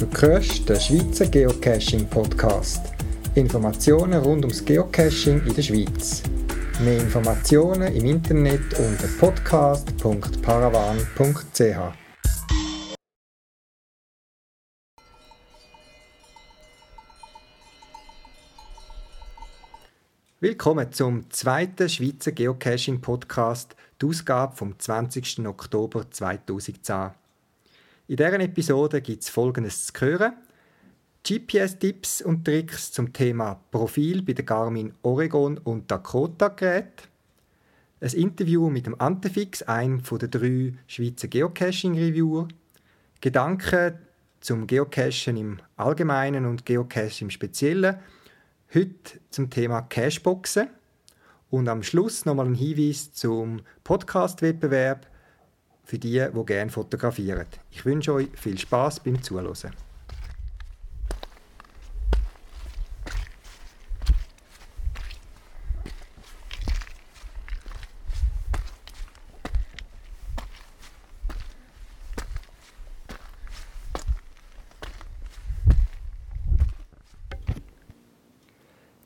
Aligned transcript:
Du 0.00 0.08
hörst 0.22 0.66
den 0.66 0.80
Schweizer 0.80 1.26
Geocaching 1.26 2.08
Podcast. 2.08 2.80
Informationen 3.34 4.22
rund 4.22 4.46
ums 4.46 4.64
Geocaching 4.64 5.46
in 5.46 5.54
der 5.54 5.60
Schweiz. 5.60 6.22
Mehr 6.82 7.00
Informationen 7.00 7.94
im 7.94 8.06
Internet 8.06 8.62
unter 8.78 9.06
podcast.paravan.ch. 9.18 11.98
Willkommen 20.40 20.92
zum 20.92 21.30
zweiten 21.30 21.90
Schweizer 21.90 22.32
Geocaching 22.32 23.02
Podcast, 23.02 23.76
die 24.00 24.06
Ausgabe 24.06 24.56
vom 24.56 24.78
20. 24.78 25.46
Oktober 25.46 26.10
2010. 26.10 27.19
In 28.10 28.16
dieser 28.16 28.40
Episode 28.40 29.00
gibt 29.02 29.22
es 29.22 29.28
Folgendes 29.28 29.86
zu 29.86 30.00
hören. 30.00 30.32
GPS-Tipps 31.24 32.22
und 32.22 32.44
Tricks 32.44 32.90
zum 32.90 33.12
Thema 33.12 33.60
Profil 33.70 34.22
bei 34.22 34.32
den 34.32 34.44
Garmin 34.44 34.94
Oregon 35.02 35.58
und 35.58 35.88
Dakota-Geräten. 35.88 37.06
Ein 38.00 38.10
Interview 38.14 38.68
mit 38.68 38.86
dem 38.86 39.00
Antefix, 39.00 39.62
einem 39.62 40.02
der 40.02 40.26
drei 40.26 40.72
Schweizer 40.88 41.28
Geocaching-Reviewer. 41.28 42.48
Gedanken 43.20 43.98
zum 44.40 44.66
Geocachen 44.66 45.36
im 45.36 45.60
Allgemeinen 45.76 46.46
und 46.46 46.66
Geocache 46.66 47.22
im 47.22 47.30
Speziellen. 47.30 47.94
Heute 48.74 49.20
zum 49.30 49.50
Thema 49.50 49.82
Cashboxen. 49.82 50.68
Und 51.48 51.68
am 51.68 51.84
Schluss 51.84 52.24
nochmal 52.24 52.46
ein 52.46 52.54
Hinweis 52.56 53.12
zum 53.12 53.60
Podcast-Wettbewerb 53.84 55.06
für 55.90 55.98
die, 55.98 56.24
die 56.32 56.44
gerne 56.44 56.70
fotografieren. 56.70 57.46
Ich 57.72 57.84
wünsche 57.84 58.14
euch 58.14 58.28
viel 58.36 58.56
Spaß 58.56 59.00
beim 59.00 59.20
Zuhören. 59.20 59.72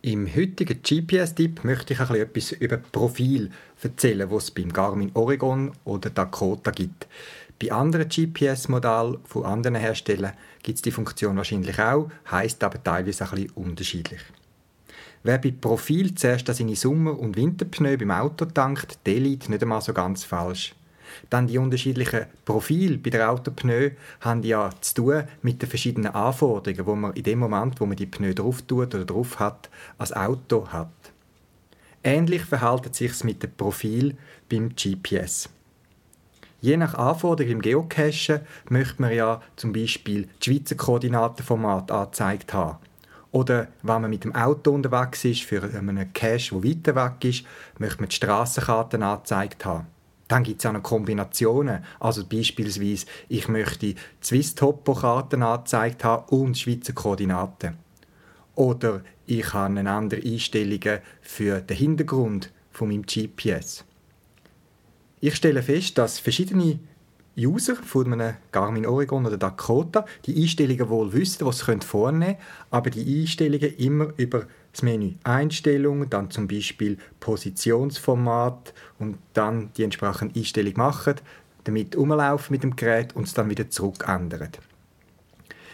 Im 0.06 0.26
heutigen 0.26 0.82
GPS-Tipp 0.82 1.64
möchte 1.64 1.94
ich 1.94 2.00
etwas 2.00 2.52
über 2.52 2.76
Profil 2.76 3.50
erzählen, 3.82 4.30
was 4.30 4.44
es 4.44 4.50
beim 4.50 4.70
Garmin 4.70 5.10
Oregon 5.14 5.72
oder 5.86 6.10
Dakota 6.10 6.72
gibt. 6.72 7.06
Bei 7.58 7.72
anderen 7.72 8.10
GPS-Modellen 8.10 9.16
von 9.24 9.46
anderen 9.46 9.76
Herstellern 9.76 10.34
gibt 10.62 10.76
es 10.76 10.82
die 10.82 10.90
Funktion 10.90 11.38
wahrscheinlich 11.38 11.80
auch, 11.80 12.10
heißt 12.30 12.62
aber 12.64 12.84
teilweise 12.84 13.24
ein 13.24 13.30
bisschen 13.30 13.50
unterschiedlich. 13.52 14.20
Wer 15.22 15.38
bei 15.38 15.54
Profil 15.58 16.14
zuerst 16.14 16.48
seine 16.48 16.76
Sommer- 16.76 17.18
und 17.18 17.38
Winterpneu 17.38 17.96
beim 17.96 18.10
Auto 18.10 18.44
tankt, 18.44 18.98
der 19.06 19.20
liegt 19.20 19.48
nicht 19.48 19.62
einmal 19.62 19.80
so 19.80 19.94
ganz 19.94 20.22
falsch. 20.22 20.74
Dann 21.30 21.46
die 21.46 21.58
unterschiedlichen 21.58 22.26
Profile 22.44 22.98
bei 22.98 23.10
der 23.10 23.30
Autopneu 23.30 23.90
haben 24.20 24.42
ja 24.42 24.70
zu 24.80 24.94
tun 24.94 25.24
mit 25.42 25.62
den 25.62 25.68
verschiedenen 25.68 26.14
Anforderungen, 26.14 26.86
die 26.86 27.00
man 27.00 27.12
in 27.14 27.22
dem 27.22 27.38
Moment, 27.38 27.80
wo 27.80 27.86
man 27.86 27.96
die 27.96 28.06
Pneu 28.06 28.34
drauf 28.34 28.62
tut 28.62 28.94
oder 28.94 29.04
drauf 29.04 29.38
hat, 29.38 29.70
als 29.98 30.12
Auto 30.12 30.68
hat. 30.68 30.88
Ähnlich 32.02 32.42
verhält 32.42 32.86
es 32.90 32.98
sich 32.98 33.24
mit 33.24 33.42
dem 33.42 33.52
Profil 33.52 34.16
beim 34.50 34.70
GPS. 34.74 35.48
Je 36.60 36.76
nach 36.76 36.94
Anforderung 36.94 37.52
im 37.52 37.62
Geocachen 37.62 38.40
möchte 38.70 39.02
man 39.02 39.12
ja 39.12 39.42
zum 39.56 39.72
Beispiel 39.72 40.28
das 40.38 40.46
Schweizer 40.46 40.74
Koordinatenformat 40.76 41.90
angezeigt 41.90 42.54
haben. 42.54 42.78
Oder 43.32 43.68
wenn 43.82 44.00
man 44.00 44.10
mit 44.10 44.24
dem 44.24 44.34
Auto 44.34 44.70
unterwegs 44.70 45.24
ist, 45.24 45.42
für 45.42 45.62
einen 45.62 46.12
Cache, 46.12 46.54
der 46.58 46.64
weiter 46.64 46.94
weg 46.94 47.24
ist, 47.24 47.44
möchte 47.78 48.00
man 48.00 48.08
die 48.08 48.14
Strassenkarten 48.14 49.02
angezeigt 49.02 49.64
haben. 49.64 49.88
Dann 50.28 50.42
gibt 50.42 50.60
es 50.60 50.66
auch 50.66 50.72
noch 50.72 50.82
Kombinationen. 50.82 51.84
Also 52.00 52.24
beispielsweise, 52.24 53.06
ich 53.28 53.48
möchte 53.48 53.94
Swiss-Topo-Karten 54.22 55.42
angezeigt 55.42 56.04
haben 56.04 56.28
und 56.28 56.58
Schweizer 56.58 56.92
Koordinaten. 56.92 57.76
Oder 58.54 59.02
ich 59.26 59.52
habe 59.52 59.78
eine 59.78 59.90
andere 59.90 60.22
Einstellungen 60.22 61.00
für 61.20 61.60
den 61.60 61.76
Hintergrund 61.76 62.50
von 62.70 62.88
meinem 62.88 63.02
GPS. 63.02 63.84
Ich 65.20 65.36
stelle 65.36 65.62
fest, 65.62 65.98
dass 65.98 66.18
verschiedene 66.18 66.78
User 67.36 67.76
von 67.76 68.12
einem 68.12 68.34
Garmin 68.52 68.86
Oregon 68.86 69.26
oder 69.26 69.36
Dakota 69.36 70.04
die 70.24 70.40
Einstellungen 70.40 70.88
wohl 70.88 71.12
wissen, 71.12 71.46
was 71.46 71.58
sie 71.58 71.76
vornehmen 71.80 72.36
können, 72.36 72.36
aber 72.70 72.90
die 72.90 73.22
Einstellungen 73.22 73.76
immer 73.76 74.08
über 74.16 74.46
das 74.72 74.82
Menü 74.82 75.14
Einstellungen, 75.24 76.10
dann 76.10 76.30
zum 76.30 76.48
Beispiel 76.48 76.98
Positionsformat 77.20 78.74
und 78.98 79.18
dann 79.32 79.70
die 79.76 79.84
entsprechende 79.84 80.38
Einstellung 80.38 80.74
machen, 80.76 81.16
damit 81.64 81.96
umlaufen 81.96 82.52
mit 82.52 82.62
dem 82.62 82.76
Gerät 82.76 83.16
und 83.16 83.26
es 83.26 83.34
dann 83.34 83.50
wieder 83.50 83.70
zurück 83.70 84.04
ändern. 84.06 84.50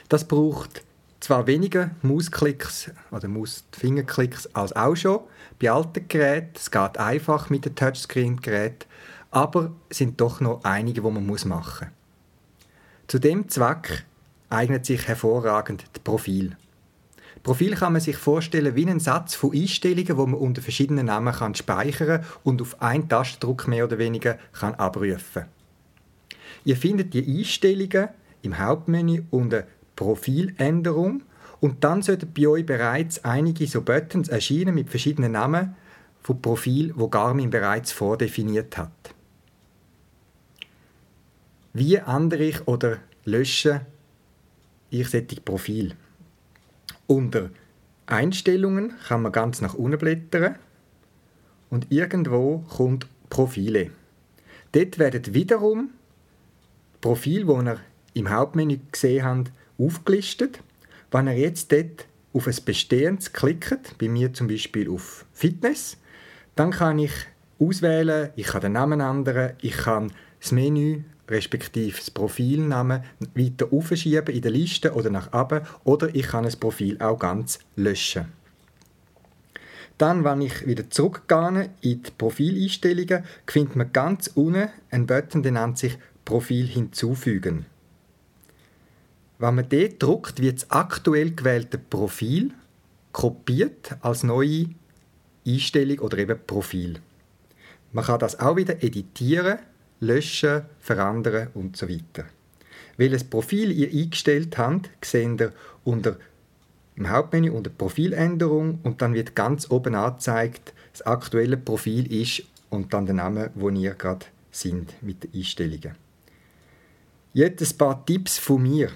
Das 0.09 0.27
braucht 0.27 0.83
zwar 1.21 1.47
weniger 1.47 1.91
Mausklicks 2.03 2.91
oder 3.11 3.29
Mausfingerklicks 3.29 4.49
als 4.55 4.75
auch 4.75 4.97
schon 4.97 5.21
bei 5.61 5.71
alten 5.71 6.09
Geräten. 6.09 6.53
Es 6.55 6.71
geht 6.71 6.99
einfach 6.99 7.51
mit 7.51 7.67
dem 7.67 7.75
Touchscreen-Gerät 7.75 8.87
aber 9.31 9.73
es 9.89 9.99
sind 9.99 10.21
doch 10.21 10.41
noch 10.41 10.65
einige, 10.65 11.03
die 11.03 11.11
man 11.11 11.27
machen 11.27 11.49
muss. 11.49 11.87
Zu 13.07 13.19
dem 13.19 13.49
Zweck 13.49 14.05
eignet 14.49 14.87
sich 14.87 15.07
hervorragend 15.07 15.85
das 15.93 16.03
Profil. 16.03 16.57
Profil 17.43 17.75
kann 17.75 17.93
man 17.93 18.03
sich 18.03 18.17
vorstellen 18.17 18.75
wie 18.75 18.87
einen 18.87 19.01
Satz 19.01 19.35
von 19.35 19.55
Einstellungen, 19.55 20.17
wo 20.17 20.27
man 20.27 20.41
unter 20.41 20.61
verschiedenen 20.61 21.07
Namen 21.07 21.33
kann 21.33 21.55
speichern 21.55 22.25
und 22.45 22.61
auf 22.61 22.83
einen 22.83 23.09
Tastendruck 23.09 23.67
mehr 23.67 23.85
oder 23.85 23.99
weniger 23.99 24.39
kann 24.53 24.75
abrufen. 24.75 25.45
Ihr 26.65 26.77
findet 26.77 27.15
die 27.15 27.39
Einstellungen 27.39 28.09
im 28.43 28.59
Hauptmenü 28.59 29.23
unter 29.31 29.65
Profiländerung 29.97 31.23
und 31.61 31.85
dann 31.85 32.03
sollten 32.03 32.33
bei 32.33 32.47
euch 32.47 32.67
bereits 32.67 33.25
einige 33.25 33.67
so 33.67 33.83
Buttons 33.83 34.29
erscheinen 34.29 34.75
mit 34.75 34.91
verschiedenen 34.91 35.33
Namen 35.33 35.75
von 36.23 36.43
Profil, 36.43 36.93
wo 36.97 37.09
Garmin 37.09 37.51
bereits 37.51 37.93
vordefiniert 37.93 38.77
hat. 38.77 39.15
Wie 41.73 41.95
ändere 41.95 42.45
ich 42.45 42.67
oder 42.67 42.99
lösche 43.25 43.83
ich 44.91 45.09
solche 45.09 45.41
Profil? 45.41 45.95
Unter 47.07 47.51
Einstellungen 48.07 48.95
kann 49.07 49.23
man 49.23 49.31
ganz 49.31 49.61
nach 49.61 49.75
unten 49.75 49.99
blättern 49.99 50.57
und 51.71 51.87
irgendwo 51.91 52.65
kommt 52.69 53.07
Profile. 53.29 53.91
Dort 54.73 54.99
werden 54.99 55.33
wiederum 55.33 55.91
Profile, 57.01 57.45
die 57.45 57.53
ihr 57.53 57.79
im 58.15 58.31
Hauptmenü 58.31 58.81
gesehen 58.91 59.25
habt, 59.25 59.53
aufgelistet. 59.79 60.61
Wenn 61.13 61.29
ihr 61.29 61.39
jetzt 61.39 61.71
dort 61.71 62.07
auf 62.33 62.49
ein 62.49 62.57
bestehendes 62.65 63.33
klickt, 63.33 63.97
bei 63.99 64.09
mir 64.09 64.33
zum 64.33 64.49
Beispiel 64.49 64.91
auf 64.91 65.25
Fitness, 65.33 65.97
dann 66.57 66.73
kann 66.73 66.99
ich 66.99 67.13
auswählen, 67.61 68.31
ich 68.35 68.49
kann 68.49 68.61
den 68.61 68.73
Namen 68.73 69.01
ändern, 69.01 69.53
ich 69.63 69.77
kann 69.77 70.13
das 70.41 70.51
Menü 70.51 71.05
respektive 71.31 71.97
das 71.97 72.11
Profilnamen 72.11 73.03
weiter 73.35 73.73
aufschieben 73.73 74.35
in 74.35 74.43
der 74.43 74.51
Liste 74.51 74.93
oder 74.93 75.11
nach 75.11 75.33
oben 75.33 75.63
oder 75.85 76.15
ich 76.15 76.27
kann 76.29 76.45
das 76.45 76.57
Profil 76.57 77.01
auch 77.01 77.19
ganz 77.19 77.61
löschen. 77.77 78.27
Dann, 79.99 80.25
wenn 80.25 80.41
ich 80.41 80.67
wieder 80.67 80.89
zurückgehe 80.89 81.71
in 81.83 82.03
die 82.03 82.11
Profileinstellungen, 82.17 83.25
findet 83.47 83.77
man 83.77 83.93
ganz 83.93 84.29
unten 84.35 84.69
einen 84.91 85.07
Button, 85.07 85.43
der 85.43 85.53
nennt 85.53 85.79
sich 85.79 85.99
Profil 86.25 86.67
hinzufügen. 86.67 87.67
Wenn 89.39 89.55
man 89.55 89.69
dort 89.69 90.03
drückt, 90.03 90.41
wird 90.41 90.63
das 90.63 90.71
aktuell 90.71 91.33
gewählte 91.35 91.79
Profil 91.79 92.53
kopiert 93.13 93.97
als 94.01 94.23
neue 94.23 94.67
Einstellung 95.47 95.99
oder 96.01 96.19
eben 96.19 96.39
Profil. 96.47 97.01
Man 97.93 98.05
kann 98.05 98.21
das 98.21 98.39
auch 98.39 98.57
wieder 98.57 98.83
editieren 98.83 99.59
löschen, 100.01 100.63
verändern 100.81 101.49
und 101.55 101.77
so 101.77 101.89
weiter. 101.89 102.25
Welches 102.97 103.25
Profil 103.25 103.71
ihr 103.73 103.91
eingestellt 103.91 104.59
habt, 104.59 104.91
seht 105.05 105.41
ihr 105.41 105.53
unter 105.85 106.17
im 106.97 107.09
Hauptmenü 107.09 107.51
unter 107.51 107.71
Profiländerung 107.71 108.79
und 108.83 109.01
dann 109.01 109.15
wird 109.15 109.35
ganz 109.35 109.71
oben 109.71 109.95
angezeigt, 109.95 110.75
das 110.93 111.01
aktuelle 111.03 111.57
Profil 111.57 112.13
ist 112.13 112.43
und 112.69 112.93
dann 112.93 113.07
der 113.07 113.15
Name, 113.15 113.51
wo 113.55 113.71
ihr 113.71 113.95
gerade 113.95 114.27
sind 114.51 114.93
mit 115.03 115.25
den 115.25 115.33
Einstellungen. 115.35 115.95
Jetzt 117.33 117.63
ein 117.63 117.79
paar 117.79 118.05
Tipps 118.05 118.37
von 118.37 118.63
mir. 118.63 118.91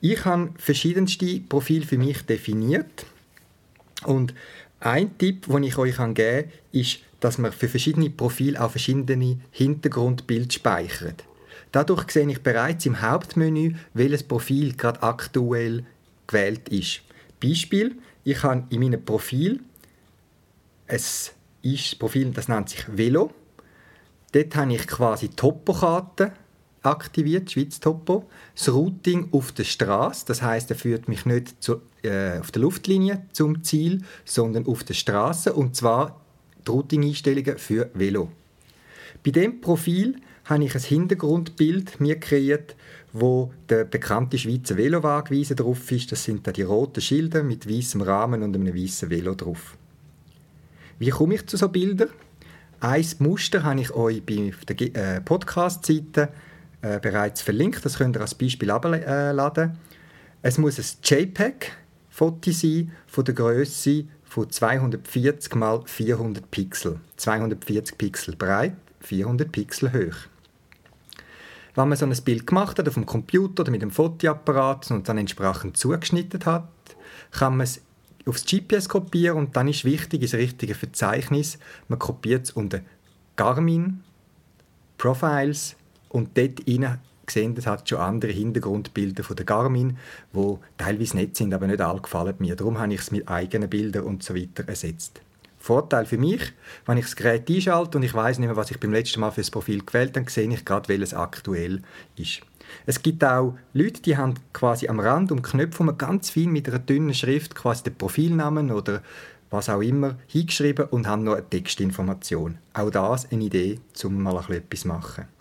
Ich 0.00 0.24
habe 0.24 0.50
verschiedenste 0.58 1.40
Profile 1.40 1.86
für 1.86 1.98
mich 1.98 2.22
definiert 2.22 3.06
und 4.04 4.34
ein 4.80 5.16
Tipp, 5.18 5.46
den 5.46 5.62
ich 5.62 5.78
euch 5.78 5.96
geben 5.96 6.14
kann, 6.14 6.44
ist 6.72 6.98
dass 7.20 7.38
man 7.38 7.52
für 7.52 7.68
verschiedene 7.68 8.10
Profile 8.10 8.60
auch 8.60 8.70
verschiedene 8.70 9.38
Hintergrundbilder 9.50 10.52
speichert. 10.52 11.24
Dadurch 11.72 12.10
sehe 12.10 12.30
ich 12.30 12.42
bereits 12.42 12.86
im 12.86 13.00
Hauptmenü, 13.00 13.74
welches 13.94 14.22
Profil 14.22 14.74
gerade 14.74 15.02
aktuell 15.02 15.84
gewählt 16.26 16.68
ist. 16.68 17.02
Beispiel, 17.42 17.96
ich 18.24 18.42
habe 18.42 18.64
in 18.70 18.80
meinem 18.80 19.04
Profil 19.04 19.60
ein 20.88 21.00
Profil, 21.98 22.30
das 22.30 22.48
nennt 22.48 22.68
sich 22.68 22.84
Velo. 22.88 23.32
Dort 24.32 24.56
habe 24.56 24.74
ich 24.74 24.86
quasi 24.86 25.28
Topokarten 25.28 26.32
aktiviert, 26.86 27.50
Schweiz 27.50 27.80
Topo. 27.80 28.28
Das 28.54 28.72
Routing 28.72 29.28
auf 29.32 29.52
der 29.52 29.64
Straße, 29.64 30.24
das 30.26 30.42
heißt, 30.42 30.70
er 30.70 30.76
führt 30.76 31.08
mich 31.08 31.26
nicht 31.26 31.62
zu, 31.62 31.82
äh, 32.02 32.38
auf 32.38 32.50
der 32.52 32.62
Luftlinie 32.62 33.26
zum 33.32 33.64
Ziel, 33.64 34.02
sondern 34.24 34.66
auf 34.66 34.84
der 34.84 34.94
Straße 34.94 35.52
und 35.52 35.76
zwar 35.76 36.20
die 36.66 36.70
Routing-Einstellungen 36.70 37.58
für 37.58 37.90
Velo. 37.94 38.30
Bei 39.24 39.30
dem 39.30 39.60
Profil 39.60 40.16
habe 40.44 40.64
ich 40.64 40.74
ein 40.74 40.80
Hintergrundbild 40.80 42.00
mir 42.00 42.18
kreiert, 42.20 42.76
wo 43.12 43.52
der 43.68 43.84
bekannte 43.84 44.38
Schweizer 44.38 44.76
Velowagweise 44.76 45.54
drauf 45.54 45.90
ist. 45.90 46.12
Das 46.12 46.24
sind 46.24 46.46
da 46.46 46.52
die 46.52 46.62
roten 46.62 47.00
Schilder 47.00 47.42
mit 47.42 47.68
weißem 47.68 48.00
Rahmen 48.00 48.42
und 48.42 48.54
einem 48.54 48.74
weißen 48.74 49.10
Velo 49.10 49.34
drauf. 49.34 49.76
Wie 50.98 51.10
komme 51.10 51.34
ich 51.34 51.46
zu 51.46 51.56
so 51.56 51.68
Bildern? 51.68 52.10
Ein 52.80 53.06
Muster 53.18 53.62
habe 53.62 53.80
ich 53.80 53.90
euch 53.92 54.22
bei 54.24 54.52
der 54.68 55.16
äh, 55.16 55.20
Podcast-Seite 55.20 56.28
äh, 56.82 57.00
bereits 57.00 57.42
verlinkt. 57.42 57.84
Das 57.84 57.98
könnt 57.98 58.16
ihr 58.16 58.20
als 58.20 58.34
Beispiel 58.34 58.70
abladen. 58.70 59.78
Es 60.42 60.58
muss 60.58 60.78
ein 60.78 60.84
JPEG-Foto 61.02 62.50
sein 62.52 62.92
von 63.06 63.24
der 63.24 63.34
Größe 63.34 64.04
von 64.36 64.50
240 64.50 65.50
x 65.50 65.90
400 65.90 66.50
Pixel. 66.50 67.00
240 67.16 67.96
Pixel 67.96 68.36
breit, 68.36 68.76
400 69.00 69.50
Pixel 69.50 69.90
hoch. 69.94 70.16
Wenn 71.74 71.88
man 71.88 71.96
so 71.96 72.04
ein 72.04 72.14
Bild 72.22 72.46
gemacht 72.46 72.78
hat 72.78 72.86
auf 72.86 72.94
dem 72.94 73.06
Computer 73.06 73.62
oder 73.62 73.70
mit 73.70 73.80
dem 73.80 73.90
Fotoapparat 73.90 74.90
und 74.90 75.08
dann 75.08 75.16
entsprechend 75.16 75.78
zugeschnitten 75.78 76.44
hat, 76.44 76.68
kann 77.30 77.56
man 77.56 77.64
es 77.64 77.80
aufs 78.26 78.44
GPS 78.44 78.90
kopieren 78.90 79.38
und 79.38 79.56
dann 79.56 79.68
ist 79.68 79.86
wichtig, 79.86 80.20
das 80.20 80.34
richtige 80.34 80.74
Verzeichnis, 80.74 81.58
man 81.88 81.98
kopiert 81.98 82.44
es 82.44 82.50
unter 82.50 82.82
Garmin, 83.36 84.02
Profiles 84.98 85.76
und 86.10 86.36
dort 86.36 86.60
rein 86.68 86.98
gesehen, 87.26 87.54
das 87.54 87.66
hat 87.66 87.88
schon 87.88 87.98
andere 87.98 88.32
Hintergrundbilder 88.32 89.24
von 89.24 89.36
der 89.36 89.44
Garmin, 89.44 89.98
wo 90.32 90.60
teilweise 90.78 91.16
nett 91.16 91.36
sind, 91.36 91.52
aber 91.52 91.66
nicht 91.66 91.80
alle 91.80 92.00
gefallen 92.00 92.34
mir. 92.38 92.56
Darum 92.56 92.78
habe 92.78 92.94
ich 92.94 93.00
es 93.00 93.10
mit 93.10 93.28
eigenen 93.28 93.68
Bildern 93.68 94.04
und 94.04 94.22
so 94.22 94.34
weiter 94.34 94.68
ersetzt. 94.68 95.20
Vorteil 95.58 96.06
für 96.06 96.18
mich, 96.18 96.52
wenn 96.86 96.96
ich 96.96 97.06
das 97.06 97.16
Gerät 97.16 97.50
einschalte 97.50 97.98
und 97.98 98.04
ich 98.04 98.14
weiß 98.14 98.38
nicht 98.38 98.46
mehr, 98.46 98.56
was 98.56 98.70
ich 98.70 98.78
beim 98.78 98.92
letzten 98.92 99.20
Mal 99.20 99.32
für 99.32 99.40
das 99.40 99.50
Profil 99.50 99.84
gewählt 99.84 100.10
habe, 100.10 100.24
dann 100.24 100.28
sehe 100.28 100.48
ich 100.48 100.64
gerade, 100.64 100.88
welches 100.88 101.12
aktuell 101.12 101.82
ist. 102.16 102.42
Es 102.84 103.02
gibt 103.02 103.24
auch 103.24 103.56
Leute, 103.72 104.00
die 104.02 104.16
haben 104.16 104.34
quasi 104.52 104.88
am 104.88 105.00
Rand 105.00 105.32
um 105.32 105.42
Knöpfe, 105.42 105.84
ganz 105.98 106.30
fein 106.30 106.50
mit 106.50 106.68
einer 106.68 106.78
dünnen 106.78 107.14
Schrift 107.14 107.54
quasi 107.54 107.82
den 107.84 107.96
Profilnamen 107.96 108.70
oder 108.70 109.02
was 109.50 109.68
auch 109.68 109.80
immer 109.80 110.16
hingeschrieben 110.26 110.86
und 110.86 111.06
haben 111.06 111.24
noch 111.24 111.34
eine 111.34 111.48
Textinformation. 111.48 112.58
Auch 112.72 112.90
das 112.90 113.30
eine 113.30 113.44
Idee, 113.44 113.80
um 114.04 114.22
mal 114.22 114.38
etwas 114.50 114.80
zu 114.80 114.88
machen. 114.88 115.35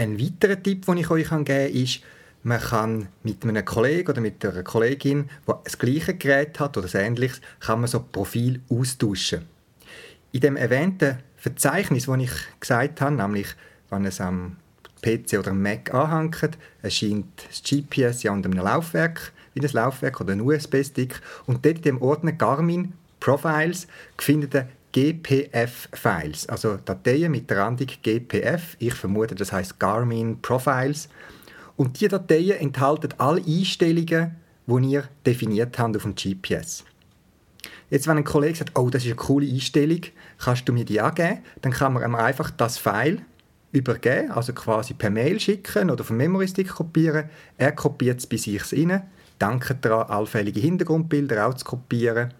Ein 0.00 0.18
weiterer 0.18 0.62
Tipp, 0.62 0.86
den 0.86 0.96
ich 0.96 1.10
euch 1.10 1.28
geben 1.28 1.44
kann, 1.44 1.68
ist, 1.68 2.00
man 2.42 2.58
kann 2.58 3.08
mit 3.22 3.44
einem 3.44 3.62
Kollegen 3.62 4.08
oder 4.08 4.22
mit 4.22 4.42
einer 4.42 4.62
Kollegin, 4.62 5.28
die 5.46 5.52
das 5.62 5.76
gleiche 5.76 6.14
Gerät 6.14 6.58
hat 6.58 6.78
oder 6.78 6.94
ähnliches, 6.94 7.42
kann 7.60 7.80
man 7.80 7.86
so 7.86 8.00
Profil 8.10 8.62
austauschen. 8.70 9.42
In 10.32 10.40
dem 10.40 10.56
erwähnten 10.56 11.18
Verzeichnis, 11.36 12.06
das 12.06 12.18
ich 12.18 12.30
gesagt 12.60 13.02
habe, 13.02 13.14
nämlich 13.14 13.48
wenn 13.90 14.06
es 14.06 14.22
am 14.22 14.56
PC 15.02 15.38
oder 15.38 15.50
am 15.50 15.60
Mac 15.60 15.92
anhängt, 15.92 16.56
erscheint 16.80 17.26
das 17.46 17.62
GPS 17.62 18.22
ja 18.22 18.32
unter 18.32 18.48
einem 18.48 18.64
Laufwerk, 18.64 19.34
wie 19.52 19.60
ein 19.60 19.70
Laufwerk 19.70 20.18
oder 20.22 20.32
ein 20.32 20.40
USB-Stick. 20.40 21.20
Und 21.44 21.66
dort 21.66 21.76
in 21.76 21.82
dem 21.82 22.00
Ordner 22.00 22.32
Garmin 22.32 22.94
Profiles 23.20 23.86
findet 24.16 24.54
ihr 24.54 24.68
GPF-Files, 24.92 26.48
also 26.48 26.76
Dateien 26.76 27.30
mit 27.30 27.48
der 27.48 27.58
Randung 27.58 27.88
GPF. 28.02 28.76
Ich 28.78 28.94
vermute, 28.94 29.34
das 29.34 29.52
heißt 29.52 29.78
Garmin 29.78 30.40
Profiles. 30.42 31.08
Und 31.76 32.00
diese 32.00 32.10
Dateien 32.10 32.58
enthalten 32.58 33.14
alle 33.18 33.42
Einstellungen, 33.42 34.36
die 34.66 34.90
ihr 34.90 35.04
definiert 35.24 35.78
habt 35.78 35.96
auf 35.96 36.02
dem 36.02 36.14
GPS. 36.14 36.84
Jetzt, 37.88 38.06
wenn 38.06 38.18
ein 38.18 38.24
Kollege 38.24 38.56
sagt, 38.56 38.78
oh, 38.78 38.88
das 38.88 39.02
ist 39.02 39.08
eine 39.08 39.16
coole 39.16 39.46
Einstellung, 39.46 40.02
kannst 40.38 40.68
du 40.68 40.72
mir 40.72 40.84
die 40.84 41.00
angeben, 41.00 41.38
dann 41.60 41.72
kann 41.72 41.92
man 41.92 42.14
einfach 42.14 42.50
das 42.50 42.78
File 42.78 43.22
übergeben, 43.72 44.30
also 44.30 44.52
quasi 44.52 44.94
per 44.94 45.10
Mail 45.10 45.40
schicken 45.40 45.90
oder 45.90 46.04
vom 46.04 46.16
Memory 46.16 46.48
Stick 46.48 46.68
kopieren. 46.68 47.30
Er 47.56 47.72
kopiert 47.72 48.20
es 48.20 48.26
bei 48.26 48.36
sich 48.36 48.72
rein, 48.72 49.02
danke 49.38 49.74
daran, 49.74 50.08
allfällige 50.08 50.60
Hintergrundbilder 50.60 51.46
auch 51.46 51.54
zu 51.54 51.64
kopieren. 51.64 52.32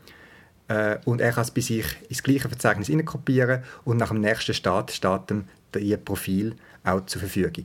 Äh, 0.71 0.99
und 1.05 1.21
er 1.21 1.33
kann 1.33 1.43
es 1.43 1.51
bei 1.51 1.61
sich 1.61 1.85
ins 2.09 2.23
gleiche 2.23 2.49
Verzeichnis 2.49 2.91
kopieren 3.05 3.63
und 3.85 3.97
nach 3.97 4.11
dem 4.11 4.21
nächsten 4.21 4.55
Start 4.55 4.93
steht 4.93 5.31
ihm 5.31 5.45
ihr 5.77 5.97
Profil 5.97 6.55
auch 6.85 7.05
zur 7.07 7.21
Verfügung. 7.21 7.65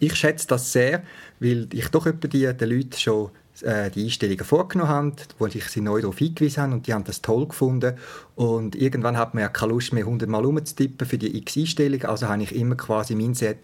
Ich 0.00 0.16
schätze 0.16 0.48
das 0.48 0.72
sehr, 0.72 1.02
weil 1.40 1.68
ich 1.72 1.88
doch 1.88 2.06
etwa 2.06 2.26
die, 2.26 2.52
den 2.52 2.70
Leuten 2.70 2.98
schon 2.98 3.30
äh, 3.60 3.90
die 3.90 4.04
Einstellungen 4.04 4.44
vorgenommen 4.44 4.90
habe, 4.90 5.16
wo 5.38 5.46
ich 5.46 5.64
sie 5.68 5.82
neu 5.82 6.00
darauf 6.00 6.18
hingewiesen 6.18 6.62
habe 6.62 6.72
und 6.72 6.86
die 6.86 6.94
haben 6.94 7.04
das 7.04 7.20
toll 7.20 7.46
gefunden. 7.46 7.96
Und 8.34 8.74
irgendwann 8.76 9.18
hat 9.18 9.34
man 9.34 9.42
ja 9.42 9.48
keine 9.48 9.72
Lust 9.72 9.92
mehr, 9.92 10.04
100 10.04 10.28
Mal 10.28 10.44
umzutippen 10.44 11.06
für 11.06 11.18
die 11.18 11.36
x 11.36 11.56
Einstellungen, 11.56 12.06
also 12.06 12.28
habe 12.28 12.42
ich 12.42 12.54
immer 12.54 12.76
quasi 12.76 13.14
mein 13.14 13.34
Set 13.34 13.58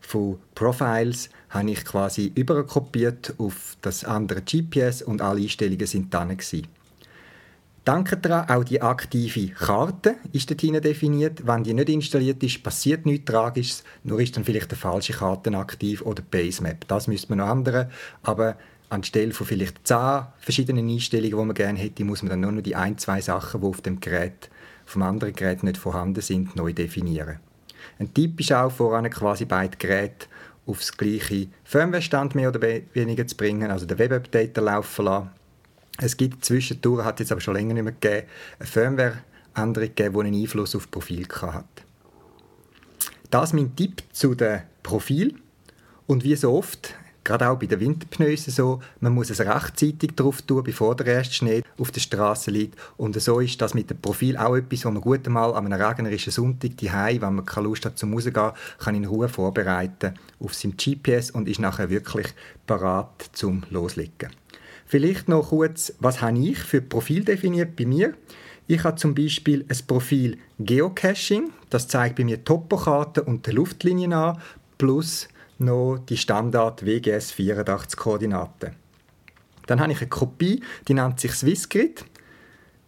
von 0.00 0.38
Profiles 0.54 1.30
habe 1.48 1.70
ich 1.70 1.84
quasi 1.84 2.30
überkopiert 2.34 3.34
auf 3.38 3.76
das 3.80 4.04
andere 4.04 4.42
GPS 4.42 5.02
und 5.02 5.22
alle 5.22 5.40
Einstellungen 5.40 5.86
sind 5.86 6.12
dann 6.12 6.28
gewesen. 6.28 6.68
Danke 7.86 8.16
daran, 8.16 8.48
auch 8.48 8.64
die 8.64 8.82
aktive 8.82 9.46
Karte 9.54 10.16
ist 10.32 10.50
dort 10.50 10.84
definiert. 10.84 11.46
Wenn 11.46 11.62
die 11.62 11.72
nicht 11.72 11.88
installiert 11.88 12.42
ist, 12.42 12.60
passiert 12.64 13.06
nichts 13.06 13.30
Tragisches, 13.30 13.84
nur 14.02 14.18
ist 14.18 14.36
dann 14.36 14.42
vielleicht 14.42 14.72
eine 14.72 14.76
falsche 14.76 15.12
Karte 15.12 15.56
aktiv 15.56 16.02
oder 16.02 16.20
Basemap. 16.20 16.88
Das 16.88 17.06
müsste 17.06 17.28
man 17.28 17.38
noch 17.38 17.48
ändern, 17.48 17.88
aber 18.24 18.56
anstelle 18.88 19.30
von 19.30 19.46
vielleicht 19.46 19.86
zehn 19.86 20.22
verschiedenen 20.40 20.88
Einstellungen, 20.88 21.38
die 21.38 21.44
man 21.44 21.54
gerne 21.54 21.78
hätte, 21.78 22.04
muss 22.04 22.24
man 22.24 22.30
dann 22.30 22.40
nur 22.40 22.50
noch 22.50 22.62
die 22.62 22.74
ein, 22.74 22.98
zwei 22.98 23.20
Sachen, 23.20 23.60
die 23.60 23.66
auf 23.68 23.80
dem 23.82 24.00
Gerät, 24.00 24.50
vom 24.84 25.02
anderen 25.02 25.32
Gerät 25.32 25.62
nicht 25.62 25.76
vorhanden 25.76 26.22
sind, 26.22 26.56
neu 26.56 26.72
definieren. 26.72 27.38
Ein 28.00 28.12
Tipp 28.12 28.40
ist 28.40 28.52
auch, 28.52 28.72
voran 28.72 29.08
quasi 29.10 29.44
beide 29.44 29.76
Geräte 29.76 30.26
aufs 30.66 30.96
gleiche 30.96 31.46
Firmware-Stand 31.62 32.34
mehr 32.34 32.48
oder 32.48 32.60
weniger 32.94 33.28
zu 33.28 33.36
bringen, 33.36 33.70
also 33.70 33.86
den 33.86 34.00
Web-Updater 34.00 34.60
laufen 34.60 35.04
lassen 35.04 35.30
es 35.98 36.16
gibt 36.16 36.44
zwischendurch, 36.44 37.04
hat 37.04 37.20
jetzt 37.20 37.32
aber 37.32 37.40
schon 37.40 37.54
länger 37.54 37.74
nicht 37.74 37.84
mehr 37.84 37.92
gegeben, 37.92 38.26
eine 38.58 38.66
Firmware-Änderung 38.68 39.88
gegeben, 39.88 40.14
die 40.14 40.20
einen 40.20 40.42
Einfluss 40.42 40.74
auf 40.74 40.84
das 40.84 40.90
Profil 40.90 41.26
hat. 41.42 41.64
Das 43.30 43.50
ist 43.50 43.54
mein 43.54 43.74
Tipp 43.74 44.02
zu 44.12 44.34
dem 44.34 44.60
Profil. 44.82 45.34
Und 46.06 46.22
wie 46.22 46.36
so 46.36 46.52
oft, 46.52 46.94
gerade 47.24 47.48
auch 47.48 47.58
bei 47.58 47.66
den 47.66 47.80
Winterpneusen 47.80 48.52
so, 48.52 48.80
man 49.00 49.12
muss 49.12 49.30
es 49.30 49.40
rechtzeitig 49.40 50.12
drauf 50.14 50.42
tun, 50.42 50.62
bevor 50.62 50.94
der 50.94 51.06
erste 51.06 51.34
Schnee 51.34 51.62
auf 51.78 51.90
der 51.90 52.00
Straße 52.00 52.50
liegt. 52.50 52.78
Und 52.96 53.20
so 53.20 53.40
ist 53.40 53.60
das 53.60 53.74
mit 53.74 53.90
dem 53.90 53.98
Profil 53.98 54.36
auch 54.36 54.54
etwas, 54.54 54.84
wo 54.84 54.90
man 54.90 55.02
gut 55.02 55.26
einmal 55.26 55.54
an 55.54 55.66
einem 55.66 55.80
regnerischen 55.80 56.32
Sonntag 56.32 56.76
die 56.76 56.90
wenn 56.92 57.34
man 57.34 57.44
keine 57.44 57.66
Lust 57.66 57.84
hat 57.84 57.98
zum 57.98 58.12
Rausgehen, 58.14 58.52
kann 58.78 58.94
in 58.94 59.04
Ruhe 59.04 59.28
vorbereiten 59.28 60.14
auf 60.38 60.54
seinem 60.54 60.76
GPS 60.76 61.32
und 61.32 61.48
ist 61.48 61.58
nachher 61.58 61.90
wirklich 61.90 62.28
parat 62.66 63.30
zum 63.32 63.64
Loslegen. 63.70 64.30
Vielleicht 64.86 65.28
noch 65.28 65.48
kurz, 65.48 65.92
was 65.98 66.22
habe 66.22 66.38
ich 66.38 66.58
für 66.58 66.80
Profil 66.80 67.24
definiert 67.24 67.74
bei 67.74 67.86
mir? 67.86 68.14
Ich 68.68 68.84
habe 68.84 68.96
zum 68.96 69.14
Beispiel 69.14 69.64
ein 69.68 69.86
Profil 69.86 70.38
Geocaching, 70.58 71.50
das 71.70 71.88
zeigt 71.88 72.16
bei 72.16 72.24
mir 72.24 72.44
Topokarten 72.44 73.24
und 73.24 73.46
die 73.46 73.50
Luftlinien 73.50 74.12
an, 74.12 74.40
plus 74.78 75.28
noch 75.58 75.98
die 76.08 76.16
Standard 76.16 76.84
WGS 76.84 77.32
84 77.32 77.98
Koordinaten. 77.98 78.72
Dann 79.66 79.80
habe 79.80 79.92
ich 79.92 80.00
eine 80.00 80.08
Kopie, 80.08 80.62
die 80.86 80.94
nennt 80.94 81.18
sich 81.18 81.32
Swissgrid. 81.32 82.04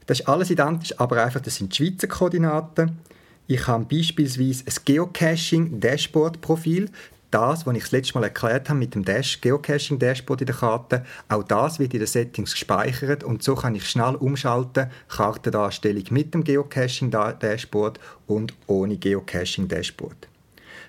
Das 0.06 0.20
ist 0.20 0.28
alles 0.28 0.50
identisch, 0.50 0.94
aber 0.98 1.24
einfach, 1.24 1.40
das 1.40 1.56
sind 1.56 1.74
Schweizer 1.74 2.06
Koordinaten. 2.06 2.98
Ich 3.46 3.66
habe 3.66 3.84
beispielsweise 3.84 4.64
ein 4.66 4.74
Geocaching-Dashboard-Profil 4.84 6.90
das, 7.30 7.66
was 7.66 7.76
ich 7.76 7.82
das 7.82 7.92
letzte 7.92 8.14
Mal 8.14 8.24
erklärt 8.24 8.68
habe 8.68 8.78
mit 8.78 8.94
dem 8.94 9.04
Dash, 9.04 9.40
Geocaching-Dashboard 9.40 10.40
in 10.40 10.46
der 10.46 10.56
Karte, 10.56 11.04
auch 11.28 11.42
das 11.42 11.78
wird 11.78 11.92
in 11.94 12.00
den 12.00 12.06
Settings 12.06 12.52
gespeichert 12.52 13.22
und 13.22 13.42
so 13.42 13.54
kann 13.54 13.74
ich 13.74 13.88
schnell 13.88 14.14
umschalten, 14.14 14.90
Kartendarstellung 15.08 16.04
mit 16.10 16.34
dem 16.34 16.44
Geocaching-Dashboard 16.44 18.00
und 18.26 18.54
ohne 18.66 18.96
Geocaching-Dashboard. 18.96 20.28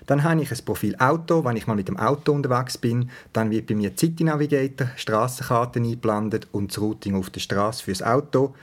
Dann 0.06 0.24
habe 0.24 0.42
ich 0.42 0.50
ein 0.50 0.64
Profil 0.64 0.96
Auto. 0.96 1.44
Wenn 1.44 1.56
ich 1.56 1.66
mal 1.66 1.76
mit 1.76 1.86
dem 1.86 1.98
Auto 1.98 2.32
unterwegs 2.32 2.78
bin, 2.78 3.10
dann 3.32 3.50
wird 3.50 3.66
bei 3.66 3.74
mir 3.74 3.92
City 3.96 4.24
Navigator, 4.24 4.88
Straßenkarten 4.96 5.84
eingeblendet 5.84 6.48
und 6.52 6.72
das 6.72 6.80
Routing 6.80 7.14
auf 7.14 7.30
der 7.30 7.40
Straße 7.40 7.84
fürs 7.84 8.02
Auto. 8.02 8.54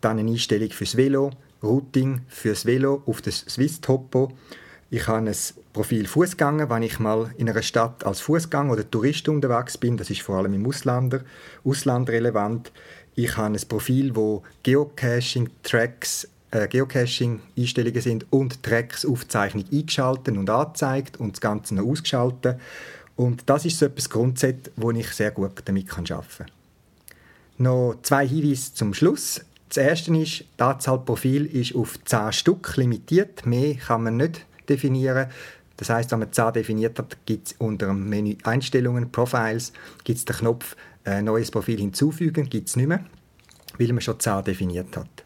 Dann 0.00 0.18
eine 0.18 0.30
Einstellung 0.30 0.70
fürs 0.70 0.96
Velo, 0.96 1.30
Routing 1.62 2.20
fürs 2.28 2.66
Velo 2.66 3.02
auf 3.06 3.22
das 3.22 3.40
Swiss 3.48 3.80
Topo 3.80 4.32
Ich 4.88 5.08
habe 5.08 5.28
ein 5.28 5.36
Profil 5.72 6.06
Fußgänger, 6.06 6.70
wenn 6.70 6.84
ich 6.84 7.00
mal 7.00 7.34
in 7.38 7.50
einer 7.50 7.62
Stadt 7.62 8.04
als 8.04 8.20
Fußgänger 8.20 8.72
oder 8.72 8.88
Tourist 8.88 9.28
unterwegs 9.28 9.76
bin. 9.76 9.96
Das 9.96 10.10
ist 10.10 10.22
vor 10.22 10.36
allem 10.36 10.54
im 10.54 10.64
Ausländer, 10.64 11.22
Ausland 11.64 12.08
relevant. 12.08 12.70
Ich 13.16 13.36
habe 13.36 13.54
ein 13.54 13.68
Profil, 13.68 14.14
wo 14.14 14.44
Geocaching, 14.62 15.50
Tracks, 15.64 16.28
äh, 16.52 16.68
Geocaching-Einstellungen 16.68 18.00
sind 18.00 18.26
und 18.30 18.62
Tracks-Aufzeichnung 18.62 19.64
eingeschaltet 19.72 20.36
und 20.36 20.48
angezeigt 20.48 21.18
und 21.18 21.32
das 21.32 21.40
Ganze 21.40 21.74
noch 21.74 21.86
ausgeschaltet. 21.86 22.60
Und 23.16 23.42
das 23.46 23.64
ist 23.64 23.78
so 23.78 23.86
etwas 23.86 24.08
Grundset, 24.08 24.70
wo 24.76 24.92
ich 24.92 25.08
sehr 25.08 25.32
gut 25.32 25.62
damit 25.64 25.90
arbeiten 25.92 26.28
kann. 26.28 26.46
Noch 27.58 27.96
zwei 28.02 28.28
Hinweise 28.28 28.72
zum 28.74 28.94
Schluss. 28.94 29.40
Das 29.68 29.78
erste 29.78 30.16
ist, 30.16 30.44
die 30.58 30.62
Anzahl 30.62 31.00
Profil 31.00 31.46
ist 31.46 31.74
auf 31.74 31.98
10 32.04 32.32
Stück 32.32 32.76
limitiert. 32.76 33.46
Mehr 33.46 33.74
kann 33.74 34.04
man 34.04 34.18
nicht 34.18 34.45
definieren. 34.68 35.28
Das 35.76 35.90
heißt, 35.90 36.10
wenn 36.12 36.20
man 36.20 36.32
10 36.32 36.52
definiert 36.54 36.98
hat, 36.98 37.18
gibt 37.26 37.48
es 37.48 37.54
unter 37.58 37.88
dem 37.88 38.08
Menü 38.08 38.36
Einstellungen, 38.44 39.12
Profiles, 39.12 39.72
gibt 40.04 40.18
es 40.18 40.24
den 40.24 40.36
Knopf 40.36 40.76
äh, 41.04 41.20
Neues 41.20 41.50
Profil 41.50 41.78
hinzufügen, 41.78 42.48
gibt 42.48 42.68
es 42.68 42.76
nicht 42.76 42.88
mehr, 42.88 43.04
weil 43.78 43.88
man 43.88 44.00
schon 44.00 44.18
10 44.18 44.44
definiert 44.44 44.96
hat. 44.96 45.25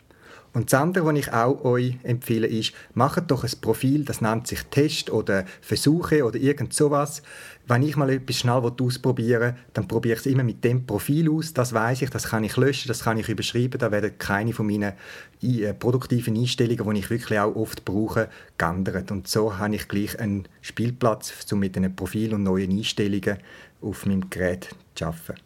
Und 0.53 0.73
das 0.73 0.81
andere, 0.81 1.07
was 1.07 1.17
ich 1.17 1.33
auch 1.33 1.65
euch 1.65 1.97
empfehle, 2.03 2.47
ist, 2.49 2.73
macht 2.95 3.31
doch 3.31 3.45
ein 3.45 3.53
Profil, 3.61 4.05
das 4.05 4.21
nennt 4.21 4.49
sich 4.49 4.65
Test 4.65 5.09
oder 5.11 5.45
Versuche 5.61 6.25
oder 6.25 6.39
irgend 6.39 6.73
sowas. 6.73 7.23
Wenn 7.69 7.85
ich 7.85 7.97
mal 7.97 8.11
etwas 8.11 8.37
schnell 8.37 8.61
ausprobieren 8.81 9.41
will, 9.41 9.55
dann 9.75 9.87
probiere 9.87 10.15
ich 10.15 10.21
es 10.21 10.27
immer 10.27 10.43
mit 10.43 10.65
dem 10.65 10.87
Profil 10.87 11.31
aus. 11.31 11.55
Das 11.55 11.73
weiß 11.73 12.03
ich, 12.03 12.11
das 12.11 12.29
kann 12.29 12.43
ich 12.43 12.57
löschen, 12.57 12.89
das 12.89 13.05
kann 13.05 13.17
ich 13.17 13.29
überschreiben. 13.29 13.79
Da 13.79 13.93
werden 13.93 14.19
keine 14.19 14.53
von 14.53 14.67
meinen 14.67 14.93
äh, 15.41 15.73
produktiven 15.73 16.37
Einstellungen, 16.37 16.95
die 16.95 17.01
ich 17.01 17.11
wirklich 17.11 17.39
auch 17.39 17.55
oft 17.55 17.85
brauche, 17.85 18.29
geändert. 18.59 19.13
Und 19.13 19.29
so 19.29 19.57
habe 19.57 19.77
ich 19.77 19.87
gleich 19.87 20.19
einen 20.19 20.49
Spielplatz, 20.63 21.33
um 21.53 21.61
mit 21.61 21.77
einem 21.77 21.95
Profil 21.95 22.35
und 22.35 22.43
neuen 22.43 22.73
Einstellungen 22.73 23.39
auf 23.81 24.05
meinem 24.05 24.29
Gerät 24.29 24.71
zu 24.97 25.05
arbeiten. 25.07 25.41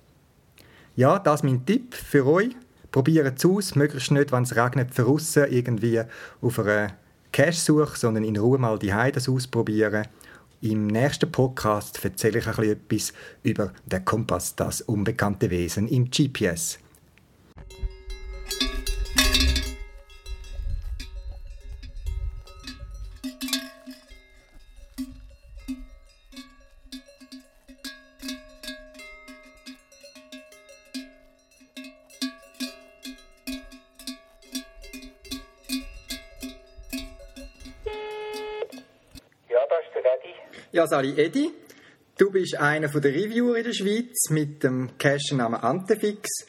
Ja, 0.97 1.19
das 1.19 1.41
ist 1.41 1.45
mein 1.45 1.67
Tipp 1.67 1.93
für 1.95 2.25
euch. 2.25 2.55
Probiert 2.95 3.37
es 3.37 3.45
aus, 3.45 3.75
möglichst 3.75 4.13
nicht, 4.13 4.31
wenn 4.31 4.45
es 4.45 4.55
regnet, 4.55 4.97
draussen 4.97 5.51
irgendwie 5.51 6.01
auf 6.41 6.61
einer 6.61 6.93
Cache-Suche, 7.33 7.99
sondern 7.99 8.23
in 8.23 8.37
Ruhe 8.37 8.57
mal 8.57 8.79
die 8.79 8.93
das 9.11 9.29
ausprobieren. 9.29 10.07
Im 10.61 10.87
nächsten 10.87 11.33
Podcast 11.33 12.05
erzähle 12.05 12.39
ich 12.39 12.47
ein 12.47 12.55
bisschen 12.55 12.73
etwas 12.73 13.13
über 13.43 13.73
den 13.85 14.05
Kompass, 14.05 14.55
das 14.55 14.81
unbekannte 14.83 15.51
Wesen 15.51 15.89
im 15.89 16.09
GPS. 16.09 16.79
Ja, 40.85 40.89
Sali 40.89 41.19
Edi, 41.19 41.51
du 42.19 42.31
bist 42.31 42.59
einer 42.59 42.89
der 42.89 43.11
Reviewer 43.11 43.57
in 43.57 43.65
der 43.65 43.73
Schweiz 43.73 44.29
mit 44.29 44.63
dem 44.63 44.99
Cache-Namen 44.99 45.59
Antefix. 45.59 46.47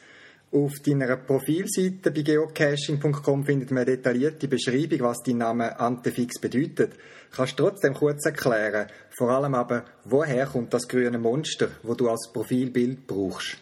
Auf 0.52 0.72
deiner 0.84 1.16
Profilseite 1.16 2.10
bei 2.10 2.20
geocaching.com 2.20 3.46
findet 3.46 3.70
man 3.70 3.84
eine 3.84 3.96
detaillierte 3.96 4.46
Beschreibung, 4.46 5.00
was 5.08 5.22
dein 5.22 5.38
Name 5.38 5.80
Antefix 5.80 6.38
bedeutet. 6.38 6.92
Kannst 7.34 7.58
du 7.58 7.62
trotzdem 7.62 7.94
kurz 7.94 8.26
erklären, 8.26 8.90
vor 9.16 9.30
allem 9.30 9.54
aber, 9.54 9.86
woher 10.04 10.44
kommt 10.44 10.74
das 10.74 10.86
grüne 10.86 11.16
Monster, 11.16 11.68
wo 11.82 11.94
du 11.94 12.10
als 12.10 12.30
Profilbild 12.30 13.06
brauchst? 13.06 13.56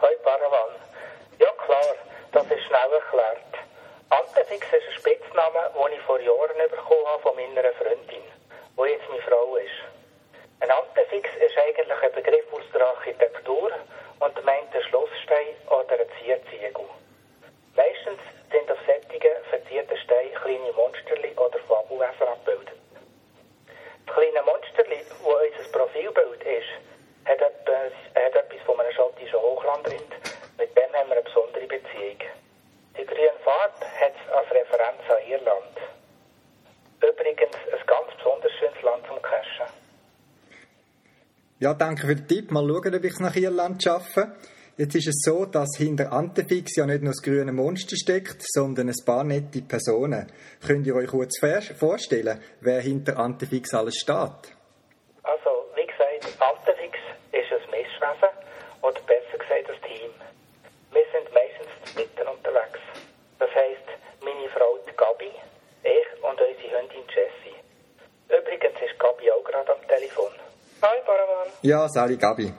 Hi 0.00 0.14
Paravan. 0.24 0.72
Ja 1.38 1.52
klar, 1.66 1.96
das 2.32 2.46
ist 2.46 2.64
schnell 2.64 2.92
erklärt. 2.96 3.52
Antefix 4.08 4.64
ist 4.72 4.88
ein 4.88 5.00
Spitzname, 5.00 5.60
den 5.76 5.98
ich 5.98 6.04
vor 6.06 6.18
Jahren 6.18 6.56
bekommen 6.70 7.06
habe 7.12 7.22
von 7.22 7.36
meiner 7.36 7.70
Freundin 7.74 8.39
wo 8.80 8.86
jetzt 8.86 9.06
meine 9.10 9.20
Frau 9.20 9.56
ist. 9.56 9.76
Ein 10.60 10.70
Antefix 10.70 11.28
ist 11.36 11.58
eigentlich 11.58 12.02
ein 12.02 12.12
Begriff 12.12 12.50
aus 12.50 12.64
der 12.72 12.80
Architektur 12.80 13.70
und 14.20 14.44
meint 14.46 14.72
einen 14.72 14.82
Schlossstein 14.84 15.52
oder 15.66 16.00
einen 16.00 16.08
Zierziegel. 16.16 16.88
Meistens 17.76 18.20
sind 18.50 18.70
auf 18.72 18.78
sättigen 18.86 19.36
verzierten 19.50 19.98
Steinen 19.98 20.32
kleine 20.32 20.72
Monsterli 20.72 21.28
oder 21.36 21.58
Fabelwesen 21.68 22.26
abgebildet. 22.26 22.80
Das 24.06 24.14
kleine 24.16 24.42
Monsterli, 24.48 25.04
das 25.04 25.20
unser 25.28 25.72
Profilbild 25.76 26.42
ist, 26.42 26.72
hat 27.26 27.42
etwas, 27.42 27.92
hat 28.16 28.34
etwas 28.34 28.62
von 28.64 28.80
einem 28.80 28.92
schottischen 28.92 29.42
Hochlandrind. 29.42 30.12
Mit 30.56 30.74
dem 30.74 30.90
haben 30.94 31.10
wir 31.10 31.20
eine 31.20 31.28
besondere 31.28 31.66
Beziehung. 31.66 32.20
Die 32.96 33.04
grüne 33.04 33.36
Farbe 33.44 33.84
hat 34.00 34.14
es 34.16 34.32
als 34.32 34.50
Referenz 34.50 35.04
an 35.10 35.28
Irland. 35.28 35.76
Übrigens 37.02 37.56
ein 37.72 37.86
ganz 37.86 38.14
besonders 38.16 38.52
schönes 38.58 38.82
Land 38.82 39.06
zum 39.06 39.20
Cashen. 39.22 39.66
Ja, 41.70 41.74
danke 41.74 42.04
für 42.04 42.16
den 42.16 42.26
Tipp. 42.26 42.50
Mal 42.50 42.66
schauen, 42.66 42.96
ob 42.96 43.04
ich 43.04 43.12
es 43.12 43.20
nach 43.20 43.36
Irland 43.36 43.80
schaffe. 43.80 44.34
Jetzt 44.76 44.96
ist 44.96 45.06
es 45.06 45.22
so, 45.22 45.46
dass 45.46 45.76
hinter 45.78 46.12
Antefix 46.12 46.74
ja 46.74 46.84
nicht 46.84 47.04
nur 47.04 47.12
das 47.12 47.22
grüne 47.22 47.52
Monster 47.52 47.94
steckt, 47.94 48.42
sondern 48.42 48.88
ein 48.88 49.04
paar 49.06 49.22
nette 49.22 49.62
Personen. 49.62 50.26
Könnt 50.66 50.84
ihr 50.88 50.96
euch 50.96 51.06
kurz 51.06 51.38
vorstellen, 51.78 52.40
wer 52.60 52.80
hinter 52.80 53.20
Antefix 53.20 53.72
alles 53.72 53.98
steht? 53.98 54.50
Also, 55.22 55.50
wie 55.76 55.86
gesagt, 55.86 56.42
Antefix 56.42 56.98
ist 57.30 57.52
ein 57.52 57.70
Messwesen 57.70 58.34
oder 58.82 59.00
besser 59.06 59.38
gesagt 59.38 59.70
ein 59.70 59.80
Team. 59.86 60.10
Wir 60.90 61.06
sind 61.14 61.32
meistens 61.32 61.94
mitten 61.94 62.26
unterwegs. 62.26 62.82
Das 63.38 63.50
heisst, 63.54 63.86
meine 64.24 64.48
Frau 64.48 64.76
Gabi 64.96 65.30
ich 65.84 66.24
und 66.24 66.30
unsere 66.30 66.80
Hündin 66.80 67.06
Jessie. 67.14 67.54
Übrigens 68.26 68.74
ist 68.82 68.98
Gabi 68.98 69.30
auch 69.30 69.44
gerade 69.44 69.70
am 69.70 69.86
Telefon. 69.86 70.32
Hi, 70.82 70.98
Paravan. 71.04 71.48
Ja, 71.70 71.86
Sali 71.86 72.16
Gabi. 72.16 72.52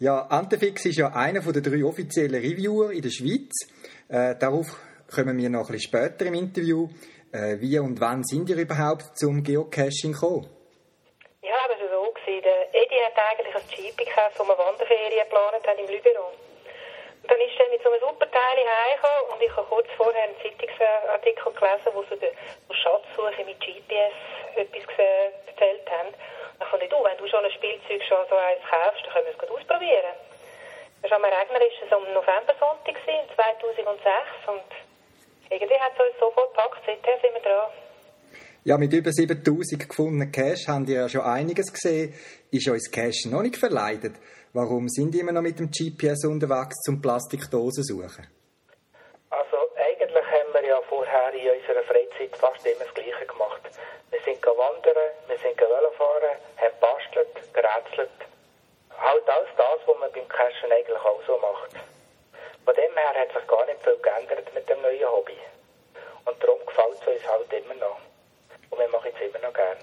Ja, 0.00 0.26
Antefix 0.26 0.84
ist 0.86 0.98
ja 0.98 1.14
einer 1.14 1.42
der 1.42 1.62
drei 1.62 1.84
offiziellen 1.84 2.42
Reviewer 2.42 2.90
in 2.90 3.02
der 3.02 3.14
Schweiz. 3.14 3.54
Äh, 4.10 4.34
darauf 4.34 4.66
kommen 5.06 5.38
wir 5.38 5.48
noch 5.48 5.70
ein 5.70 5.78
bisschen 5.78 5.94
später 5.94 6.26
im 6.26 6.34
Interview. 6.34 6.88
Äh, 7.30 7.62
wie 7.62 7.78
und 7.78 8.00
wann 8.00 8.24
sind 8.24 8.50
ihr 8.50 8.56
überhaupt 8.56 9.16
zum 9.16 9.44
Geocaching 9.44 10.10
gekommen? 10.10 10.50
Ja, 11.40 11.54
das 11.70 11.78
war 11.86 12.02
so. 12.02 12.14
Der 12.26 12.66
Edi 12.74 12.98
hat 13.06 13.14
eigentlich 13.14 13.54
ein 13.54 13.62
Jeep 13.78 13.96
gekauft, 13.96 14.34
wo 14.34 14.42
wir 14.42 14.58
Wanderferien 14.58 15.22
geplant 15.22 15.62
haben 15.62 15.78
im 15.78 15.86
Lüberon. 15.86 16.34
Und 17.22 17.30
dann 17.30 17.38
ist 17.38 17.54
er 17.62 17.70
mit 17.70 17.78
so 17.78 17.94
einem 17.94 18.02
super 18.02 18.26
Teil 18.26 18.58
und 19.30 19.40
ich 19.40 19.54
habe 19.54 19.66
kurz 19.68 19.86
vorher 19.96 20.24
einen 20.24 20.34
Zeitungsartikel 20.42 21.52
gelesen, 21.54 21.90
wo 21.94 22.02
sie 22.10 22.18
über 22.18 22.74
Schatzsuche 22.74 23.44
mit 23.46 23.60
GPS 23.62 24.18
etwas 24.58 24.82
erzählt 25.46 25.86
haben. 25.86 26.10
Und 26.10 26.58
dann 26.58 26.68
fand 26.68 26.82
ich, 26.82 26.90
du, 26.90 26.98
wenn 27.02 27.16
du 27.16 27.26
schon 27.26 27.44
ein 27.44 27.50
Spielzeug 27.52 28.02
schon 28.04 28.26
so 28.28 28.36
eins 28.36 28.51
kaufst, 28.68 29.02
dann 29.04 29.12
können 29.12 29.26
wir 29.26 29.32
es 29.32 29.38
gut 29.38 29.50
ausprobieren. 29.50 30.14
Das 31.02 31.10
war 31.10 31.18
am 31.18 31.24
Regner 31.24 31.60
ist 31.66 31.82
es 31.84 31.92
am 31.92 32.04
November-Sonntag 32.14 32.94
2006 33.02 33.98
und 34.46 34.70
irgendwie 35.50 35.80
hat 35.80 35.92
es 35.94 36.00
uns 36.00 36.18
sofort 36.18 36.54
gepackt, 36.54 36.82
seitdem 36.86 37.18
sind 37.20 37.34
wir 37.34 37.42
dran. 37.42 37.70
Ja, 38.64 38.78
mit 38.78 38.92
über 38.92 39.10
7000 39.10 39.88
gefundenen 39.88 40.30
Cash 40.30 40.68
haben 40.68 40.86
ihr 40.86 41.00
ja 41.00 41.08
schon 41.08 41.22
einiges 41.22 41.72
gesehen. 41.72 42.14
Ist 42.52 42.68
uns 42.68 42.90
Cash 42.90 43.26
noch 43.26 43.42
nicht 43.42 43.56
verleidet? 43.56 44.14
Warum 44.52 44.88
sind 44.88 45.12
die 45.12 45.18
immer 45.18 45.32
noch 45.32 45.42
mit 45.42 45.58
dem 45.58 45.70
GPS 45.70 46.24
unterwegs 46.24 46.78
zum 46.84 47.02
Plastikdosen 47.02 47.82
suchen? 47.82 48.28
Also 49.30 49.56
eigentlich 49.74 50.24
haben 50.24 50.54
wir 50.54 50.64
ja 50.64 50.80
vorher 50.88 51.34
in 51.34 51.58
unserer 51.58 51.82
Freizeit 51.82 52.36
fast 52.36 52.64
immer 52.64 52.84
das 52.84 52.94
Gleiche 52.94 53.26
gemacht. 53.26 53.62
Wir 54.10 54.20
sind 54.24 54.46
wandern, 54.46 55.10
wir 55.26 55.38
sind 55.38 55.58
fahren, 55.58 56.36
haben 56.56 56.74
bastelt, 56.80 57.52
gerätselt. 57.52 58.31
Halt 59.02 59.28
alles 59.28 59.48
das, 59.56 59.80
was 59.84 59.98
man 59.98 60.12
beim 60.12 60.28
Cashen 60.28 60.70
eigentlich 60.70 60.96
auch 60.96 61.20
so 61.26 61.36
macht. 61.38 61.72
Von 62.64 62.74
dem 62.74 62.96
her 62.96 63.14
hat 63.14 63.32
sich 63.32 63.46
gar 63.48 63.66
nicht 63.66 63.82
viel 63.82 63.96
geändert 63.96 64.54
mit 64.54 64.68
dem 64.68 64.80
neuen 64.80 65.10
Hobby. 65.10 65.36
Und 66.24 66.40
darum 66.40 66.64
gefällt 66.64 67.00
es 67.00 67.06
uns 67.08 67.28
halt 67.28 67.52
immer 67.52 67.74
noch. 67.74 67.98
Und 68.70 68.78
wir 68.78 68.88
machen 68.88 69.10
es 69.12 69.28
immer 69.28 69.44
noch 69.44 69.52
gern. 69.52 69.78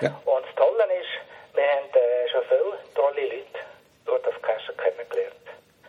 Ja. 0.00 0.20
Und 0.24 0.44
das 0.44 0.54
Tolle 0.56 0.84
ist, 0.98 1.08
wir 1.54 1.62
haben 1.62 1.94
äh, 1.94 2.28
schon 2.28 2.42
viele 2.48 2.78
tolle 2.96 3.22
Leute 3.22 3.60
durch 4.04 4.22
das 4.22 4.42
Cashen 4.42 4.76
kennengelernt. 4.76 5.46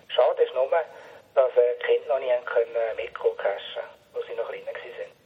Schade 0.10 0.44
ist 0.44 0.53
nur, 0.53 0.70
dass 0.70 1.58
äh, 1.58 1.75
die 1.80 1.84
Kinder 1.84 2.13
noch 2.13 2.20
nicht 2.20 2.46
können 2.46 2.96
mitkommen 2.96 3.38
cashen, 3.38 3.84
als 4.13 4.25
sie 4.27 4.36
noch 4.36 4.50
kleiner 4.50 4.68
waren. 4.68 5.21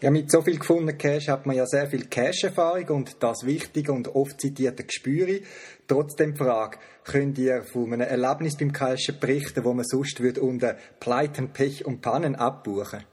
Ja, 0.00 0.12
mit 0.12 0.30
so 0.30 0.42
viel 0.42 0.60
gefundenen 0.60 0.96
Cash 0.96 1.26
hat 1.26 1.44
man 1.44 1.56
ja 1.56 1.66
sehr 1.66 1.88
viel 1.88 2.08
Cash-Erfahrung 2.08 2.88
und 2.90 3.20
das 3.20 3.44
wichtige 3.44 3.90
und 3.90 4.06
oft 4.14 4.40
zitierte 4.40 4.84
Gespüre. 4.84 5.40
Trotzdem 5.88 6.34
die 6.34 6.38
Frage, 6.38 6.78
könnt 7.02 7.36
ihr 7.36 7.64
von 7.64 7.92
einem 7.92 8.06
Erlebnis 8.06 8.56
beim 8.56 8.70
Cashen 8.70 9.18
berichten, 9.18 9.64
wo 9.64 9.72
man 9.72 9.84
sonst 9.84 10.22
würde 10.22 10.40
unter 10.40 10.76
Pleiten, 11.00 11.52
Pech 11.52 11.84
und 11.84 12.00
Pannen 12.00 12.36
abbuchen? 12.36 13.06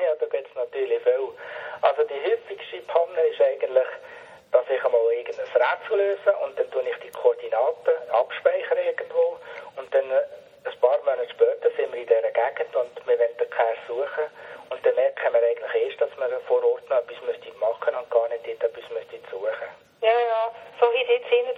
Ja, 0.00 0.14
da 0.18 0.24
gibt 0.24 0.48
es 0.48 0.54
natürlich 0.56 1.02
viel. 1.02 1.28
Also 1.82 2.08
die 2.08 2.16
häufigste 2.16 2.64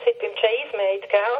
Zeit 0.06 0.18
beim 0.20 0.34
Chase-Mate, 0.36 1.08
gell? 1.08 1.38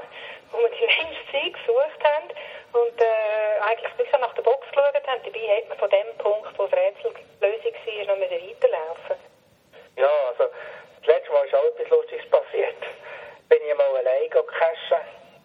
Wo 0.50 0.58
wir 0.58 0.70
die 0.70 0.82
längste 0.82 1.22
Zeit 1.30 1.54
gesucht 1.54 2.02
haben 2.02 2.28
und 2.74 3.00
äh, 3.00 3.62
eigentlich 3.62 3.92
bis 3.94 4.20
nach 4.20 4.34
der 4.34 4.42
Box 4.42 4.66
geschaut 4.70 4.94
haben. 4.94 5.22
Dabei 5.22 5.56
hat 5.56 5.68
man 5.68 5.78
von 5.78 5.90
dem 5.90 6.10
Punkt, 6.18 6.58
wo 6.58 6.66
das 6.66 6.74
Rätsel 6.74 7.14
Lösung 7.40 7.74
war, 7.74 8.16
noch 8.16 8.20
weiterlaufen 8.20 9.16
Ja, 9.96 10.10
also 10.28 10.50
das 10.98 11.06
letzte 11.06 11.32
Mal 11.32 11.46
ist 11.46 11.54
auch 11.54 11.64
etwas 11.64 11.88
Lustiges 11.90 12.26
passiert. 12.30 12.82
Bin 13.48 13.58
ich 13.62 13.76
mal 13.76 13.96
allein 13.96 14.30
cashen, 14.30 14.98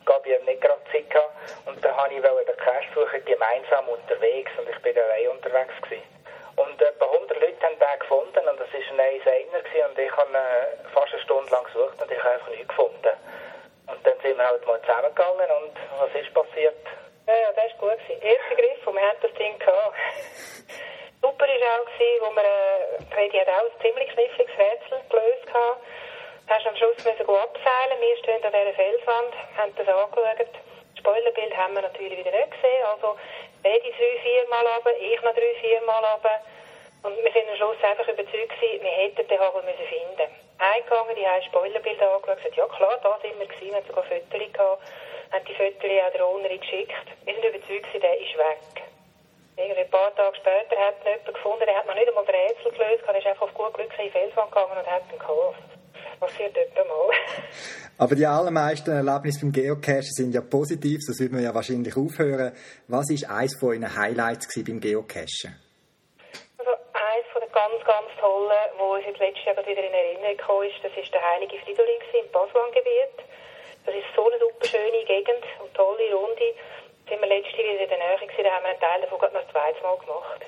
Gabi 0.05 0.33
hat 0.33 0.45
nicht 0.45 0.61
gerade 0.61 0.81
Zeit 0.91 1.09
gehabt 1.09 1.35
und 1.65 1.85
dann 1.85 1.95
habe 1.95 2.13
ich 2.13 2.21
den 2.21 2.57
Cash 2.57 2.89
suchen, 2.95 3.25
gemeinsam 3.25 3.87
unterwegs 3.87 4.51
und 4.57 4.67
ich 4.67 4.79
bin 4.81 4.97
allein 4.97 5.29
unterwegs 5.29 5.77
gewesen. 5.83 6.03
Und 6.57 6.81
etwa 6.81 7.05
100 7.05 7.39
Leute 7.39 7.61
haben 7.61 7.77
den 7.77 7.99
gefunden 7.99 8.49
und 8.49 8.59
das 8.59 8.73
war 8.73 8.81
ein 8.81 8.99
Einer 8.99 9.89
und 9.89 9.99
ich 9.99 10.11
habe 10.17 10.37
äh, 10.37 10.89
fast 10.93 11.13
eine 11.13 11.21
Stunde 11.21 11.51
lang 11.51 11.63
gesucht 11.65 12.01
und 12.01 12.11
ich 12.11 12.17
habe 12.17 12.33
einfach 12.33 12.49
nichts 12.49 12.67
gefunden. 12.67 13.13
Und 13.91 14.07
dann 14.07 14.19
sind 14.21 14.37
wir 14.37 14.45
halt 14.45 14.65
mal 14.65 14.79
zusammengegangen 14.81 15.49
und 15.51 15.75
was 15.99 16.15
ist 16.15 16.33
passiert? 16.33 16.79
Ja, 17.27 17.35
ja, 17.35 17.51
das 17.51 17.75
war 17.75 17.89
gut. 17.89 17.99
Gewesen. 18.07 18.21
Erster 18.21 18.55
Griff 18.55 18.87
und 18.87 18.95
wir 18.95 19.03
haben 19.03 19.19
das 19.21 19.33
Ding 19.33 19.59
gehabt. 19.59 19.95
Super 21.21 21.45
war 21.45 21.63
auch, 21.75 21.85
gewesen, 21.85 22.21
wo 22.21 22.29
wir, 22.31 22.47
äh, 22.47 23.13
Freddy 23.13 23.37
hat 23.37 23.49
auch 23.49 23.67
ein 23.67 23.81
ziemlich 23.81 24.09
kniffliges 24.09 24.57
Rätsel 24.57 24.97
gelöst 25.09 25.45
gehabt. 25.45 25.81
Hast 26.47 26.67
am 26.67 26.75
Schluss 26.75 26.97
müssen 27.03 27.25
go 27.25 27.35
abseilen. 27.35 27.99
Wir 27.99 28.17
stehen 28.17 28.43
an 28.43 28.51
dieser 28.51 28.73
Felswand, 28.73 29.33
haben 29.57 29.75
das 29.75 29.87
angeschaut. 29.87 30.39
Das 30.39 30.99
Spoilerbild 30.99 31.50
haben 31.61 31.75
wir 31.75 31.81
natürlich 31.81 32.17
wieder 32.17 32.31
nicht 32.31 32.51
gesehen. 32.51 32.85
Also, 32.85 33.15
beide 33.63 33.79
drei, 33.79 34.13
vier 34.23 34.47
Mal 34.49 34.65
runter, 34.65 34.97
ich 34.99 35.21
noch 35.21 35.33
drei, 35.33 35.53
vier 35.61 35.81
Mal 35.81 36.03
runter. 36.03 36.41
Und 37.03 37.17
wir 37.17 37.31
sind 37.31 37.49
am 37.49 37.55
Schluss 37.57 37.81
einfach 37.81 38.07
überzeugt 38.07 38.53
gewesen, 38.53 38.83
wir 38.83 38.91
hätten 38.91 39.27
den 39.27 39.39
Hagel 39.39 39.63
müssen 39.63 39.87
finden. 39.89 40.29
Eingegangen, 40.59 41.15
die 41.15 41.25
haben 41.25 41.41
Spoilerbilder 41.43 42.13
angeschaut, 42.13 42.37
gesagt, 42.37 42.55
ja 42.55 42.67
klar, 42.67 42.99
da 43.01 43.17
sind 43.21 43.39
wir 43.39 43.47
gewesen, 43.47 43.73
wir 43.73 43.77
haben 43.77 43.87
sogar 43.87 44.03
Fotos 44.03 44.53
gehabt, 44.53 44.81
haben 45.33 45.45
die 45.45 45.55
Fotos 45.55 45.89
auch 45.89 46.13
der 46.13 46.27
Ownerin 46.27 46.61
geschickt. 46.61 47.07
Wir 47.25 47.33
sind 47.33 47.45
überzeugt 47.45 47.89
gewesen, 47.89 48.01
der 48.01 48.19
ist 48.21 48.37
weg. 48.37 48.85
Irgendwie 49.57 49.81
ein 49.81 49.89
paar 49.89 50.13
Tage 50.15 50.37
später 50.37 50.77
hat 50.77 51.01
ihn 51.01 51.09
jemand 51.09 51.33
gefunden, 51.33 51.65
der 51.65 51.75
hat 51.75 51.87
noch 51.87 51.95
nicht 51.95 52.07
einmal 52.07 52.25
das 52.25 52.35
Rätsel 52.35 52.71
gelöst, 52.71 53.03
der 53.07 53.17
ist 53.17 53.27
einfach 53.27 53.41
auf 53.49 53.53
gut 53.53 53.73
Glück 53.73 53.91
in 53.97 54.05
die 54.05 54.11
Felswand 54.11 54.51
gegangen 54.51 54.77
und 54.77 54.87
hat 54.87 55.03
ihn 55.11 55.19
geholt. 55.19 55.70
Passiert 56.21 56.55
etwa 56.55 56.83
mal. 56.85 57.09
Aber 57.97 58.13
die 58.13 58.27
allermeisten 58.27 58.91
Erlebnisse 58.91 59.41
beim 59.41 59.51
Geocachen 59.51 60.13
sind 60.13 60.35
ja 60.35 60.41
positiv, 60.41 61.01
sonst 61.01 61.19
würde 61.19 61.33
man 61.33 61.43
ja 61.43 61.53
wahrscheinlich 61.53 61.97
aufhören. 61.97 62.53
Was 62.87 63.09
war 63.09 63.37
eines 63.37 63.57
von 63.57 63.73
Ihren 63.73 63.89
Highlights 63.89 64.45
beim 64.53 64.79
Geocachen? 64.79 65.57
Also 66.61 66.71
eines 66.93 67.25
von 67.33 67.41
den 67.41 67.49
ganz, 67.49 67.81
ganz 67.89 68.09
tollen, 68.21 68.69
wo 68.77 68.93
uns 68.93 69.05
jetzt 69.09 69.17
letztes 69.17 69.45
Jahr 69.49 69.57
wieder 69.65 69.81
in 69.81 69.93
Erinnerung 69.97 70.37
kam, 70.37 70.61
ist, 70.61 70.77
das 70.85 70.93
ist 70.93 71.09
der 71.09 71.25
heilige 71.25 71.57
Fridolin 71.65 72.01
im 72.13 72.29
Baswan-Gebiet. 72.29 73.17
Das 73.89 73.95
ist 73.97 74.05
so 74.13 74.29
eine 74.29 74.37
super 74.37 74.65
schöne 74.69 75.01
Gegend 75.09 75.41
und 75.57 75.73
tolle 75.73 76.05
Runde 76.13 76.53
sind 77.09 77.17
wir 77.17 77.29
letztes 77.33 77.57
Jahr 77.57 77.65
wieder 77.65 77.89
in 77.89 77.89
der 77.89 77.97
Nähe 77.97 78.21
gewesen, 78.21 78.45
da 78.45 78.53
haben 78.53 78.65
wir 78.69 78.77
einen 78.77 78.79
Teil 78.79 79.01
davon 79.01 79.17
gerade 79.17 79.33
noch 79.33 79.41
das 79.41 79.51
zweite 79.57 79.81
Mal 79.81 79.97
gemacht. 79.97 80.41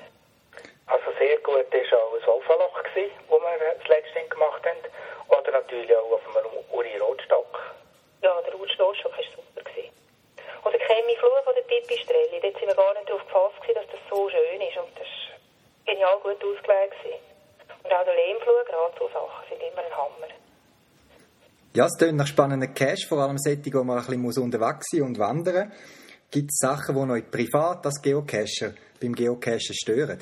Also 0.86 1.04
sehr 1.18 1.38
gut 1.38 1.66
war 1.72 1.98
auch 1.98 2.16
das 2.18 2.26
Wolfenloch, 2.26 2.82
das 2.82 2.94
wir 2.94 3.74
das 3.78 3.88
letzte 3.88 4.20
Mal 4.20 4.28
gemacht 4.28 4.62
haben. 4.66 4.82
Oder 5.28 5.50
natürlich 5.52 5.96
auch 5.96 6.12
auf 6.12 6.20
dem 6.24 6.76
Uri 6.76 6.96
Rotstock. 6.98 7.74
Ja, 8.22 8.40
der 8.42 8.54
Uri 8.54 8.70
Rotstock 8.78 9.12
war 9.12 9.24
super. 9.24 9.62
Gewesen. 9.64 9.90
Und 10.64 10.72
der 10.72 10.80
Chemieflur 10.80 11.42
von 11.44 11.54
der 11.54 11.62
Pipi 11.62 11.96
Strelli, 11.98 12.40
dort 12.40 12.58
sind 12.58 12.68
wir 12.68 12.74
gar 12.74 12.94
nicht 12.94 13.08
darauf 13.08 13.24
gefasst, 13.24 13.60
gewesen, 13.62 13.74
dass 13.80 13.86
das 13.92 14.00
so 14.10 14.28
schön 14.28 14.60
ist. 14.60 14.76
Und 14.76 14.92
das 14.96 15.08
war 15.08 15.38
genial 15.86 16.18
gut 16.20 16.40
ausgelegt. 16.44 17.00
Und 17.82 17.92
auch 17.92 18.04
der 18.04 18.14
Lehmflur, 18.14 18.64
gerade 18.64 18.94
so 18.98 19.08
Sachen, 19.08 19.48
sind 19.48 19.62
immer 19.62 19.84
ein 19.84 19.96
Hammer. 19.96 20.32
Ja, 21.74 21.86
es 21.86 21.98
klingt 21.98 22.16
nach 22.16 22.26
spannenden 22.26 22.72
Cash, 22.72 23.06
vor 23.08 23.18
allem 23.18 23.36
solche, 23.36 23.72
wo 23.74 23.82
man 23.82 23.98
ein 23.98 24.22
bisschen 24.22 24.44
unterwegs 24.44 24.86
sein 24.90 25.02
und 25.02 25.18
wandern 25.18 25.68
muss. 25.68 26.04
Gibt 26.30 26.50
es 26.50 26.58
Sachen, 26.58 26.94
die 26.94 27.12
euch 27.12 27.30
privat 27.30 27.86
als 27.86 28.02
Geocacher 28.02 28.74
beim 29.00 29.14
Geocachen 29.14 29.74
stören? 29.74 30.18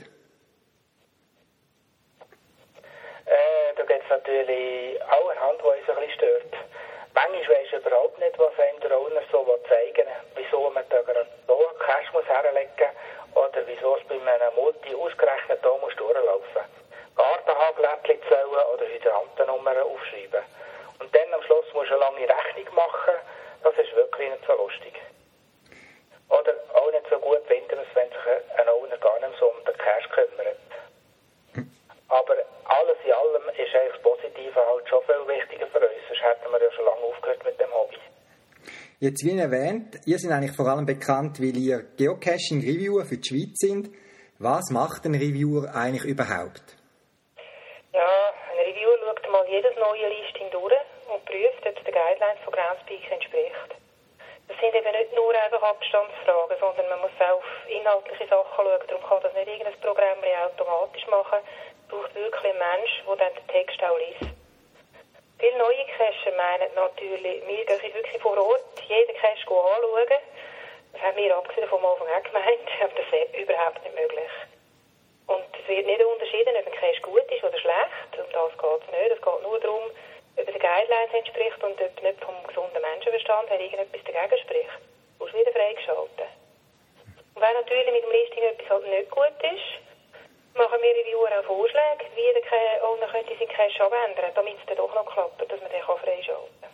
Äh, 3.24 3.72
da 3.76 3.82
gibt 3.84 4.04
es 4.04 4.10
natürlich 4.10 5.00
allerhand, 5.08 5.60
was 5.64 5.72
uns 5.72 5.88
ein 5.88 5.96
bisschen 5.96 6.14
stört. 6.16 6.52
Manchmal 7.14 7.48
weisst 7.48 7.72
du 7.72 7.76
überhaupt 7.78 8.18
nicht, 8.18 8.38
was 8.38 8.58
einem 8.58 8.80
der 8.80 8.98
Owner 8.98 9.22
so 9.32 9.44
zeigen 9.68 10.04
will, 10.04 10.44
wieso 10.44 10.61
man 10.72 10.84
da 10.88 11.02
gerade 11.02 11.20
einen 11.20 11.78
Cache 11.78 12.12
muss 12.12 12.26
herlegen 12.26 12.70
muss 12.78 13.44
oder 13.44 13.66
wieso 13.66 13.96
es 13.96 14.04
bei 14.08 14.14
einem 14.14 14.54
Multi 14.54 14.94
ausgerechnet 14.94 15.58
da 15.62 15.70
muss 15.78 15.94
durchlaufen. 15.96 16.62
Gartenhagelärtchen 17.16 18.20
zählen 18.28 18.66
oder 18.72 18.86
Hydrantennummer 18.86 19.84
aufschreiben. 19.84 20.42
Und 20.98 21.14
dann 21.14 21.34
am 21.34 21.42
Schluss 21.42 21.66
musst 21.74 21.90
du 21.90 21.94
eine 21.94 22.04
lange 22.04 22.28
Rechnung 22.28 22.74
machen. 22.74 23.14
Das 23.62 23.74
ist 23.76 23.94
wirklich 23.94 24.30
nicht 24.30 24.46
so 24.46 24.54
lustig. 24.54 24.94
Oder 26.28 26.54
auch 26.74 26.90
nicht 26.90 27.06
so 27.10 27.18
gut 27.18 27.44
finden 27.46 27.78
es, 27.78 27.94
wenn 27.94 28.08
sich 28.08 28.26
ein 28.56 28.68
Owner 28.68 28.96
gar 28.98 29.18
nicht 29.20 29.38
so 29.38 29.46
um 29.46 29.64
den 29.64 29.76
Cash 29.76 30.08
kümmert. 30.10 30.56
Aber 32.08 32.36
alles 32.64 32.96
in 33.04 33.12
allem 33.12 33.48
ist 33.50 33.74
eigentlich 33.74 33.92
das 33.92 34.02
Positive 34.02 34.66
halt 34.66 34.88
schon 34.88 35.04
viel 35.04 35.28
wichtiger 35.28 35.66
für 35.66 35.80
uns, 35.80 36.08
sonst 36.08 36.22
hätten 36.22 36.50
wir 36.50 36.62
ja 36.62 36.70
schon 36.72 36.84
lange 36.84 37.02
aufgehört 37.02 37.44
mit 37.44 37.60
dem 37.60 37.72
Hobby. 37.74 37.98
Jetzt, 39.02 39.26
wie 39.26 39.34
erwähnt, 39.34 39.98
ihr 40.06 40.14
seid 40.14 40.30
eigentlich 40.30 40.54
vor 40.54 40.70
allem 40.70 40.86
bekannt, 40.86 41.42
weil 41.42 41.58
ihr 41.58 41.82
Geocaching-Reviewer 41.98 43.02
für 43.02 43.18
die 43.18 43.26
Schweiz 43.26 43.58
sind. 43.58 43.90
Was 44.38 44.70
macht 44.70 45.02
ein 45.10 45.18
Reviewer 45.18 45.74
eigentlich 45.74 46.06
überhaupt? 46.06 46.62
Ja, 47.90 48.14
ein 48.30 48.62
Reviewer 48.62 48.94
schaut 49.02 49.26
mal 49.26 49.42
jedes 49.50 49.74
neue 49.74 50.06
Listing 50.06 50.46
durch 50.54 50.86
und 51.10 51.18
prüft, 51.26 51.66
ob 51.66 51.74
es 51.74 51.82
den 51.82 51.90
Guidelines 51.98 52.38
von 52.46 52.54
Groundspeak 52.54 53.02
entspricht. 53.10 53.70
Das 54.46 54.54
sind 54.62 54.70
eben 54.70 54.94
nicht 54.94 55.10
nur 55.18 55.34
einfach 55.34 55.66
Abstandsfragen, 55.66 56.62
sondern 56.62 56.86
man 56.94 57.02
muss 57.02 57.18
auch 57.26 57.42
auf 57.42 57.50
inhaltliche 57.66 58.30
Sachen 58.30 58.54
schauen. 58.54 58.86
Darum 58.86 59.02
kann 59.02 59.22
das 59.26 59.34
nicht 59.34 59.50
irgendein 59.50 59.82
Programm 59.82 60.22
automatisch 60.22 61.06
machen. 61.10 61.42
Es 61.42 61.84
braucht 61.90 62.14
wirklich 62.14 62.54
einen 62.54 62.62
Mensch, 62.62 63.02
der 63.02 63.18
dann 63.18 63.34
den 63.34 63.50
Text 63.50 63.82
auch 63.82 63.98
liest. 63.98 64.41
Viele 65.42 65.58
neue 65.58 65.84
Cacher 65.98 66.30
meinen 66.36 66.72
natürlich, 66.76 67.42
wir 67.44 67.64
gehen 67.66 67.94
wirklich 67.94 68.22
vor 68.22 68.38
Ort 68.38 68.62
jeden 68.86 69.16
Cache 69.16 69.42
anschauen. 69.42 70.22
Das 70.92 71.02
haben 71.02 71.16
wir 71.16 71.36
abgesehen 71.36 71.66
vom 71.66 71.84
Anfang 71.84 72.06
auch 72.06 72.22
gemeint, 72.22 72.68
aber 72.80 72.92
das 72.94 73.06
ist 73.10 73.34
überhaupt 73.34 73.82
nicht 73.82 73.96
möglich. 73.96 74.30
Und 75.26 75.42
es 75.58 75.66
wird 75.66 75.86
nicht 75.86 76.04
unterschieden, 76.04 76.54
ob 76.54 76.64
ein 76.64 76.72
Cache 76.78 77.00
gut 77.02 77.26
ist 77.26 77.42
oder 77.42 77.58
schlecht. 77.58 78.22
Um 78.22 78.30
das 78.30 78.52
geht 78.54 78.86
es 78.86 78.92
nicht. 78.94 79.18
Es 79.18 79.20
geht 79.20 79.42
nur 79.42 79.58
darum, 79.58 79.82
ob 80.38 80.46
den 80.46 80.62
Guidelines 80.62 81.12
entspricht 81.12 81.64
und 81.64 81.82
ob 81.82 82.02
nicht 82.02 82.20
vom 82.22 82.38
gesunden 82.46 82.80
Menschenverstand 82.80 83.50
her 83.50 83.58
irgendetwas 83.58 84.04
dagegen 84.06 84.38
spricht. 84.46 84.78
Du 85.18 85.24
musst 85.24 85.34
wieder 85.34 85.50
freigeschalten. 85.50 86.30
Und 87.34 87.42
wenn 87.42 87.54
natürlich 87.54 87.90
mit 87.90 88.04
dem 88.04 88.12
Listing 88.12 88.44
etwas 88.44 88.70
halt 88.70 88.86
nicht 88.86 89.10
gut 89.10 89.34
ist, 89.42 89.81
machen 90.54 90.78
wir 90.80 90.92
Reviewer 90.92 91.32
auch 91.38 91.44
Vorschläge, 91.44 92.04
wie 92.14 92.32
der 92.34 92.84
Owner 92.88 93.08
könnte 93.10 93.32
seinen 93.38 93.48
Cache 93.48 93.84
abändern, 93.84 94.32
damit 94.34 94.56
es 94.60 94.66
dann 94.66 94.76
doch 94.76 94.94
noch 94.94 95.06
klappt, 95.12 95.40
dass 95.40 95.60
man 95.60 95.70
den 95.70 95.82
freischalten 95.82 96.60
kann. 96.60 96.70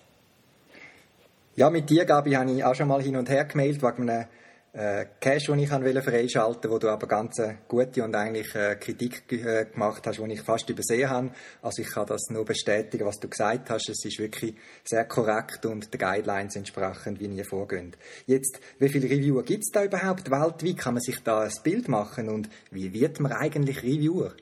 Ja, 1.57 1.71
mit 1.71 1.91
dir, 1.91 2.05
Gabi, 2.05 2.33
habe 2.33 2.51
ich 2.51 2.65
auch 2.65 2.75
schon 2.75 2.89
mal 2.89 3.03
hin 3.03 3.17
und 3.17 3.29
her 3.29 3.45
gemeldet 3.45 3.83
wegen 3.83 4.09
einem 4.09 4.29
äh, 4.73 5.07
Cache, 5.21 5.53
den 5.53 5.59
ich 5.61 5.71
wollte 5.71 6.03
freischalten 6.03 6.71
wo 6.71 6.79
du 6.79 6.89
aber 6.89 7.07
ganz 7.07 7.39
äh, 7.39 7.55
gute 7.67 8.05
und 8.05 8.15
eigentlich 8.15 8.55
äh, 8.55 8.77
Kritik 8.77 9.31
äh, 9.33 9.65
gemacht 9.65 10.07
hast, 10.07 10.19
die 10.19 10.33
ich 10.33 10.43
fast 10.43 10.69
übersehen 10.69 11.09
habe. 11.09 11.31
Also 11.63 11.83
ich 11.83 11.91
kann 11.91 12.07
das 12.07 12.29
nur 12.31 12.45
bestätigen, 12.45 13.07
was 13.07 13.19
du 13.19 13.29
gesagt 13.29 13.71
hast. 13.71 13.89
Es 13.89 14.05
ist 14.05 14.19
wirklich 14.19 14.55
sehr 14.85 15.05
korrekt 15.07 15.65
und 15.67 15.93
den 15.93 15.99
Guidelines 15.99 16.57
entsprechend, 16.57 17.19
wie 17.21 17.27
ihr 17.27 17.45
vorgehen. 17.45 17.97
Jetzt, 18.27 18.61
wie 18.79 18.89
viele 18.89 19.09
Reviewer 19.09 19.43
gibt 19.43 19.65
es 19.65 19.71
da 19.73 19.85
überhaupt 19.85 20.31
weltweit? 20.31 20.79
Kann 20.79 20.95
man 20.95 21.03
sich 21.03 21.23
da 21.23 21.41
ein 21.41 21.53
Bild 21.65 21.89
machen 21.89 22.29
und 22.29 22.49
wie 22.71 22.93
wird 22.93 23.21
man 23.21 23.33
eigentlich 23.33 23.83
Reviewer? 23.83 24.33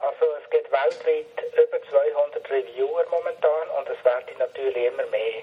Also 0.00 0.24
es 0.42 0.50
gibt 0.50 0.70
weltweit 0.70 1.26
über 1.54 1.80
200 1.88 2.50
Reviewer 2.50 3.04
momentan 3.10 3.68
und 3.78 3.88
es 3.88 4.04
werden 4.04 4.38
natürlich 4.38 4.76
immer 4.76 5.06
mehr. 5.10 5.42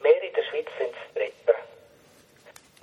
Mehr 0.00 0.22
in 0.22 0.34
der 0.34 0.42
Schweiz 0.50 0.66
sind 0.78 0.90
es 0.90 1.14
dritte. 1.14 1.33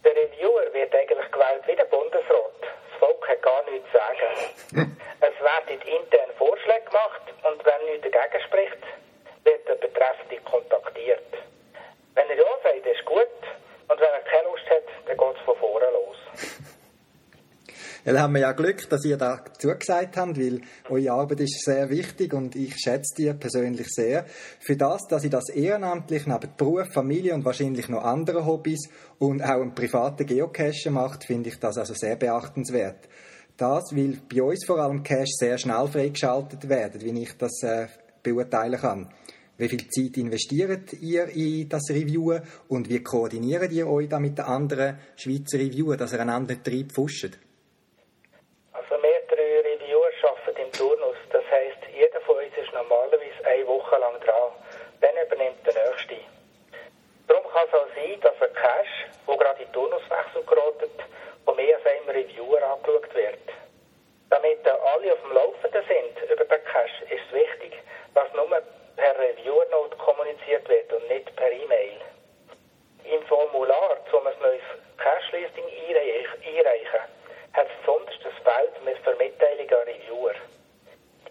Der 0.04 0.16
Reviewer 0.16 0.74
wird 0.74 0.96
eigentlich 0.96 1.32
gewählt 1.32 1.62
wie 1.68 1.76
der 1.76 1.86
Bundesrat. 1.86 2.62
Das 2.62 3.00
Volk 3.00 3.28
hat 3.28 3.42
gar 3.42 3.64
nichts 3.70 3.88
zu 3.92 3.98
sagen. 3.98 4.90
es 5.22 5.44
werden 5.44 5.82
intern 5.82 6.32
Vorschläge 6.38 6.86
gemacht 6.86 7.22
und 7.44 7.66
wenn 7.66 7.86
nichts 7.86 8.10
dagegen 8.10 8.44
spricht, 8.46 8.84
wird 9.44 9.68
der 9.68 9.76
Betreffende 9.76 10.38
kontaktiert. 10.50 11.24
Wenn 12.16 12.30
er 12.30 12.36
ja 12.36 12.44
sagt, 12.64 12.86
ist 12.86 13.06
gut 13.06 13.28
und 13.88 14.00
wenn 14.00 14.10
er 14.10 14.22
keine 14.22 14.48
Lust 14.50 14.68
hat, 14.70 14.84
dann 15.06 15.18
geht 15.18 15.36
es 15.36 15.42
von 15.44 15.58
vorne 15.58 15.90
los. 15.92 16.18
Dann 18.04 18.20
haben 18.20 18.34
wir 18.34 18.42
ja 18.42 18.52
Glück, 18.54 18.90
dass 18.90 19.06
ihr 19.06 19.18
da 19.18 19.44
zugesagt 19.58 20.18
habt, 20.18 20.38
weil 20.38 20.62
eure 20.90 21.12
Arbeit 21.12 21.42
ist 21.42 21.64
sehr 21.64 21.90
wichtig 21.90 22.34
und 22.34 22.56
ich 22.56 22.76
schätze 22.78 23.16
die 23.18 23.34
persönlich 23.34 23.88
sehr. 23.90 24.26
Für 24.60 24.76
das, 24.76 25.08
dass 25.08 25.24
ihr 25.24 25.30
das 25.30 25.50
ehrenamtlich 25.50 26.26
neben 26.26 26.50
Beruf, 26.58 26.92
Familie 26.94 27.34
und 27.34 27.46
wahrscheinlich 27.46 27.90
noch 27.90 28.04
andere 28.04 28.46
Hobbys 28.46 28.90
und 29.20 29.44
auch 29.44 29.62
einen 29.62 29.76
privaten 29.76 30.26
Geocache 30.26 30.90
macht, 30.90 31.26
finde 31.26 31.50
ich 31.50 31.60
das 31.60 31.78
also 31.78 31.94
sehr 31.94 32.16
beachtenswert. 32.16 33.08
Das, 33.58 33.96
weil 33.96 34.18
bei 34.34 34.42
uns 34.42 34.66
vor 34.66 34.80
allem 34.80 35.04
Cache 35.04 35.26
sehr 35.28 35.58
schnell 35.58 35.88
freigeschaltet 35.88 36.68
werden, 36.68 37.02
wie 37.02 37.22
ich 37.22 37.38
das 37.38 37.62
äh, 37.62 37.88
beurteilen 38.24 38.80
kann. 38.80 39.14
Wie 39.62 39.70
viel 39.70 39.88
Zeit 39.88 40.18
investiert 40.18 40.94
ihr 40.94 41.28
in 41.28 41.70
das 41.70 41.84
Reviewen 41.92 42.42
und 42.68 42.90
wie 42.90 43.04
koordiniert 43.04 43.72
ihr 43.72 43.88
euch 43.88 44.10
da 44.10 44.18
mit 44.18 44.40
den 44.40 44.46
anderen 44.46 44.98
Schweizer 45.16 45.60
Reviewer, 45.60 45.98
dass 45.98 46.14
ihr 46.14 46.20
einander 46.20 46.56
nicht 46.56 46.68
reinpfuscht? 46.68 47.38
Also 48.72 48.96
wir 48.98 49.22
drei 49.30 49.62
Reviewer 49.62 50.10
arbeiten 50.24 50.58
im 50.58 50.72
Turnus. 50.72 51.18
Das 51.32 51.44
heisst, 51.52 51.86
jeder 51.94 52.20
von 52.22 52.38
uns 52.38 52.58
ist 52.58 52.74
normalerweise 52.74 53.46
eine 53.46 53.68
Woche 53.68 54.00
lang 54.00 54.20
dran. 54.22 54.50
Dann 55.02 55.14
übernimmt 55.28 55.62
der 55.64 55.74
Nächste. 55.78 56.18
Darum 57.28 57.44
kann 57.54 57.68
es 57.68 57.74
auch 57.76 57.91
sein, 58.02 58.20
dass 58.22 58.42
ein 58.42 58.54
Cache, 58.54 58.86
der 59.28 59.38
gerade 59.38 59.64
in 59.64 59.72
Turnuswechsel 59.74 60.44
geratet, 60.44 60.92
von 61.46 61.56
mehr 61.56 61.78
als 61.78 61.86
einem 61.86 62.10
Reviewer 62.10 62.62
angeschaut 62.64 63.14
wird. 63.14 63.40
Damit 64.30 64.66
alle 64.68 65.14
auf 65.14 65.22
dem 65.22 65.34
Laufenden 65.34 65.84
sind 65.88 66.32
über 66.32 66.46
den 66.46 66.64
Cache, 66.66 67.04
ist 67.10 67.22
es 67.28 67.34
wichtig, 67.34 67.78
dass 68.14 68.32
nur 68.34 68.48
per 68.96 69.20
Reviewer-Note 69.20 69.96
kommuniziert 69.98 70.68
wird 70.68 70.92
und 70.94 71.08
nicht 71.10 71.36
per 71.36 71.52
E-Mail. 71.52 71.98
Im 73.04 73.22
Formular, 73.24 73.98
um 74.12 74.28
ein 74.28 74.40
neues 74.42 74.62
Cache-Listing 74.98 75.66
einreichen, 75.66 77.02
hat 77.54 77.68
es 77.68 77.86
besonders 77.86 78.16
das 78.24 78.34
Feld 78.44 78.86
mit 78.86 78.98
Vermitteilungen 79.00 79.74
an 79.74 79.88
Reviewer. 79.88 80.36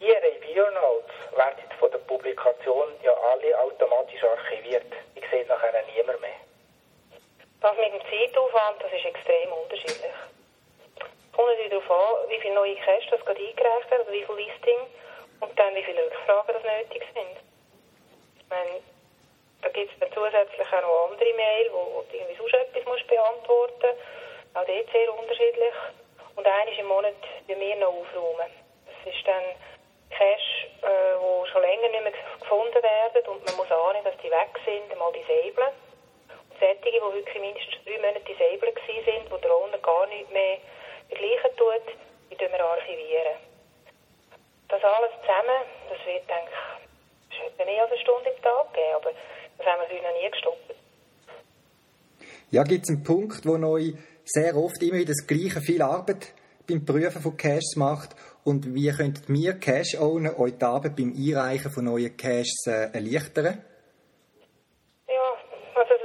Die 0.01 0.11
Reviewer-Notes 0.11 1.37
werden 1.37 1.65
von 1.79 1.91
der 1.91 1.99
Publikation 1.99 2.89
ja 3.03 3.13
alle 3.13 3.59
automatisch 3.59 4.23
archiviert. 4.25 4.93
Ich 5.15 5.25
sehe 5.31 5.47
nachher 5.47 5.73
niemand 5.95 6.21
mehr. 6.21 6.31
Das 7.61 7.77
mit 7.77 7.93
dem 7.93 8.01
Zeitaufwand, 8.09 8.83
das 8.83 8.93
ist 8.93 9.05
extrem 9.05 9.53
unterschiedlich. 9.53 10.17
Kommt 11.33 11.49
natürlich 11.49 11.71
darauf 11.71 11.91
an, 11.91 12.31
wie 12.31 12.41
viele 12.41 12.55
neue 12.55 12.77
Caches 12.77 13.11
das 13.11 13.25
gerade 13.25 13.41
eingereicht 13.41 13.91
werden, 13.91 14.07
also 14.07 14.13
wie 14.13 14.25
viele 14.25 14.49
Listing 14.49 14.79
und 15.41 15.59
dann 15.59 15.75
wie 15.75 15.83
viele 15.83 16.07
Rückfragen 16.07 16.55
das 16.55 16.63
nötig 16.63 17.05
sind. 17.15 17.37
Ich 18.39 18.49
meine, 18.49 18.81
da 19.63 19.69
gibt 19.69 19.93
es 19.93 19.99
dann 20.01 20.13
zusätzlich 20.13 20.67
auch 20.73 20.83
noch 20.83 21.11
andere 21.11 21.35
Mail, 21.35 21.71
wo, 21.73 21.79
wo 21.95 22.05
du 22.11 22.17
irgendwie 22.17 22.37
sonst 22.37 22.55
etwas 22.55 22.85
musst 22.87 23.07
beantworten 23.07 23.93
musst. 23.93 24.57
Auch 24.57 24.65
dort 24.65 24.91
sehr 24.91 25.15
unterschiedlich. 25.15 25.75
Und 26.37 26.47
eines 26.47 26.79
im 26.79 26.87
Monat 26.87 27.15
wie 27.47 27.61
wir 27.61 27.77
noch 27.77 27.89
aufräumen. 27.89 28.51
Das 28.87 29.15
ist 29.15 29.27
dann 29.27 29.45
Cash, 30.11 30.67
äh, 30.83 31.47
schon 31.53 31.63
länger 31.63 31.89
nicht 31.89 32.03
mehr 32.03 32.13
gefunden 32.41 32.83
werden 32.83 33.29
und 33.29 33.45
man 33.47 33.57
muss 33.57 33.71
ahnen, 33.71 34.03
dass 34.05 34.17
die 34.23 34.31
weg 34.31 34.49
sind, 34.65 34.99
mal 34.99 35.13
disablen. 35.13 35.73
Solche, 36.61 36.93
die 36.93 37.01
wirklich 37.01 37.41
mindestens 37.41 37.81
drei 37.85 37.97
Monate 37.97 38.21
disablen 38.21 38.77
sind, 38.85 39.31
wo 39.33 39.37
der 39.39 39.51
Owner 39.51 39.79
gar 39.79 40.07
nicht 40.09 40.31
mehr 40.31 40.59
begleichen 41.09 41.57
tut, 41.57 41.97
die 42.31 42.37
tun 42.37 42.53
wir 42.53 42.61
archivieren. 42.61 43.41
Das 44.69 44.85
alles 44.85 45.11
zusammen, 45.25 45.61
das 45.89 45.99
wird, 46.05 46.29
denke 46.29 46.53
ich, 46.53 47.43
wird 47.43 47.67
mehr 47.67 47.83
als 47.83 47.91
eine 47.91 48.01
Stunde 48.01 48.31
im 48.31 48.43
Tag 48.43 48.75
geben, 48.75 48.95
aber 48.95 49.11
das 49.57 49.67
haben 49.67 49.81
wir 49.81 49.89
heute 49.89 50.05
noch 50.05 50.21
nie 50.21 50.31
gestoppt. 50.31 50.75
Ja, 52.51 52.63
gibt 52.65 52.85
es 52.85 52.91
einen 52.91 53.05
Punkt, 53.05 53.47
wo 53.47 53.57
euch 53.57 53.95
sehr 54.25 54.57
oft 54.57 54.83
immer 54.83 54.99
wieder 54.99 55.15
das 55.15 55.27
Gleiche 55.27 55.61
viel 55.61 55.83
Arbeit 55.83 56.35
beim 56.69 56.85
Prüfen 56.85 57.23
von 57.23 57.37
Caches 57.37 57.75
macht 57.77 58.15
und 58.45 58.75
wie 58.75 58.91
könnten 58.91 59.33
wir 59.33 59.55
Cache-Owner 59.59 60.39
euch 60.39 60.59
die 60.59 60.65
Arbeit 60.65 60.97
beim 60.97 61.15
Einreichen 61.17 61.71
von 61.71 61.85
neuen 61.85 62.17
Caches 62.17 62.67
äh, 62.67 62.93
erleichtern? 62.93 63.65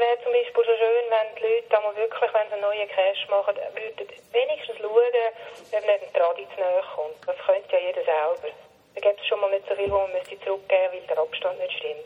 Wäre 0.05 0.21
zum 0.21 0.33
Beispiel 0.37 0.65
schon 0.65 0.77
schön, 0.77 1.05
wenn 1.09 1.33
die 1.33 1.41
Leute 1.41 1.77
einmal 1.77 1.95
wirklich, 1.97 2.29
wenn 2.29 2.45
sie 2.45 2.53
einen 2.53 2.61
neuen 2.61 2.89
Cache 2.93 3.25
machen, 3.25 3.57
würden 3.57 4.05
wenigstens 4.37 4.77
schauen, 4.77 5.25
ob 5.73 5.81
nicht 5.81 6.05
ein 6.05 6.13
näher 6.61 6.85
kommt. 6.93 7.17
Das 7.25 7.37
könnte 7.41 7.73
ja 7.73 7.89
jeder 7.89 8.05
selber. 8.05 8.53
Da 8.93 8.99
gibt 9.01 9.17
es 9.17 9.25
schon 9.25 9.41
mal 9.41 9.49
nicht 9.49 9.65
so 9.65 9.73
viel, 9.73 9.89
wo 9.89 10.05
man 10.05 10.13
müsste 10.13 10.37
zurückgeben 10.45 10.93
weil 10.93 11.09
der 11.09 11.17
Abstand 11.17 11.57
nicht 11.57 11.73
stimmt. 11.73 12.05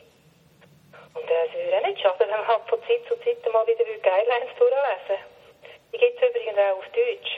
Und 1.11 1.27
äh, 1.27 1.43
es 1.43 1.51
würde 1.51 1.75
auch 1.75 1.87
nicht 1.91 1.99
schaden, 1.99 2.23
wenn 2.23 2.39
man 2.39 2.63
von 2.71 2.79
Zeit 2.87 3.03
zu 3.03 3.19
Zeit 3.19 3.43
mal 3.51 3.67
wieder 3.67 3.83
die 3.83 3.99
Guidelines 3.99 4.55
durchlesen 4.55 5.19
Die 5.91 5.99
gibt 5.99 6.15
es 6.15 6.23
übrigens 6.23 6.55
auch 6.55 6.79
auf 6.79 6.87
Deutsch. 6.95 7.31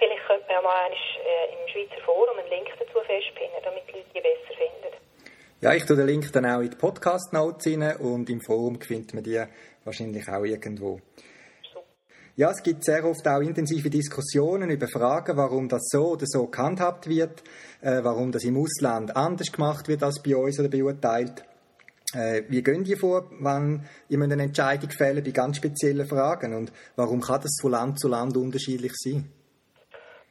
Vielleicht 0.00 0.24
könnte 0.24 0.48
man 0.48 0.56
ja 0.56 0.62
mal 0.64 0.80
einmal, 0.88 0.96
äh, 0.96 1.60
im 1.60 1.68
Schweizer 1.68 2.00
Forum 2.08 2.40
einen 2.40 2.48
Link 2.48 2.72
dazu 2.80 3.04
festpinnen, 3.04 3.60
damit 3.60 3.84
die 3.92 4.00
Leute 4.00 4.08
die 4.16 4.24
besser 4.24 4.56
finden. 4.56 4.96
Ja, 5.64 5.72
ich 5.72 5.86
tue 5.86 5.96
den 5.96 6.06
Link 6.06 6.30
dann 6.32 6.44
auch 6.44 6.60
in 6.60 6.68
die 6.68 6.76
Podcast-Notes 6.76 7.68
rein 7.68 7.96
und 7.96 8.28
im 8.28 8.40
Forum 8.42 8.78
findet 8.80 9.14
man 9.14 9.24
die 9.24 9.40
wahrscheinlich 9.84 10.28
auch 10.28 10.44
irgendwo. 10.44 11.00
Ja, 12.36 12.50
es 12.50 12.64
gibt 12.64 12.84
sehr 12.84 13.04
oft 13.04 13.28
auch 13.28 13.40
intensive 13.40 13.88
Diskussionen 13.88 14.68
über 14.68 14.88
Fragen, 14.88 15.36
warum 15.36 15.68
das 15.68 15.82
so 15.84 16.14
oder 16.14 16.26
so 16.26 16.48
gehandhabt 16.48 17.08
wird, 17.08 17.44
äh, 17.80 18.02
warum 18.02 18.32
das 18.32 18.42
im 18.42 18.56
Ausland 18.56 19.14
anders 19.14 19.52
gemacht 19.52 19.86
wird 19.86 20.02
als 20.02 20.20
bei 20.20 20.34
uns 20.34 20.58
oder 20.58 20.68
beurteilt. 20.68 21.44
Äh, 22.12 22.42
wie 22.48 22.60
gehen 22.60 22.82
die 22.82 22.96
vor, 22.96 23.30
wenn 23.38 23.88
ihr 24.08 24.20
eine 24.20 24.42
Entscheidung 24.42 24.90
fällen 24.90 25.22
bei 25.22 25.30
ganz 25.30 25.58
speziellen 25.58 26.08
Fragen 26.08 26.54
und 26.54 26.72
warum 26.96 27.20
kann 27.20 27.40
das 27.40 27.58
von 27.60 27.70
Land 27.70 28.00
zu 28.00 28.08
Land 28.08 28.36
unterschiedlich 28.36 28.94
sein? 28.96 29.30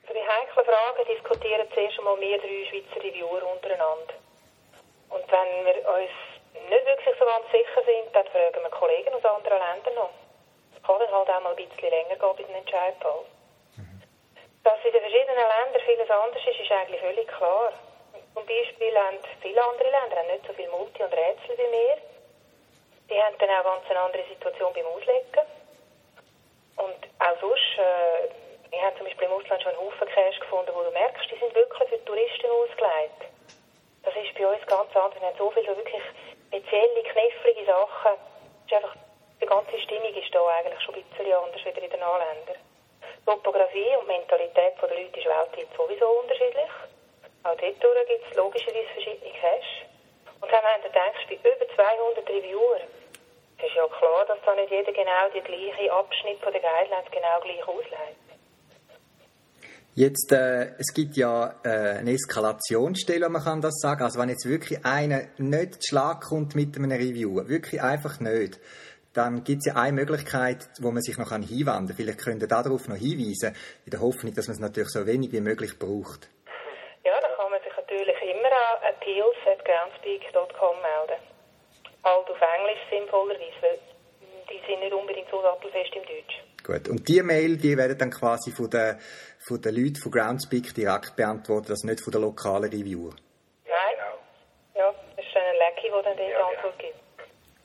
Für 0.05 0.13
die 0.13 0.27
heiklen 0.27 0.65
Fragen 0.65 1.07
diskutieren 1.07 1.67
zuerst 1.73 1.99
einmal 1.99 2.19
wir 2.19 2.37
drei 2.37 2.67
Schweizer 2.67 2.99
Reviewer 2.99 3.47
untereinander. 3.47 4.15
Und 5.07 5.23
wenn 5.31 5.65
wir 5.65 5.75
uns 5.87 6.32
nicht 6.69 6.85
wirklich 6.85 7.15
so 7.17 7.25
ganz 7.25 7.45
sicher 7.51 7.81
sind, 7.85 8.13
dann 8.13 8.27
fragen 8.27 8.61
wir 8.61 8.69
Kollegen 8.69 9.13
aus 9.13 9.25
anderen 9.25 9.59
Ländern 9.59 9.95
noch. 9.95 10.09
Es 10.75 10.83
kann 10.83 10.99
dann 10.99 11.11
halt 11.11 11.29
auch 11.29 11.41
mal 11.41 11.55
ein 11.55 11.55
bisschen 11.55 11.89
länger 11.89 12.15
gehen, 12.15 12.35
bis 12.35 12.49
ein 12.49 12.55
Entscheid 12.55 12.95
fällt. 13.01 13.27
Dass 14.63 14.79
in 14.85 14.93
den 14.93 15.01
verschiedenen 15.01 15.35
Ländern 15.35 15.81
vieles 15.85 16.09
anders 16.09 16.45
ist, 16.47 16.59
ist 16.59 16.71
eigentlich 16.71 17.01
völlig 17.01 17.27
klar. 17.27 17.73
Zum 18.33 18.45
Beispiel 18.45 18.97
haben 18.97 19.19
viele 19.41 19.63
andere 19.63 19.89
Länder 19.89 20.17
haben 20.17 20.27
nicht 20.27 20.47
so 20.47 20.53
viel 20.53 20.69
Multi 20.69 21.03
und 21.03 21.13
Rätsel 21.13 21.57
wie 21.57 21.71
wir. 21.71 21.97
Die 23.09 23.21
haben 23.21 23.37
dann 23.37 23.49
auch 23.49 23.63
ganz 23.63 23.89
eine 23.89 23.99
andere 23.99 24.23
Situation 24.23 24.73
beim 24.73 24.85
Auslegen. 24.87 25.45
Und 26.77 26.99
auch 27.19 27.39
sonst, 27.39 27.77
äh, 27.77 28.29
wir 28.71 28.81
haben 28.81 28.97
zum 28.97 29.05
Beispiel 29.05 29.27
im 29.27 29.33
Ausland 29.33 29.61
schon 29.61 29.71
einen 29.71 29.81
Haufen 29.81 30.07
Cash 30.07 30.39
gefunden, 30.39 30.71
wo 30.73 30.83
du 30.83 30.91
merkst, 30.91 31.29
die 31.29 31.37
sind 31.37 31.53
wirklich 31.53 31.89
für 31.89 32.05
Touristen 32.05 32.49
ausgelegt. 32.49 33.21
Das 34.03 34.15
ist 34.15 34.33
bei 34.33 34.47
uns 34.47 34.65
ganz 34.65 34.95
anders. 34.95 35.21
Wir 35.21 35.27
haben 35.27 35.37
so 35.37 35.51
viele 35.51 35.67
so 35.67 35.77
wirklich 35.77 36.03
knifflige 37.13 37.65
Sachen. 37.65 38.17
Ist 38.65 38.73
einfach, 38.73 38.95
die 39.39 39.45
ganze 39.45 39.79
Stimmung 39.79 40.13
ist 40.13 40.33
da 40.33 40.45
eigentlich 40.47 40.81
schon 40.81 40.95
ein 40.95 41.03
bisschen 41.03 41.33
anders 41.33 41.61
als 41.65 41.77
in 41.77 41.89
den 41.89 42.03
Anländern. 42.03 42.57
Topografie 43.25 43.95
und 43.99 44.07
Mentalität 44.07 44.73
der 44.81 44.89
Leute 44.89 45.19
ist 45.19 45.25
weltweit 45.25 45.67
sowieso 45.77 46.07
unterschiedlich. 46.19 46.69
Auch 47.43 47.55
dort 47.55 48.07
gibt 48.07 48.25
es 48.29 48.35
logischerweise 48.35 48.87
verschiedene 48.93 49.31
Caches. 49.31 49.87
Und 50.41 50.51
dann 50.51 50.63
haben 50.63 50.83
wir 50.83 50.89
gedacht, 50.89 51.27
bei 51.29 51.35
über 51.35 51.75
200 51.75 52.29
Reviewer, 52.29 52.79
es 53.57 53.63
ist 53.63 53.75
ja 53.75 53.87
klar, 53.87 54.25
dass 54.25 54.39
da 54.45 54.55
nicht 54.55 54.71
jeder 54.71 54.91
genau 54.91 55.29
die 55.33 55.41
gleiche 55.41 55.91
Abschnitt 55.91 56.39
von 56.41 56.51
der 56.51 56.61
Guidelines 56.61 57.11
genau 57.11 57.39
gleich 57.41 57.67
auslegt. 57.67 58.22
Jetzt, 59.95 60.31
äh, 60.31 60.71
es 60.79 60.91
gibt 60.91 61.15
ja 61.17 61.53
äh, 61.63 61.99
eine 61.99 62.13
Eskalationsstelle, 62.13 63.29
man 63.29 63.43
kann 63.43 63.61
das 63.61 63.75
sagen. 63.79 64.01
Also 64.01 64.19
wenn 64.19 64.29
jetzt 64.29 64.49
wirklich 64.49 64.83
einer 64.83 65.21
nicht 65.37 65.83
zu 65.83 65.89
Schlag 65.89 66.21
kommt 66.21 66.55
mit 66.55 66.75
einem 66.75 66.91
Review, 66.91 67.47
wirklich 67.47 67.79
einfach 67.79 68.19
nicht, 68.19 68.59
dann 69.13 69.43
gibt 69.43 69.59
es 69.59 69.71
ja 69.71 69.79
eine 69.79 69.93
Möglichkeit, 69.93 70.67
wo 70.81 70.89
man 70.89 71.03
sich 71.03 71.19
noch 71.19 71.29
hinwenden 71.29 71.65
kann. 71.65 71.87
Vielleicht 71.95 72.25
könnt 72.25 72.41
ihr 72.41 72.47
darauf 72.47 72.87
noch 72.87 72.95
hinweisen, 72.95 73.55
in 73.85 73.91
der 73.91 74.01
Hoffnung, 74.01 74.33
dass 74.33 74.47
man 74.47 74.55
es 74.55 74.59
natürlich 74.59 74.89
so 74.89 75.05
wenig 75.05 75.31
wie 75.31 75.41
möglich 75.41 75.77
braucht. 75.77 76.27
Ja, 77.03 77.13
da 77.21 77.27
kann 77.37 77.51
man 77.51 77.61
sich 77.61 77.73
natürlich 77.77 78.17
immer 78.17 78.49
an 78.49 78.95
appeals.groundspeak.com 78.97 80.75
melden. 80.81 81.21
Halt 82.03 82.29
auf 82.29 82.41
Englisch 82.57 82.81
sinnvollerweise, 82.89 83.61
weil 83.61 83.77
die 84.49 84.59
sind 84.67 84.79
nicht 84.79 84.93
unbedingt 84.93 85.29
so 85.29 85.39
sattelfest 85.41 85.95
im 85.95 86.03
Deutsch. 86.03 86.41
Gut, 86.63 86.87
und 86.87 87.07
die 87.07 87.21
Mail, 87.21 87.57
die 87.57 87.77
werden 87.77 87.97
dann 87.97 88.09
quasi 88.09 88.51
von 88.51 88.69
den, 88.69 88.97
von 89.45 89.61
den 89.61 89.75
Leuten 89.75 89.95
von 89.95 90.11
Groundspeak 90.11 90.73
direkt 90.73 91.15
beantwortet, 91.15 91.71
also 91.71 91.87
nicht 91.87 92.01
von 92.01 92.11
den 92.11 92.21
lokalen 92.21 92.71
Reviewer? 92.71 93.13
Nein. 93.65 93.97
Ja, 94.75 94.93
das 95.15 95.25
ist 95.25 95.35
ein 95.35 95.55
Lecky, 95.57 95.89
der 95.91 96.03
dann 96.03 96.17
diese 96.17 96.37
Antwort 96.37 96.79
gibt. 96.79 97.03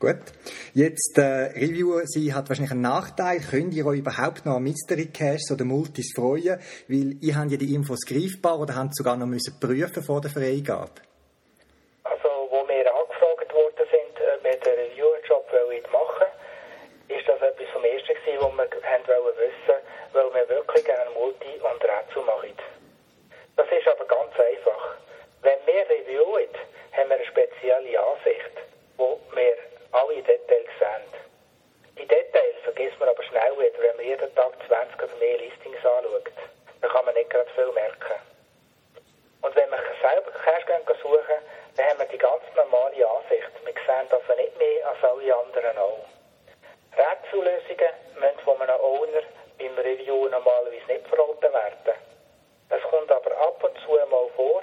Gut. 0.01 0.33
Jetzt, 0.75 1.19
äh, 1.19 1.51
Reviewer, 1.59 2.03
sie 2.07 2.33
hat 2.33 2.49
wahrscheinlich 2.49 2.71
einen 2.71 2.83
Nachteil. 2.83 3.41
Könnt 3.41 3.75
ihr 3.75 3.85
euch 3.85 3.99
überhaupt 3.99 4.47
noch 4.47 4.57
an 4.57 4.63
Mystery 4.63 5.07
Caches 5.07 5.51
oder 5.53 5.65
Multis 5.65 6.13
freuen? 6.15 6.61
Weil 6.87 7.17
ihr 7.21 7.35
habt 7.37 7.51
ja 7.51 7.57
die 7.57 7.75
Infos 7.75 8.07
greifbar 8.07 8.61
oder 8.61 8.77
habt 8.77 8.95
sogar 8.95 9.17
noch 9.17 9.27
müssen 9.27 9.59
prüfen 9.59 10.03
vor 10.03 10.21
der 10.21 10.31
Freigabe? 10.31 11.03
Also, 12.05 12.29
wo 12.51 12.63
wir 12.69 12.87
angefragt 12.95 13.53
worden 13.53 13.87
sind, 13.91 14.15
ob 14.37 14.45
wir 14.45 14.57
den 14.61 14.75
Reviewer-Job 14.87 15.47
machen 15.93 16.27
ist 17.09 17.29
das 17.29 17.41
etwas 17.41 17.69
vom 17.73 17.85
Ersten 17.85 18.15
gewesen, 18.15 18.41
was 18.41 18.71
wir 18.71 18.91
haben 18.91 19.07
wollen 19.09 19.37
wissen, 19.39 19.79
weil 20.13 20.35
wir 20.35 20.49
wirklich 20.49 20.85
gerne 20.85 21.11
Multi 21.11 21.61
und 21.61 21.85
Rätsel 21.85 22.23
machen. 22.23 22.57
Das 23.57 23.67
ist 23.71 23.89
aber 23.89 24.05
ganz 24.05 24.39
einfach. 24.39 24.97
Wenn 25.43 25.59
wir 25.67 25.89
reviewen, 25.89 26.49
haben 26.93 27.09
wir 27.09 27.17
eine 27.17 27.27
spezielle 27.27 28.01
Ansicht, 28.01 28.55
wo 28.97 29.19
wir 29.35 29.57
alle 29.93 30.23
Details 30.23 30.71
sehen. 30.79 31.09
Die 31.99 32.07
Details 32.07 32.57
vergisst 32.63 32.99
man 33.01 33.09
aber 33.09 33.23
schnell 33.25 33.53
wieder, 33.59 33.81
wenn 33.81 33.97
man 33.97 34.05
jeden 34.05 34.35
Tag 34.35 34.53
20 34.67 35.03
oder 35.03 35.17
mehr 35.17 35.39
Listings 35.39 35.85
anschaut. 35.85 36.31
Dann 36.81 36.91
kann 36.91 37.05
man 37.05 37.15
nicht 37.15 37.31
gerade 37.31 37.51
viel 37.51 37.73
merken. 37.73 38.21
Und 39.41 39.55
wenn 39.57 39.71
man 39.71 39.81
selber 40.03 40.31
Cash 40.45 40.65
suchen 41.03 41.41
Dann 41.77 41.87
haben 41.87 41.99
wir 42.01 42.07
die 42.07 42.19
ganz 42.19 42.43
normale 42.55 43.09
Ansicht. 43.09 43.51
Wir 43.65 43.73
sehen 43.73 44.09
also 44.11 44.35
nicht 44.35 44.59
mehr 44.59 44.89
als 44.89 45.03
alle 45.03 45.37
anderen 45.37 45.79
auch. 45.79 46.18
Rätsellösungen 46.99 47.95
müssen 48.19 48.41
von 48.45 48.61
einem 48.61 48.81
Owner 48.83 49.23
beim 49.59 49.75
Review 49.79 50.29
normalerweise 50.29 50.87
nicht 50.87 51.07
verraten 51.07 51.53
werden. 51.53 51.95
Es 52.69 52.83
kommt 52.91 53.11
aber 53.11 53.33
ab 53.39 53.63
und 53.63 53.75
zu 53.85 53.93
mal 54.11 54.29
vor, 54.37 54.63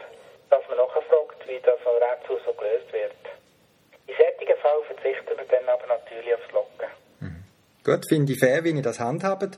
dass 0.49 0.61
man 0.67 0.77
nachfragt, 0.77 1.47
wie 1.47 1.59
das 1.59 1.79
Rätsel 1.79 2.39
so 2.45 2.53
gelöst 2.53 2.91
wird. 2.91 3.15
In 4.07 4.15
solchen 4.15 4.61
Fall 4.61 4.81
verzichten 4.87 5.37
wir 5.37 5.45
dann 5.47 5.69
aber 5.69 5.87
natürlich 5.87 6.33
aufs 6.35 6.51
Locken. 6.51 6.89
Mhm. 7.19 7.43
Gut, 7.83 8.07
finde 8.07 8.33
ich 8.33 8.39
fair, 8.39 8.63
wie 8.63 8.71
ihr 8.71 8.81
das 8.81 8.99
handhabt. 8.99 9.57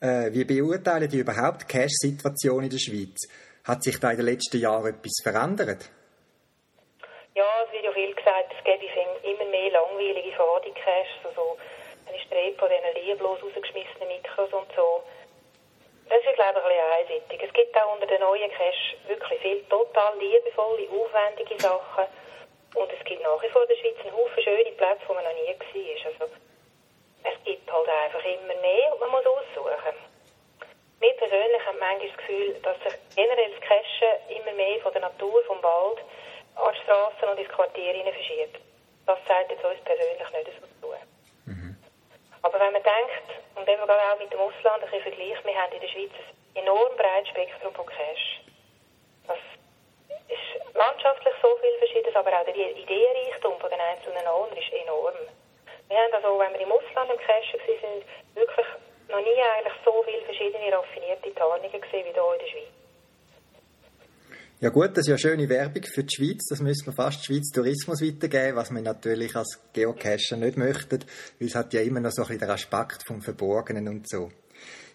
Äh, 0.00 0.32
wie 0.32 0.44
beurteilen 0.44 1.08
die 1.08 1.20
überhaupt 1.20 1.68
Cash-Situation 1.68 2.64
in 2.64 2.70
der 2.70 2.78
Schweiz? 2.78 3.28
Hat 3.64 3.82
sich 3.82 3.98
da 3.98 4.10
in 4.10 4.18
den 4.18 4.26
letzten 4.26 4.58
Jahren 4.58 4.94
etwas 4.94 5.20
verändert? 5.22 5.90
Ja, 7.34 7.44
es 7.66 7.72
wird 7.72 7.84
ja 7.84 7.92
viel 7.92 8.14
gesagt, 8.14 8.52
es 8.56 8.64
gäbe 8.64 8.86
immer 9.22 9.50
mehr 9.50 9.70
langweilige 9.70 10.32
Fadi-Caches, 10.36 11.24
also 11.24 11.56
Rede 12.36 12.58
von 12.58 12.68
diesen 12.68 13.06
lieblos 13.06 13.42
rausgeschmissenen 13.42 14.08
Mikros 14.08 14.52
und 14.52 14.68
so. 14.74 15.02
Das 16.08 16.22
ist, 16.22 16.34
glaube 16.34 16.60
ich, 16.60 16.64
ein 16.64 17.08
bisschen 17.08 17.18
einseitig. 17.18 17.48
Es 17.48 17.52
gibt 17.52 17.76
auch 17.76 17.92
unter 17.94 18.06
den 18.06 18.20
neuen 18.20 18.50
Caches 18.52 18.94
wirklich 19.08 19.40
viel 19.40 19.64
total 19.64 20.16
liebevolle, 20.18 20.86
aufwendige 20.90 21.58
Sachen. 21.58 22.06
Und 22.74 22.92
es 22.92 23.04
gibt 23.04 23.22
nach 23.22 23.42
wie 23.42 23.48
vor 23.48 23.62
in 23.62 23.68
der 23.68 23.76
Schweiz 23.76 23.98
einen 24.04 24.14
Haufen 24.14 24.42
schöne 24.42 24.72
Plätze, 24.72 25.02
wo 25.08 25.14
man 25.14 25.24
noch 25.24 25.32
nie 25.32 25.48
war. 25.48 26.12
Also, 26.12 26.32
es 27.24 27.44
gibt 27.44 27.72
halt 27.72 27.88
einfach 27.88 28.24
immer 28.24 28.54
mehr 28.60 28.92
und 28.92 29.00
man 29.00 29.10
muss 29.10 29.26
aussuchen. 29.26 29.96
Mir 31.00 31.12
persönlich 31.14 31.66
habe 31.66 31.78
manchmal 31.78 32.08
das 32.08 32.16
Gefühl, 32.18 32.54
dass 32.62 32.76
sich 32.84 32.94
generell 33.16 33.50
das 33.50 33.60
Cashen 33.60 34.14
immer 34.28 34.52
mehr 34.52 34.80
von 34.80 34.92
der 34.92 35.02
Natur, 35.02 35.42
vom 35.44 35.62
Wald, 35.62 35.98
an 36.54 36.74
Straßen 36.84 37.28
und 37.28 37.38
ins 37.38 37.48
Quartier 37.48 37.94
verschiebt. 38.04 38.60
Das 39.06 39.18
zeigt 39.26 39.50
jetzt 39.50 39.64
uns 39.64 39.80
persönlich 39.84 40.30
nicht 40.30 40.60
so 40.80 40.88
zu. 40.88 41.15
Aber 42.46 42.60
wenn 42.60 42.72
man 42.74 42.82
denkt, 42.84 43.42
und 43.56 43.66
wenn 43.66 43.80
man 43.80 43.90
auch 43.90 44.18
mit 44.20 44.32
dem 44.32 44.38
Ausland 44.38 44.78
ein 44.78 44.88
bisschen 44.88 45.02
vergleicht, 45.02 45.44
wir 45.44 45.60
haben 45.60 45.72
in 45.72 45.80
der 45.80 45.88
Schweiz 45.88 46.12
ein 46.54 46.62
enorm 46.62 46.94
breites 46.96 47.30
Spektrum 47.30 47.74
von 47.74 47.86
Cash. 47.86 48.40
Das 49.26 49.38
ist 50.28 50.74
landschaftlich 50.76 51.34
so 51.42 51.56
viel 51.56 51.74
Verschiedenes, 51.78 52.14
aber 52.14 52.30
auch 52.30 52.44
der 52.44 52.54
Ideenreichtum 52.54 53.58
von 53.58 53.68
den 53.68 53.80
einzelnen 53.80 54.28
Ownern 54.28 54.56
ist 54.56 54.72
enorm. 54.72 55.18
Wir 55.88 55.98
haben 55.98 56.14
also, 56.14 56.38
wenn 56.38 56.52
wir 56.52 56.60
im 56.60 56.70
Ausland 56.70 57.10
im 57.10 57.18
Cashen 57.18 57.58
waren, 57.58 58.04
wirklich 58.36 58.66
noch 59.08 59.20
nie 59.26 59.42
eigentlich 59.42 59.74
so 59.84 60.04
viele 60.04 60.22
verschiedene 60.22 60.72
raffinierte 60.72 61.34
Tarnungen 61.34 61.80
gesehen 61.80 62.06
wie 62.06 62.14
hier 62.14 62.32
in 62.32 62.38
der 62.38 62.46
Schweiz. 62.46 62.85
Ja 64.58 64.70
gut, 64.70 64.92
das 64.92 65.06
ist 65.06 65.08
ja 65.08 65.18
schöne 65.18 65.50
Werbung 65.50 65.82
für 65.82 66.02
die 66.02 66.14
Schweiz. 66.16 66.46
Das 66.48 66.60
müssen 66.60 66.86
wir 66.86 66.94
fast 66.94 67.26
Schweiz 67.26 67.50
Tourismus 67.52 68.00
weitergeben, 68.00 68.56
was 68.56 68.70
wir 68.70 68.80
natürlich 68.80 69.36
als 69.36 69.60
Geocacher 69.74 70.38
nicht 70.38 70.56
möchten, 70.56 71.04
weil 71.38 71.48
es 71.48 71.54
hat 71.54 71.74
ja 71.74 71.82
immer 71.82 72.00
noch 72.00 72.10
so 72.10 72.22
ein 72.22 72.28
bisschen 72.28 72.40
den 72.40 72.50
Aspekt 72.50 73.06
vom 73.06 73.20
Verborgenen 73.20 73.86
und 73.86 74.08
so. 74.08 74.30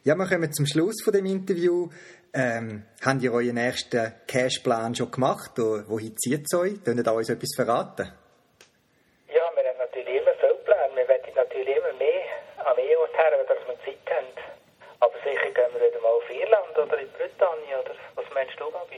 Ja, 0.03 0.15
wir 0.15 0.25
kommen 0.25 0.51
zum 0.51 0.65
Schluss 0.65 1.03
von 1.03 1.13
dem 1.13 1.27
Interview. 1.27 1.89
Ähm, 2.33 2.87
habt 3.05 3.21
ihr 3.21 3.31
euren 3.31 3.57
ersten 3.57 4.11
Cache-Plan 4.25 4.95
schon 4.95 5.11
gemacht? 5.11 5.59
Oder 5.59 5.87
wohin 5.87 6.17
zieht 6.17 6.45
es 6.51 6.57
euch? 6.57 6.83
Könnt 6.83 7.05
ihr 7.05 7.13
uns 7.13 7.29
etwas 7.29 7.53
verraten? 7.55 8.09
Ja, 9.29 9.45
wir 9.53 9.69
haben 9.69 9.77
natürlich 9.77 10.25
immer 10.25 10.33
viele 10.41 10.57
Pläne. 10.65 10.95
Wir 10.95 11.07
wollen 11.07 11.35
natürlich 11.35 11.77
immer 11.77 11.93
mehr 12.01 12.65
an 12.65 12.75
mehr 12.77 12.97
Orte 12.97 13.13
her, 13.13 13.45
dass 13.45 13.61
wir 13.67 13.77
Zeit 13.85 14.09
haben. 14.09 14.25
Aber 15.01 15.13
sicher 15.21 15.53
gehen 15.53 15.69
wir 15.77 15.85
wieder 15.85 16.01
mal 16.01 16.17
auf 16.17 16.29
Irland 16.33 16.73
oder 16.81 16.97
in 16.97 17.11
Britannien. 17.13 17.77
Oder 17.85 17.93
was 18.15 18.25
meinst 18.33 18.59
du, 18.59 18.65
Gabi? 18.71 18.97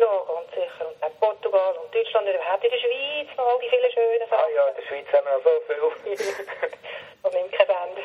Ja, 0.00 0.08
ganz 0.32 0.48
sicher. 0.56 0.88
Und 0.88 1.02
auch 1.02 1.20
Portugal 1.20 1.76
und 1.76 1.94
Deutschland 1.94 2.26
und 2.26 2.32
überhaupt 2.32 2.64
in 2.64 2.70
der 2.70 2.80
Schweiz 2.80 3.28
noch 3.36 3.44
all 3.44 3.60
die 3.60 3.68
vielen 3.68 3.92
schönen 3.92 4.28
Sachen. 4.30 4.40
Ah 4.40 4.48
ja, 4.48 4.68
in 4.68 4.76
der 4.80 4.86
Schweiz 4.88 5.08
haben 5.12 5.26
wir 5.28 5.36
noch 5.36 5.44
so 5.44 5.90
viel. 6.00 6.16
und 7.22 7.34
nimmt 7.34 7.52
kein 7.52 7.66
Band. 7.68 7.98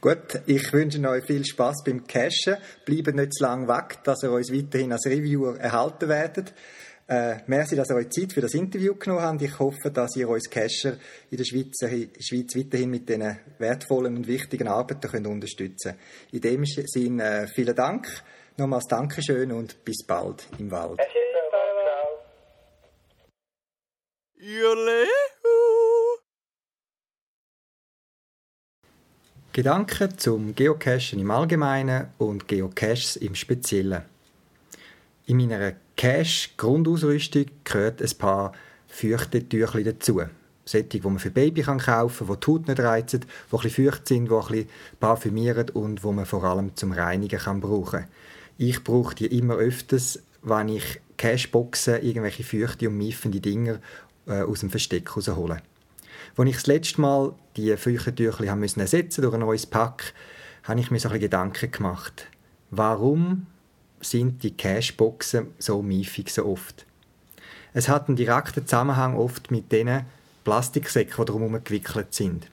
Gut, 0.00 0.42
ich 0.46 0.72
wünsche 0.72 1.06
euch 1.06 1.24
viel 1.26 1.44
Spaß 1.44 1.84
beim 1.84 2.06
Cashen. 2.06 2.56
Bleibt 2.86 3.14
nicht 3.14 3.34
zu 3.34 3.44
lange 3.44 3.68
weg, 3.68 3.98
dass 4.04 4.22
ihr 4.22 4.32
uns 4.32 4.50
weiterhin 4.50 4.92
als 4.92 5.04
Reviewer 5.04 5.60
erhalten 5.60 6.08
werdet. 6.08 6.54
Äh, 7.06 7.40
merci, 7.46 7.76
dass 7.76 7.90
ihr 7.90 7.96
euch 7.96 8.08
Zeit 8.08 8.32
für 8.32 8.40
das 8.40 8.54
Interview 8.54 8.94
genommen 8.94 9.22
habt. 9.22 9.42
Ich 9.42 9.58
hoffe, 9.58 9.90
dass 9.92 10.16
ihr 10.16 10.30
uns 10.30 10.48
Cacher 10.48 10.96
in 11.30 11.36
der 11.36 11.44
Schweiz, 11.44 11.76
der 11.76 11.88
Schweiz 12.20 12.56
weiterhin 12.56 12.88
mit 12.88 13.06
diesen 13.06 13.38
wertvollen 13.58 14.16
und 14.16 14.26
wichtigen 14.26 14.66
Arbeiten 14.66 15.10
könnt 15.10 15.26
unterstützen 15.26 15.98
In 16.32 16.40
dem 16.40 16.64
Sinne, 16.64 17.42
äh, 17.42 17.46
vielen 17.48 17.76
Dank. 17.76 18.08
Nochmals 18.58 18.86
Dankeschön 18.86 19.50
und 19.50 19.82
bis 19.82 20.04
bald 20.06 20.46
im 20.58 20.70
Wald. 20.70 21.00
Gedanken 29.54 30.18
zum 30.18 30.54
Geocachen 30.54 31.18
im 31.18 31.30
Allgemeinen 31.30 32.08
und 32.18 32.46
Geocaches 32.46 33.16
im 33.16 33.34
Speziellen. 33.34 34.02
In 35.26 35.38
meiner 35.38 35.72
Cache-Grundausrüstung 35.96 37.46
gehört 37.64 38.02
ein 38.02 38.18
paar 38.18 38.52
Feuchtetüchli 38.88 39.84
dazu. 39.84 40.22
Solche, 40.64 40.88
die 40.88 41.00
man 41.00 41.18
für 41.18 41.30
Baby 41.30 41.62
kaufen 41.62 41.80
kann, 41.80 42.08
die 42.08 42.40
die 42.40 42.46
Haut 42.50 42.68
nicht 42.68 42.80
reizen, 42.80 43.20
die 43.20 43.26
ein 43.26 43.62
bisschen 43.62 43.86
feucht 43.86 44.08
sind, 44.08 44.30
die 44.30 44.34
ein 44.34 44.40
bisschen 44.40 44.68
parfümieren 45.00 45.70
und 45.70 46.04
die 46.04 46.06
man 46.06 46.26
vor 46.26 46.44
allem 46.44 46.76
zum 46.76 46.92
Reinigen 46.92 47.40
kann 47.40 47.60
brauchen 47.60 48.06
Ich 48.58 48.84
brauche 48.84 49.14
die 49.14 49.26
immer 49.26 49.54
öfters, 49.54 50.20
wenn 50.42 50.68
ich 50.68 51.00
Cashboxen, 51.16 52.02
irgendwelche 52.02 52.44
feuchte 52.44 52.88
und 52.88 52.98
miefende 52.98 53.40
Dinger 53.40 53.80
äh, 54.26 54.42
aus 54.42 54.60
dem 54.60 54.70
Versteck 54.70 55.16
raushole. 55.16 55.62
Als 56.36 56.48
ich 56.48 56.56
das 56.56 56.66
letzte 56.66 57.00
Mal 57.00 57.34
die 57.56 57.76
Feuchtetücher 57.76 58.46
ersetzen 58.46 58.80
musste 58.80 59.22
durch 59.22 59.34
ein 59.34 59.40
neues 59.40 59.66
Pack, 59.66 60.14
habe 60.64 60.80
ich 60.80 60.90
mir 60.90 60.98
so 60.98 61.08
ein 61.08 61.20
Gedanken 61.20 61.70
gemacht. 61.70 62.28
Warum 62.70 63.46
sind 64.00 64.42
die 64.42 64.56
Cashboxen 64.56 65.48
so 65.58 65.82
miefig 65.82 66.30
so 66.30 66.46
oft? 66.46 66.86
Es 67.74 67.88
hat 67.88 68.08
einen 68.08 68.16
direkten 68.16 68.66
Zusammenhang 68.66 69.16
oft 69.16 69.50
mit 69.50 69.72
den 69.72 70.04
Plastiksäcken, 70.44 71.24
die 71.24 71.24
drumherum 71.24 71.62
gewickelt 71.64 72.12
sind. 72.14 72.50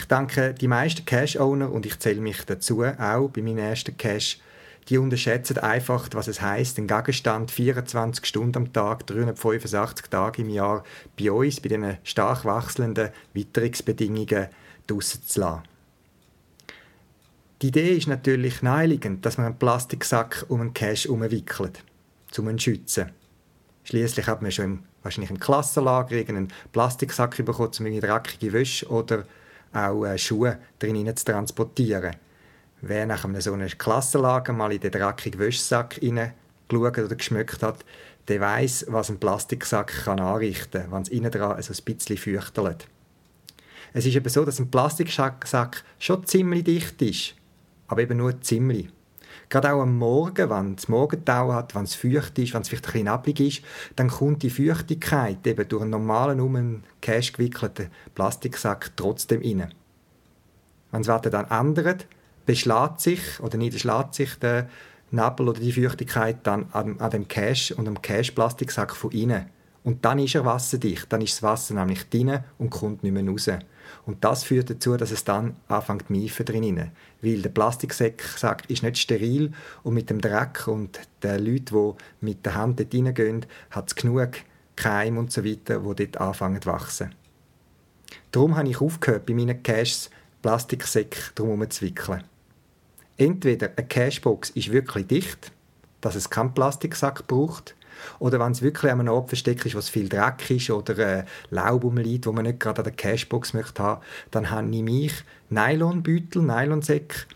Ich 0.00 0.06
denke, 0.06 0.54
die 0.54 0.66
meisten 0.66 1.04
Cash-Owner, 1.04 1.70
und 1.70 1.84
ich 1.84 1.98
zähle 1.98 2.22
mich 2.22 2.46
dazu, 2.46 2.82
auch 2.82 3.28
bei 3.28 3.42
meinem 3.42 3.58
ersten 3.58 3.98
Cash, 3.98 4.40
die 4.88 4.96
unterschätzen 4.96 5.58
einfach, 5.58 6.08
was 6.14 6.26
es 6.26 6.40
heißt, 6.40 6.78
den 6.78 6.86
Gegenstand 6.86 7.50
24 7.50 8.24
Stunden 8.24 8.56
am 8.56 8.72
Tag, 8.72 9.06
385 9.06 10.06
Tage 10.06 10.40
im 10.40 10.48
Jahr 10.48 10.84
bei 11.18 11.30
uns, 11.30 11.60
bei 11.60 11.68
diesen 11.68 11.98
stark 12.02 12.46
wechselnden 12.46 13.10
Witterungsbedingungen 13.34 14.46
draussen 14.86 15.22
zu 15.22 15.40
lassen. 15.40 15.62
Die 17.60 17.68
Idee 17.68 17.94
ist 17.98 18.08
natürlich 18.08 18.62
naheliegend, 18.62 19.26
dass 19.26 19.36
man 19.36 19.48
einen 19.48 19.58
Plastiksack 19.58 20.46
um 20.48 20.62
einen 20.62 20.72
Cash 20.72 21.04
umwickelt, 21.06 21.84
um 22.38 22.48
ihn 22.48 22.58
zu 22.58 22.70
schützen. 22.70 23.10
Schließlich 23.84 24.26
hat 24.26 24.40
man 24.40 24.50
schon 24.50 24.82
wahrscheinlich 25.02 25.30
im 25.30 25.40
Klassenlager 25.40 26.16
einen 26.16 26.48
Plastiksack 26.72 27.36
bekommen, 27.44 27.72
um 27.78 27.84
eine 27.84 28.00
dreckige 28.00 28.54
Wäsche 28.54 28.88
oder 28.88 29.24
auch 29.72 30.04
äh, 30.04 30.18
Schuhe 30.18 30.58
drin 30.78 31.16
zu 31.16 31.24
transportieren. 31.24 32.16
Wer 32.82 33.06
nach 33.06 33.24
einem 33.24 33.40
so 33.40 33.52
einem 33.52 33.68
Klassenlager 33.68 34.52
mal 34.52 34.72
in 34.72 34.80
den 34.80 34.90
dreckigen 34.90 35.38
Wäschsack 35.38 35.94
hineingeschaut 35.94 36.98
oder 36.98 37.14
geschmückt 37.16 37.62
hat, 37.62 37.84
der 38.28 38.40
weiß, 38.40 38.86
was 38.88 39.10
ein 39.10 39.20
Plastiksack 39.20 40.04
kann 40.04 40.20
anrichten 40.20 40.82
kann, 40.82 40.92
wenn 40.92 41.02
es 41.02 41.08
innen 41.08 41.30
dran 41.30 41.60
so 41.62 41.72
ein 41.72 41.84
bisschen 41.84 42.16
fürchtelt. 42.16 42.86
Es 43.92 44.06
ist 44.06 44.14
eben 44.14 44.28
so, 44.28 44.44
dass 44.44 44.60
ein 44.60 44.70
Plastiksack 44.70 45.84
schon 45.98 46.24
ziemlich 46.24 46.64
dicht 46.64 47.02
ist, 47.02 47.34
aber 47.88 48.02
eben 48.02 48.18
nur 48.18 48.40
ziemlich. 48.40 48.88
Gerade 49.50 49.72
auch 49.72 49.82
am 49.82 49.98
Morgen, 49.98 50.48
wenn 50.48 50.74
es 50.76 50.88
Morgentau 50.88 51.52
hat, 51.52 51.74
wenn 51.74 51.82
es 51.82 51.96
feucht 51.96 52.38
ist, 52.38 52.54
wenn 52.54 52.62
es 52.62 52.68
vielleicht 52.68 52.86
ein 52.86 52.92
bisschen 52.92 53.12
neblig 53.12 53.40
ist, 53.40 53.64
dann 53.96 54.08
kommt 54.08 54.44
die 54.44 54.50
Feuchtigkeit 54.50 55.44
eben 55.44 55.68
durch 55.68 55.82
einen 55.82 55.90
normalen, 55.90 56.40
um 56.40 56.54
einen 56.54 56.84
Cash 57.00 57.32
gewickelten 57.32 57.88
Plastiksack 58.14 58.92
trotzdem 58.94 59.42
rein. 59.42 59.74
Wenn 60.92 61.02
das 61.02 61.08
Wetter 61.08 61.30
dann 61.30 61.50
ändert, 61.50 62.06
beschlägt 62.46 63.00
sich 63.00 63.40
oder 63.40 63.58
niederschlägt 63.58 64.14
sich 64.14 64.36
der 64.36 64.68
Nebel 65.10 65.48
oder 65.48 65.58
die 65.58 65.72
Feuchtigkeit 65.72 66.38
dann 66.44 66.66
an, 66.70 67.00
an 67.00 67.10
dem 67.10 67.26
Cache 67.26 67.74
und 67.74 67.88
am 67.88 68.00
Cache-Plastiksack 68.00 68.94
von 68.94 69.10
innen. 69.10 69.46
Und 69.82 70.04
dann 70.04 70.18
ist 70.18 70.34
er 70.34 70.44
wasserdicht, 70.44 71.10
dann 71.10 71.22
ist 71.22 71.34
das 71.34 71.42
Wasser 71.42 71.74
nämlich 71.74 72.08
drin 72.08 72.40
und 72.58 72.70
kommt 72.70 73.02
nicht 73.02 73.12
mehr 73.12 73.26
raus. 73.26 73.48
Und 74.04 74.22
das 74.24 74.44
führt 74.44 74.70
dazu, 74.70 74.96
dass 74.96 75.10
es 75.10 75.24
dann 75.24 75.56
anfängt 75.68 76.06
zu 76.08 76.12
miefen 76.12 76.44
drin. 76.44 76.90
Weil 77.22 77.42
der 77.42 77.50
Plastiksack 77.50 78.68
ist 78.68 78.82
nicht 78.82 78.98
steril 78.98 79.52
und 79.82 79.94
mit 79.94 80.10
dem 80.10 80.20
Dreck 80.20 80.68
und 80.68 81.00
den 81.22 81.44
Leuten, 81.44 81.74
die 81.74 82.26
mit 82.26 82.44
der 82.44 82.54
Hand 82.56 82.78
dort 82.78 82.94
reingehen, 82.94 83.46
hat 83.70 83.88
es 83.88 83.94
genug 83.94 84.30
Keim 84.76 85.18
und 85.18 85.32
so 85.32 85.44
weiter, 85.44 85.80
die 85.80 86.06
dort 86.06 86.18
anfangen 86.18 86.60
zu 86.60 86.70
wachsen. 86.70 87.14
Darum 88.32 88.56
habe 88.56 88.68
ich 88.68 88.80
aufgehört, 88.80 89.26
bei 89.26 89.34
meinen 89.34 89.62
Caches 89.62 90.10
Plastiksäcke 90.42 91.32
drumherum 91.34 91.68
zu 91.70 91.84
wickeln. 91.84 92.24
Entweder 93.16 93.70
eine 93.76 93.86
Cashbox 93.86 94.50
ist 94.50 94.72
wirklich 94.72 95.06
dicht, 95.06 95.52
dass 96.00 96.14
es 96.14 96.30
keinen 96.30 96.54
Plastiksack 96.54 97.26
braucht, 97.26 97.74
Oder 98.18 98.40
wenn 98.40 98.52
es 98.52 98.62
wirklich 98.62 98.90
an 98.90 99.00
einem 99.00 99.12
Ort 99.12 99.28
versteckt 99.28 99.64
ist, 99.66 99.74
wo 99.74 99.78
es 99.78 99.88
viel 99.88 100.08
Dreck 100.08 100.50
ist 100.50 100.70
oder 100.70 100.98
äh, 100.98 101.24
Laub 101.50 101.84
rumliegt, 101.84 102.26
wo 102.26 102.32
man 102.32 102.44
nicht 102.44 102.60
gerade 102.60 102.78
an 102.78 102.84
der 102.84 102.92
Cashbox 102.92 103.54
möchte 103.54 103.82
haben, 103.82 104.02
dann 104.30 104.50
habe 104.50 104.68
ich 104.74 105.12
Nylonbeutel, 105.48 106.42
Nylonsäcke, 106.42 107.26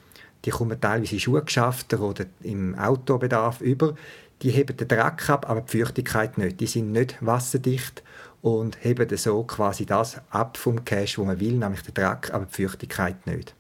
die 0.45 0.51
kommen 0.51 0.81
teilweise 0.81 1.15
in 1.15 1.21
Schuhgeschäften 1.21 1.99
oder 2.01 2.27
im 2.43 2.79
Autobedarf 2.79 3.61
über. 3.61 3.95
Die 4.43 4.51
heben 4.51 4.77
den 4.77 4.89
Dreck 4.89 5.31
ab, 5.31 5.49
aber 5.49 5.63
die 5.63 5.79
Feuchtigkeit 5.79 6.37
nicht. 6.39 6.61
Die 6.61 6.67
sind 6.67 6.93
nicht 6.93 7.17
wasserdicht 7.21 8.03
und 8.43 8.77
heben 8.85 9.09
so 9.17 9.43
quasi 9.45 9.87
das 9.87 10.21
ab 10.29 10.59
vom 10.59 10.85
Cache, 10.85 11.17
wo 11.17 11.25
man 11.25 11.41
will, 11.41 11.55
nämlich 11.55 11.83
den 11.83 11.95
Dreck, 11.95 12.33
aber 12.33 12.45
die 12.45 12.63
Feuchtigkeit 12.63 13.27
nicht. 13.27 13.55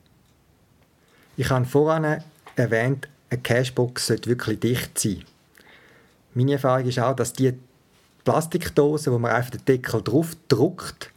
Ich 1.36 1.48
habe 1.48 1.64
vorhin 1.64 2.18
erwähnt, 2.54 3.08
eine 3.30 3.40
Cashbox 3.40 4.06
sollte 4.06 4.28
wirklich 4.28 4.60
dicht 4.60 4.98
sein. 4.98 5.24
Meine 6.34 6.52
Erfahrung 6.52 6.86
ist 6.86 6.98
auch, 6.98 7.14
dass 7.14 7.32
die 7.32 7.54
Plastikdosen, 8.24 9.12
wo 9.12 9.18
man 9.18 9.32
einfach 9.32 9.52
den 9.52 9.64
Deckel 9.64 10.02
drauf 10.02 10.36
druckt, 10.48 11.10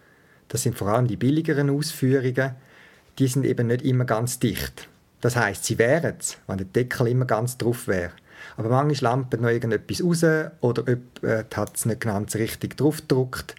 das 0.49 0.63
sind 0.63 0.77
vor 0.77 0.89
allem 0.89 1.07
die 1.07 1.17
billigeren 1.17 1.69
Ausführungen, 1.69 2.51
die 3.19 3.27
sind 3.27 3.45
eben 3.45 3.67
nicht 3.67 3.83
immer 3.83 4.05
ganz 4.05 4.39
dicht. 4.39 4.87
Das 5.21 5.35
heißt, 5.35 5.65
sie 5.65 5.77
wären 5.77 6.15
es, 6.19 6.37
wenn 6.47 6.57
der 6.57 6.67
Deckel 6.67 7.07
immer 7.07 7.25
ganz 7.25 7.57
drauf 7.57 7.87
wäre. 7.87 8.11
Aber 8.55 8.69
manchmal 8.69 9.11
lampen 9.11 9.41
noch 9.41 9.49
irgendetwas 9.49 10.03
raus 10.03 10.51
oder 10.61 10.87
äh, 10.87 11.43
hat 11.53 11.75
es 11.75 11.85
nicht 11.85 12.01
ganz 12.01 12.35
richtig 12.35 12.77
draufgedruckt 12.77 13.55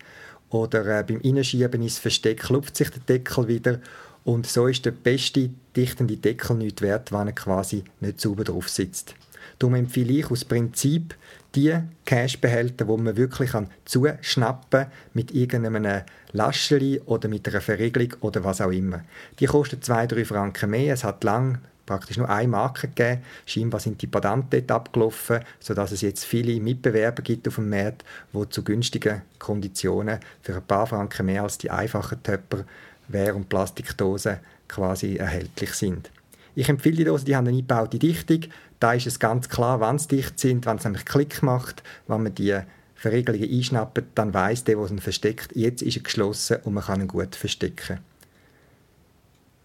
oder 0.50 1.00
äh, 1.00 1.02
beim 1.02 1.20
Innenschieben 1.20 1.82
ist 1.82 1.98
Versteck, 1.98 2.48
lupft 2.48 2.76
sich 2.76 2.90
der 2.90 3.00
Deckel 3.00 3.48
wieder 3.48 3.80
und 4.24 4.46
so 4.46 4.66
ist 4.66 4.84
der 4.84 4.92
beste 4.92 5.50
dichtende 5.74 6.16
Deckel 6.16 6.56
nicht 6.56 6.80
wert, 6.80 7.12
wenn 7.12 7.26
er 7.26 7.32
quasi 7.32 7.84
nicht 8.00 8.20
sauber 8.20 8.44
drauf 8.44 8.68
sitzt. 8.68 9.14
Darum 9.58 9.74
empfehle 9.74 10.12
ich 10.12 10.30
aus 10.30 10.44
Prinzip 10.44 11.16
die 11.54 11.74
Cashbehälter, 12.04 12.86
wo 12.86 12.96
man 12.96 13.16
wirklich 13.16 13.50
kann 13.50 13.70
zuschnappen 13.84 14.86
mit 15.14 15.32
irgendeinem 15.32 16.02
Lascheli 16.32 17.00
oder 17.06 17.28
mit 17.28 17.48
einer 17.48 17.60
Verriegelung 17.60 18.14
oder 18.20 18.44
was 18.44 18.60
auch 18.60 18.70
immer. 18.70 19.02
Die 19.40 19.46
kosten 19.46 19.80
2-3 19.80 20.24
Franken 20.24 20.70
mehr. 20.70 20.94
Es 20.94 21.04
hat 21.04 21.24
lang 21.24 21.58
praktisch 21.86 22.18
nur 22.18 22.28
eine 22.28 22.48
Marke 22.48 22.88
gegeben. 22.88 23.22
Scheinbar 23.46 23.80
sind 23.80 24.00
die 24.02 24.06
Patente 24.06 24.62
dort 24.62 24.70
abgelaufen, 24.70 25.40
sodass 25.58 25.90
es 25.90 26.02
jetzt 26.02 26.24
viele 26.24 26.60
Mitbewerber 26.60 27.22
gibt 27.22 27.48
auf 27.48 27.56
dem 27.56 27.70
Markt, 27.70 28.04
die 28.32 28.48
zu 28.50 28.62
günstigen 28.62 29.22
Konditionen 29.38 30.20
für 30.42 30.54
ein 30.54 30.62
paar 30.62 30.86
Franken 30.86 31.26
mehr 31.26 31.42
als 31.42 31.58
die 31.58 31.70
einfachen 31.70 32.22
Töpper 32.22 32.64
Wehr- 33.08 33.34
und 33.34 33.48
Plastikdosen 33.48 34.36
quasi 34.68 35.16
erhältlich 35.16 35.72
sind. 35.72 36.10
Ich 36.54 36.68
empfehle 36.68 36.96
die 36.96 37.04
Dosen, 37.04 37.24
die 37.24 37.36
haben 37.36 37.46
eine 37.46 37.56
eingebaute 37.56 37.98
Dichtung. 37.98 38.40
Da 38.80 38.92
ist 38.92 39.06
es 39.06 39.18
ganz 39.18 39.48
klar, 39.48 39.80
wann 39.80 39.98
sie 39.98 40.08
dicht 40.08 40.38
sind, 40.38 40.66
wenn 40.66 40.76
es 40.76 40.84
nämlich 40.84 41.04
Klick 41.04 41.42
macht, 41.42 41.82
wenn 42.06 42.22
man 42.22 42.34
die 42.34 42.58
Verriegelungen 42.94 43.50
einschnappt, 43.50 44.02
dann 44.14 44.34
weiß 44.34 44.64
der, 44.64 44.76
der 44.76 44.90
ihn 44.90 44.98
versteckt, 44.98 45.54
jetzt 45.54 45.82
ist 45.82 45.96
er 45.96 46.02
geschlossen 46.02 46.58
und 46.64 46.74
man 46.74 46.84
kann 46.84 47.00
ihn 47.00 47.08
gut 47.08 47.36
verstecken. 47.36 48.00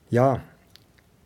Ja, 0.10 0.42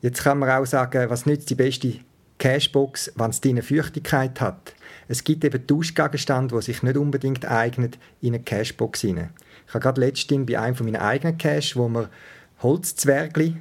jetzt 0.02 0.24
kann 0.24 0.40
man 0.40 0.50
auch 0.50 0.66
sagen, 0.66 1.10
was 1.10 1.26
nützt 1.26 1.50
die 1.50 1.56
beste 1.56 2.00
Cashbox, 2.38 3.12
wenn 3.16 3.32
es 3.32 3.42
eine 3.44 3.64
Feuchtigkeit 3.64 4.40
hat. 4.40 4.74
Es 5.08 5.24
gibt 5.24 5.44
eben 5.44 5.66
Tauschgegenstände, 5.66 6.56
die 6.56 6.62
sich 6.62 6.84
nicht 6.84 6.98
unbedingt 6.98 7.46
eignen 7.46 7.92
in 8.22 8.36
eine 8.36 8.44
Cashbox 8.44 9.02
hinein. 9.02 9.32
Ich 9.68 9.74
habe 9.74 9.84
gerade 9.84 10.02
letztens 10.02 10.46
bei 10.46 10.60
einem 10.60 10.76
von 10.76 10.86
meinen 10.86 11.02
eigenen 11.02 11.38
Cash, 11.38 11.76
wo 11.76 11.90
wir 11.90 12.10
Holzzwergli 12.62 13.58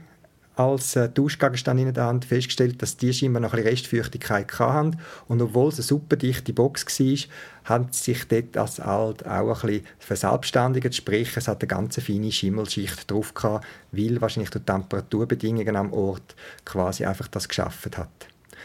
als 0.57 0.97
äh, 0.97 1.11
Tauschgegenstand 1.11 1.81
in 1.81 1.93
der 1.93 2.05
Hand 2.05 2.25
festgestellt, 2.25 2.81
dass 2.81 2.97
die 2.97 3.13
scheinbar 3.13 3.43
noch 3.43 3.53
ein 3.53 3.63
bisschen 3.63 3.71
Restfeuchtigkeit 3.71 4.59
hatten. 4.59 4.99
Und 5.29 5.43
obwohl 5.43 5.69
es 5.69 5.77
eine 5.77 5.83
super 5.85 6.17
dichte 6.17 6.55
Box 6.55 6.99
war, 6.99 7.19
hat 7.65 7.95
sich 7.95 8.27
dort 8.27 8.57
das 8.57 8.79
halt 8.79 9.27
auch 9.27 9.63
ein 9.63 9.69
bisschen 9.69 9.87
verselbstständigt. 9.99 10.95
Sprich, 10.95 11.37
es 11.37 11.47
hat 11.47 11.63
eine 11.63 11.69
ganz 11.69 12.01
feine 12.01 12.33
Schimmelschicht 12.33 13.11
drauf 13.11 13.35
gehabt, 13.35 13.67
weil 13.93 14.21
wahrscheinlich 14.21 14.51
die 14.51 14.61
Temperaturbedingungen 14.61 15.77
am 15.77 15.93
Ort 15.93 16.35
quasi 16.65 17.05
einfach 17.05 17.29
das 17.29 17.49
geschaffen 17.49 17.93
hat. 17.97 18.09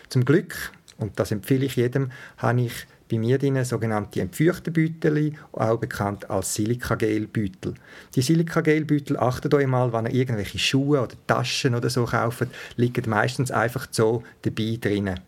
Zum 0.07 0.23
Glück, 0.23 0.71
und 0.97 1.19
das 1.19 1.31
empfehle 1.31 1.65
ich 1.65 1.75
jedem, 1.75 2.11
habe 2.37 2.61
ich 2.61 2.87
bei 3.11 3.17
mir 3.17 3.37
drin 3.37 3.63
sogenannte 3.65 4.21
Entfeuchtebeutel, 4.21 5.33
auch 5.51 5.77
bekannt 5.77 6.29
als 6.29 6.53
Silicagelbeutel. 6.55 7.73
Die 8.15 8.21
Silicagelbeutel, 8.21 9.17
achtet 9.17 9.53
euch 9.53 9.67
mal, 9.67 9.91
wenn 9.91 10.05
ihr 10.05 10.13
irgendwelche 10.13 10.59
Schuhe 10.59 11.01
oder 11.01 11.15
Taschen 11.27 11.75
oder 11.75 11.89
so 11.89 12.05
kauft, 12.05 12.47
liegen 12.77 13.09
meistens 13.09 13.51
einfach 13.51 13.87
so 13.91 14.23
dabei 14.43 14.77
drinnen. 14.79 15.19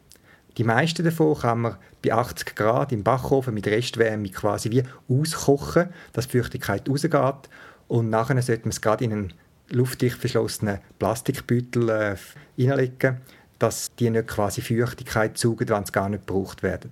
Die 0.58 0.63
meisten 0.63 1.04
davon 1.04 1.38
kann 1.38 1.62
man 1.62 1.78
bei 2.04 2.13
80 2.13 2.56
Grad 2.56 2.91
im 2.91 3.04
Backofen 3.04 3.54
mit 3.54 3.67
Restwärme 3.67 4.30
quasi 4.30 4.69
wie 4.72 4.84
auskochen, 5.10 5.89
dass 6.13 6.28
die 6.28 6.38
Feuchtigkeit 6.38 6.88
rausgeht 6.88 7.50
und 7.88 8.10
nachher 8.10 8.41
sollte 8.41 8.63
man 8.63 8.69
es 8.69 8.82
gerade 8.82 9.04
in 9.04 9.12
einen 9.12 9.34
luftdicht 9.69 10.17
verschlossenen 10.17 10.80
Plastikbeutel 11.00 11.89
äh, 11.89 12.15
reinlegen, 12.58 13.17
dass 13.60 13.96
die 13.96 14.10
nicht 14.10 14.28
quasi 14.28 14.62
Feuchtigkeit 14.62 15.38
saugen, 15.38 15.67
wenn 15.69 15.86
sie 15.86 15.91
gar 15.91 16.10
nicht 16.10 16.28
gebraucht 16.28 16.63
werden. 16.63 16.91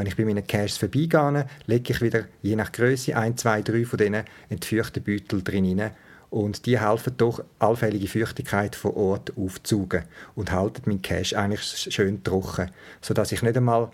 Wenn 0.00 0.06
ich 0.06 0.16
bei 0.16 0.24
meinen 0.24 0.46
Caches 0.46 0.78
vorbeigehe, 0.78 1.44
lege 1.66 1.92
ich 1.92 2.00
wieder 2.00 2.24
je 2.40 2.56
nach 2.56 2.72
Größe 2.72 3.14
ein, 3.14 3.36
zwei, 3.36 3.60
drei 3.60 3.84
von 3.84 3.98
diesen 3.98 4.24
entfeuchten 4.48 5.02
Beutel 5.02 5.42
drin. 5.42 5.90
Und 6.30 6.64
die 6.64 6.80
helfen 6.80 7.12
doch, 7.18 7.44
allfällige 7.58 8.08
Feuchtigkeit 8.08 8.74
vor 8.74 8.96
Ort 8.96 9.36
aufzugen 9.36 10.04
und 10.36 10.52
halten 10.52 10.84
meinen 10.86 11.02
Cache 11.02 11.36
eigentlich 11.36 11.60
schön 11.90 12.24
trocken, 12.24 12.70
sodass 13.02 13.32
ich 13.32 13.42
nicht 13.42 13.58
einmal 13.58 13.90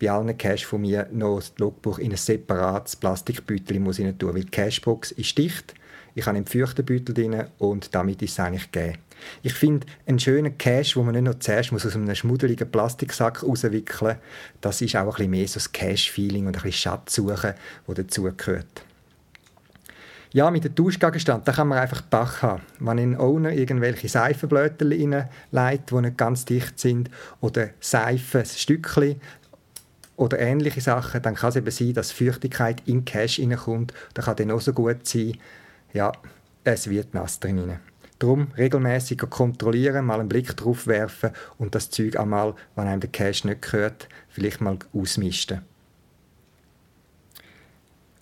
bei 0.00 0.10
allen 0.10 0.36
Cache 0.36 0.66
von 0.66 0.80
mir 0.80 1.06
noch 1.12 1.36
das 1.36 1.52
Logbuch 1.58 2.00
in 2.00 2.10
ein 2.10 2.16
separates 2.16 2.96
Plastikbeutel 2.96 3.78
muss 3.78 3.98
tun, 3.98 4.16
weil 4.34 4.42
die 4.42 4.50
Cashbox 4.50 5.12
ist 5.12 5.38
dicht 5.38 5.72
ich 6.16 6.26
habe 6.26 6.36
einen 6.36 6.46
Feuchtenbeutel 6.46 7.12
drin 7.12 7.44
und 7.58 7.92
damit 7.92 8.22
ist 8.22 8.32
es 8.32 8.40
eigentlich 8.40 8.70
gegeben. 8.70 8.98
Ich 9.42 9.54
finde, 9.54 9.86
einen 10.06 10.18
schönen 10.18 10.56
Cash, 10.58 10.96
wo 10.96 11.02
man 11.02 11.14
nicht 11.14 11.24
noch 11.24 11.38
zuerst 11.38 11.72
muss 11.72 11.86
aus 11.86 11.94
einem 11.94 12.14
schmuddeligen 12.14 12.70
Plastiksack 12.70 13.42
rauswickeln 13.42 14.16
muss, 14.16 14.24
das 14.60 14.80
ist 14.80 14.96
auch 14.96 15.00
ein 15.00 15.08
bisschen 15.08 15.30
mehr 15.30 15.48
so 15.48 15.54
das 15.54 15.72
Cash-Feeling 15.72 16.46
und 16.46 16.56
ein 16.56 16.62
bisschen 16.62 16.72
Schatzsuchen, 16.72 17.54
das 17.86 17.94
dazugehört. 17.94 18.84
Ja, 20.34 20.50
mit 20.50 20.64
dem 20.64 20.74
Tauschgegenstand, 20.74 21.46
da 21.46 21.52
kann 21.52 21.68
man 21.68 21.78
einfach 21.78 22.00
Dach 22.00 22.42
haben. 22.42 22.62
Wenn 22.80 22.98
ein 22.98 23.16
Owner 23.16 23.52
irgendwelche 23.52 24.08
Seifenblötel 24.08 24.90
reinlegt, 24.90 25.92
die 25.92 25.94
nicht 25.94 26.18
ganz 26.18 26.44
dicht 26.44 26.80
sind, 26.80 27.08
oder 27.40 27.70
Seifenstückchen 27.78 29.20
oder 30.16 30.40
ähnliche 30.40 30.80
Sachen, 30.80 31.22
dann 31.22 31.36
kann 31.36 31.50
es 31.50 31.56
eben 31.56 31.70
sein, 31.70 31.94
dass 31.94 32.10
Feuchtigkeit 32.10 32.82
in 32.86 33.04
Cash 33.04 33.38
reinkommt. 33.38 33.94
Das 34.14 34.24
kann 34.24 34.34
dann 34.34 34.50
auch 34.50 34.60
so 34.60 34.72
gut 34.72 35.06
sein, 35.06 35.38
ja, 35.92 36.10
es 36.64 36.90
wird 36.90 37.14
nass 37.14 37.38
drinnen. 37.38 37.78
Darum 38.24 38.46
regelmäßig 38.56 39.18
kontrollieren, 39.28 40.06
mal 40.06 40.18
einen 40.18 40.30
Blick 40.30 40.56
drauf 40.56 40.86
werfen 40.86 41.28
und 41.58 41.74
das 41.74 41.90
Zeug 41.90 42.18
einmal, 42.18 42.54
wenn 42.74 42.86
einem 42.86 43.00
der 43.00 43.10
Cache 43.10 43.46
nicht 43.46 43.60
gehört, 43.60 44.08
vielleicht 44.30 44.62
mal 44.62 44.78
ausmisten. 44.94 45.60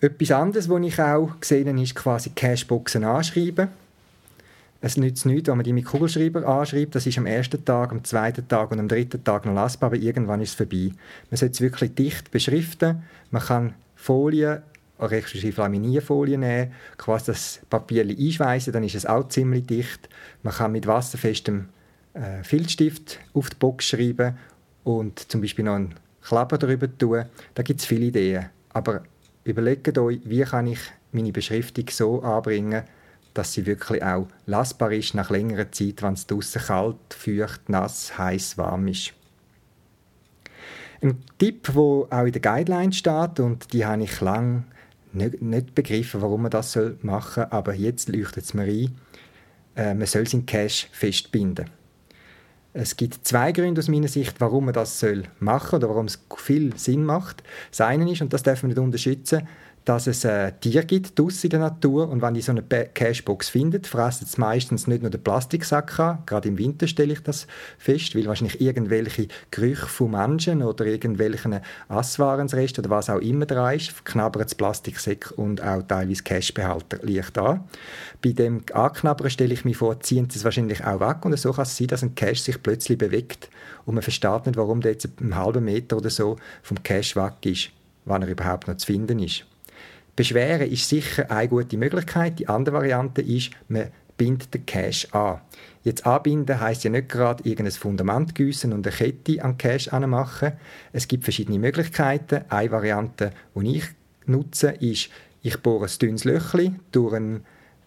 Etwas 0.01 0.31
anderes, 0.31 0.67
was 0.67 0.81
ich 0.81 0.99
auch 0.99 1.39
gesehen 1.39 1.69
habe, 1.69 1.81
ist 1.81 1.95
quasi 1.95 2.31
Cashboxen 2.31 3.05
anschreiben. 3.05 3.69
Es 4.81 4.97
nützt 4.97 5.25
nichts, 5.25 5.47
wenn 5.47 5.55
man 5.55 5.63
die 5.63 5.71
mit 5.71 5.85
Kugelschreiber 5.85 6.45
anschreibt. 6.45 6.95
Das 6.95 7.07
ist 7.07 7.17
am 7.17 7.25
ersten 7.25 7.63
Tag, 7.63 7.93
am 7.93 8.03
zweiten 8.03 8.45
Tag 8.45 8.71
und 8.71 8.81
am 8.81 8.89
dritten 8.89 9.23
Tag 9.23 9.45
noch 9.45 9.53
lassbar, 9.53 9.87
aber 9.87 9.95
irgendwann 9.95 10.41
ist 10.41 10.49
es 10.49 10.55
vorbei. 10.55 10.91
Man 11.31 11.37
sollte 11.37 11.53
es 11.53 11.61
wirklich 11.61 11.95
dicht 11.95 12.29
beschriften. 12.29 13.03
Man 13.31 13.41
kann 13.41 13.73
Folien 13.95 14.63
respektive 15.11 15.61
Laminierfolie 15.61 16.37
nehmen, 16.37 16.71
quasi 16.97 17.27
das 17.27 17.61
Papier 17.69 18.05
einschweißen, 18.05 18.73
dann 18.73 18.83
ist 18.83 18.95
es 18.95 19.05
auch 19.05 19.27
ziemlich 19.27 19.65
dicht. 19.65 20.09
Man 20.43 20.53
kann 20.53 20.71
mit 20.71 20.87
wasserfestem 20.87 21.69
äh, 22.13 22.43
Filzstift 22.43 23.19
auf 23.33 23.49
die 23.49 23.57
Box 23.57 23.85
schreiben 23.85 24.37
und 24.83 25.31
zum 25.31 25.41
Beispiel 25.41 25.65
noch 25.65 25.75
einen 25.75 25.95
Klapper 26.21 26.57
darüber 26.57 26.87
tun. 26.97 27.25
Da 27.53 27.63
gibt 27.63 27.79
es 27.79 27.85
viele 27.85 28.05
Ideen. 28.05 28.49
Aber 28.69 29.03
überlegt 29.43 29.97
euch, 29.97 30.19
wie 30.23 30.41
kann 30.41 30.67
ich 30.67 30.79
meine 31.11 31.31
Beschriftung 31.31 31.85
so 31.89 32.21
anbringen, 32.21 32.83
dass 33.33 33.53
sie 33.53 33.65
wirklich 33.65 34.03
auch 34.03 34.27
lassbar 34.45 34.91
ist 34.91 35.15
nach 35.15 35.29
längerer 35.29 35.71
Zeit, 35.71 36.01
wenn 36.01 36.13
es 36.13 36.27
draußen 36.27 36.61
kalt, 36.61 36.97
feucht, 37.09 37.67
nass, 37.67 38.17
heiß, 38.17 38.57
warm 38.57 38.87
ist. 38.87 39.13
Ein 41.01 41.17
Tipp, 41.37 41.67
der 41.73 41.77
auch 41.77 42.25
in 42.25 42.31
den 42.31 42.41
Guidelines 42.41 42.97
steht, 42.97 43.39
und 43.39 43.73
die 43.73 43.85
habe 43.85 44.03
ich 44.03 44.21
lange 44.21 44.63
nicht, 45.13 45.41
nicht 45.41 45.75
begriffen, 45.75 46.21
warum 46.21 46.43
man 46.43 46.51
das 46.51 46.77
machen 47.01 47.43
soll, 47.43 47.47
aber 47.49 47.73
jetzt 47.73 48.09
leuchtet 48.09 48.45
es 48.45 48.53
mir 48.53 48.63
ein, 48.63 48.95
äh, 49.75 49.93
man 49.93 50.07
soll 50.07 50.27
seinen 50.27 50.45
Cash 50.45 50.87
festbinden. 50.91 51.69
Es 52.73 52.97
gibt 52.97 53.27
zwei 53.27 53.51
Gründe 53.51 53.79
aus 53.79 53.87
meiner 53.87 54.07
Sicht, 54.07 54.41
warum 54.41 54.65
man 54.65 54.73
das 54.73 54.99
soll 54.99 55.23
machen 55.39 55.75
oder 55.75 55.89
warum 55.89 56.07
es 56.07 56.19
viel 56.37 56.75
Sinn 56.75 57.05
macht. 57.05 57.43
Das 57.69 57.81
eine 57.81 58.11
ist, 58.11 58.21
und 58.21 58.33
das 58.33 58.41
darf 58.41 58.63
man 58.63 58.69
nicht 58.69 58.79
unterschätzen, 58.79 59.47
dass 59.85 60.07
es 60.07 60.23
äh, 60.23 60.51
Tiere 60.61 60.85
gibt 60.85 61.17
draussen 61.19 61.47
in 61.47 61.49
der 61.51 61.59
Natur 61.59 62.09
und 62.09 62.21
wenn 62.21 62.33
die 62.33 62.41
so 62.41 62.51
eine 62.51 62.63
Cashbox 62.63 63.49
findet, 63.49 63.87
fressen 63.87 64.25
sie 64.25 64.39
meistens 64.39 64.87
nicht 64.87 65.01
nur 65.01 65.11
den 65.11 65.21
Plastiksack 65.21 65.99
an, 65.99 66.19
gerade 66.25 66.47
im 66.47 66.57
Winter 66.57 66.87
stelle 66.87 67.13
ich 67.13 67.21
das 67.21 67.47
fest, 67.77 68.15
weil 68.15 68.25
wahrscheinlich 68.25 68.61
irgendwelche 68.61 69.27
Gerüche 69.51 69.87
von 69.87 70.11
Menschen 70.11 70.63
oder 70.63 70.85
irgendwelchen 70.85 71.59
Asswarensrest 71.89 72.79
oder 72.79 72.89
was 72.89 73.09
auch 73.09 73.19
immer 73.19 73.45
da 73.45 73.71
ist, 73.71 74.05
knabbert 74.05 74.45
das 74.45 74.55
Plastiksack 74.55 75.33
und 75.35 75.61
auch 75.61 75.83
teilweise 75.83 76.23
Cashbehalter 76.23 76.99
leicht 77.01 77.37
an. 77.37 77.61
Bei 78.23 78.31
dem 78.31 78.61
Anknabbern 78.73 79.29
stelle 79.29 79.53
ich 79.53 79.65
mir 79.65 79.75
vor, 79.75 79.99
ziehen 79.99 80.29
sie 80.29 80.39
es 80.39 80.45
wahrscheinlich 80.45 80.83
auch 80.83 80.99
weg 80.99 81.25
und 81.25 81.37
so 81.37 81.51
kann 81.51 81.63
es 81.63 81.75
sein, 81.75 81.87
dass 81.87 82.03
ein 82.03 82.15
Cash 82.15 82.41
sich 82.41 82.61
plötzlich 82.63 82.97
bewegt 82.97 83.49
und 83.85 83.95
man 83.95 84.03
versteht 84.03 84.45
nicht, 84.45 84.57
warum 84.57 84.81
der 84.81 84.93
jetzt 84.93 85.09
einen 85.19 85.35
halben 85.35 85.65
Meter 85.65 85.97
oder 85.97 86.09
so 86.09 86.37
vom 86.61 86.81
Cash 86.83 87.15
weg 87.15 87.33
ist, 87.43 87.71
wann 88.05 88.21
er 88.21 88.29
überhaupt 88.29 88.67
noch 88.67 88.77
zu 88.77 88.85
finden 88.85 89.19
ist. 89.19 89.45
Beschweren 90.15 90.69
ist 90.69 90.87
sicher 90.87 91.29
eine 91.31 91.47
gute 91.47 91.77
Möglichkeit. 91.77 92.39
Die 92.39 92.47
andere 92.47 92.75
Variante 92.75 93.21
ist, 93.21 93.51
man 93.67 93.87
bindet 94.15 94.53
den 94.53 94.65
Cache 94.65 95.13
an. 95.13 95.41
Jetzt 95.83 96.05
anbinden 96.05 96.59
heißt 96.59 96.83
ja 96.83 96.89
nicht 96.89 97.09
gerade 97.09 97.43
irgendein 97.43 97.73
Fundament 97.73 98.35
gießen 98.35 98.71
und 98.71 98.85
eine 98.85 98.95
Kette 98.95 99.43
an 99.43 99.57
Cache 99.57 99.91
anmachen. 99.91 100.53
Es 100.91 101.07
gibt 101.07 101.23
verschiedene 101.23 101.59
Möglichkeiten. 101.59 102.41
Eine 102.49 102.71
Variante, 102.71 103.31
die 103.55 103.77
ich 103.77 103.85
nutze, 104.25 104.69
ist, 104.69 105.09
ich 105.41 105.57
bohre 105.61 105.87
ein 105.87 105.99
dünnes 105.99 106.23
Löchchen 106.23 106.79
durch 106.91 107.15
eine 107.15 107.41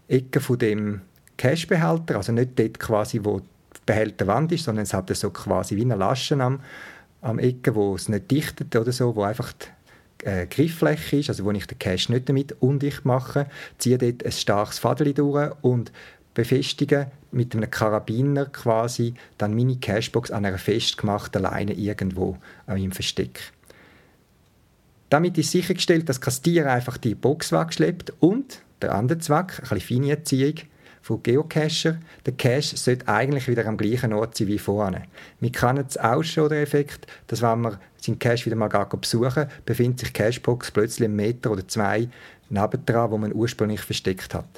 Ecke 0.08 0.40
von 0.40 0.58
dem 0.58 1.00
Cache-Behälter, 1.38 2.16
also 2.16 2.32
nicht 2.32 2.58
dort 2.58 2.78
quasi, 2.78 3.20
wo 3.22 3.40
die 3.40 3.46
Behälterwand 3.86 4.52
ist, 4.52 4.64
sondern 4.64 4.84
es 4.84 4.94
hat 4.94 5.14
so 5.14 5.30
quasi 5.30 5.76
wie 5.76 5.82
eine 5.82 5.96
Lasche 5.96 6.38
am, 6.40 6.60
am 7.22 7.38
Ecke, 7.38 7.74
wo 7.74 7.94
es 7.94 8.08
nicht 8.08 8.30
dichtet 8.30 8.74
oder 8.76 8.92
so, 8.92 9.14
wo 9.16 9.22
einfach 9.22 9.52
die 9.52 9.66
äh, 10.26 10.46
Grifffläche 10.46 11.18
ist, 11.18 11.28
also 11.30 11.44
wo 11.44 11.52
ich 11.52 11.66
den 11.66 11.78
Cache 11.78 12.12
nicht 12.12 12.28
damit 12.28 12.56
undicht 12.60 13.04
mache, 13.04 13.46
ziehe 13.78 13.96
dort 13.96 14.24
ein 14.24 14.32
starkes 14.32 14.78
Faden 14.78 15.14
durch 15.14 15.52
und 15.62 15.92
befestige 16.34 17.10
mit 17.30 17.54
einem 17.54 17.70
Karabiner 17.70 18.46
quasi 18.46 19.14
dann 19.38 19.54
meine 19.54 19.76
Cashbox 19.76 20.30
an 20.30 20.44
einer 20.44 20.58
festgemachten 20.58 21.42
Leine 21.42 21.72
irgendwo 21.72 22.36
an 22.66 22.78
meinem 22.78 22.92
Versteck. 22.92 23.52
Damit 25.08 25.38
ist 25.38 25.52
sichergestellt, 25.52 26.08
dass 26.08 26.20
das 26.20 26.42
Tier 26.42 26.70
einfach 26.70 26.98
die 26.98 27.14
Box 27.14 27.52
wegschleppt 27.52 28.12
und 28.18 28.62
der 28.82 28.94
andere 28.94 29.18
Zweck, 29.18 29.62
eine 29.70 29.80
feine 29.80 30.10
Erziehung, 30.10 30.56
von 31.06 31.22
Geocacher. 31.22 31.98
Der 32.26 32.32
Cache 32.32 32.76
sollte 32.76 33.06
eigentlich 33.06 33.46
wieder 33.46 33.64
am 33.66 33.76
gleichen 33.76 34.12
Ort 34.12 34.36
sein 34.36 34.48
wie 34.48 34.58
vorne. 34.58 35.04
Wir 35.38 35.52
kennen 35.52 35.84
es 35.88 35.96
auch 35.96 36.24
schon, 36.24 36.48
den 36.48 36.62
Effekt, 36.64 37.06
dass 37.28 37.42
wenn 37.42 37.60
man 37.60 37.78
seinen 38.07 38.18
Cache 38.18 38.46
wieder 38.46 38.57
mal 38.57 38.68
besuchen 38.68 39.46
befindet 39.64 40.00
sich 40.00 40.12
Cashbox 40.12 40.70
plötzlich 40.70 41.07
einen 41.07 41.16
Meter 41.16 41.50
oder 41.50 41.66
zwei 41.66 42.09
nebendran, 42.48 43.11
wo 43.11 43.18
man 43.18 43.34
ursprünglich 43.34 43.80
versteckt 43.80 44.34
hat. 44.34 44.48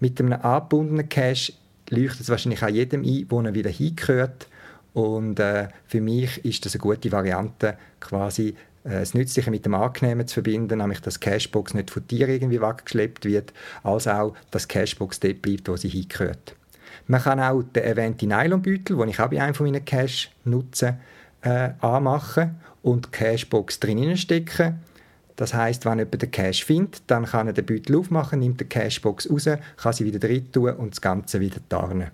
Mit 0.00 0.20
einem 0.20 0.34
angebundenen 0.34 1.08
Cache 1.08 1.52
leuchtet 1.90 2.22
es 2.22 2.28
wahrscheinlich 2.28 2.62
auch 2.62 2.68
jedem 2.68 3.02
ein, 3.02 3.26
wo 3.28 3.40
er 3.40 3.54
wieder 3.54 3.70
hingehört. 3.70 4.48
Und 4.92 5.38
äh, 5.40 5.68
für 5.86 6.00
mich 6.00 6.44
ist 6.44 6.64
das 6.64 6.74
eine 6.74 6.80
gute 6.80 7.12
Variante, 7.12 7.76
quasi 8.00 8.48
äh, 8.84 9.00
das 9.00 9.14
Nützliche 9.14 9.50
mit 9.50 9.64
dem 9.64 9.74
Angenehmen 9.74 10.26
zu 10.26 10.34
verbinden, 10.34 10.78
nämlich 10.78 11.00
dass 11.00 11.20
Cashbox 11.20 11.74
nicht 11.74 11.90
von 11.90 12.06
dir 12.06 12.28
irgendwie 12.28 12.60
weggeschleppt 12.60 13.24
wird, 13.24 13.52
als 13.82 14.08
auch, 14.08 14.34
dass 14.50 14.68
Cashbox 14.68 15.20
dort 15.20 15.42
bleibt, 15.42 15.68
wo 15.68 15.76
sie 15.76 15.88
hingehört. 15.88 16.54
Man 17.06 17.22
kann 17.22 17.40
auch 17.40 17.62
den 17.62 17.84
erwähnten 17.84 18.28
Nylonbeutel, 18.28 18.96
den 18.96 19.08
ich 19.08 19.20
auch 19.20 19.28
bei 19.28 19.40
einem 19.40 19.54
von 19.54 19.66
meinen 19.66 19.84
Cash 19.84 20.30
nutze, 20.44 20.96
äh, 21.42 21.70
anmachen 21.80 22.56
und 22.86 23.10
Cashbox 23.10 23.80
drinnen 23.80 24.16
stecken. 24.16 24.78
Das 25.34 25.52
heißt, 25.52 25.84
wenn 25.84 25.98
jemand 25.98 26.22
den 26.22 26.30
Cash 26.30 26.64
findet, 26.64 27.02
dann 27.08 27.26
kann 27.26 27.48
er 27.48 27.52
den 27.52 27.66
Beutel 27.66 27.96
aufmachen, 27.96 28.38
nimmt 28.38 28.60
die 28.60 28.64
Cashbox 28.64 29.28
raus, 29.28 29.48
kann 29.76 29.92
sie 29.92 30.04
wieder 30.04 30.20
drin 30.20 30.50
tun 30.52 30.70
und 30.70 30.92
das 30.92 31.00
Ganze 31.00 31.40
wieder 31.40 31.58
tarnen. 31.68 32.12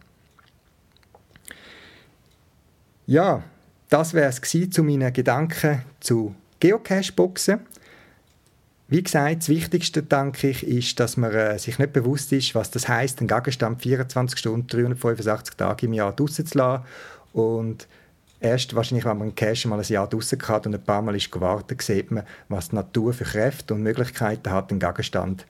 Ja, 3.07 3.43
das 3.91 4.15
wäre 4.15 4.31
es 4.31 4.41
zu 4.41 4.83
meinen 4.83 5.13
Gedanken 5.13 5.83
zu 6.01 6.35
Geocache-Boxen. 6.59 7.61
Wie 8.89 9.03
gesagt, 9.03 9.43
das 9.43 9.49
Wichtigste, 9.51 10.03
denke 10.03 10.49
ich, 10.49 10.67
ist, 10.67 10.99
dass 10.99 11.19
man 11.19 11.33
äh, 11.33 11.59
sich 11.59 11.79
nicht 11.79 11.93
bewusst 11.93 12.33
ist, 12.33 12.55
was 12.55 12.71
das 12.71 12.89
heißt, 12.89 13.21
einen 13.21 13.29
Gegenstand 13.29 13.83
24 13.83 14.39
Stunden, 14.39 14.67
385 14.69 15.55
Tage 15.55 15.87
im 15.87 15.93
Jahr 15.93 16.15
draussen 16.15 16.47
zu 16.47 16.57
lassen. 16.57 16.85
Und 17.35 17.87
erst 18.43 18.75
wahrscheinlich, 18.75 19.05
wenn 19.05 19.19
man 19.19 19.29
einen 19.29 19.35
Cache 19.35 19.69
mal 19.69 19.79
ein 19.79 19.85
Jahr 19.85 20.09
draussen 20.09 20.41
hat 20.47 20.67
und 20.67 20.75
ein 20.75 20.85
paar 20.85 21.03
Mal 21.03 21.17
ist 21.17 21.31
gewartet, 21.31 21.81
sieht 21.83 22.11
man, 22.11 22.25
was 22.49 22.71
die 22.71 22.77
Natur 22.77 23.13
für 23.13 23.25
Kräfte 23.25 23.75
und 23.75 23.83
Möglichkeiten 23.83 24.51
hat, 24.51 24.71
den 24.71 24.79
Gegenstand 24.79 25.47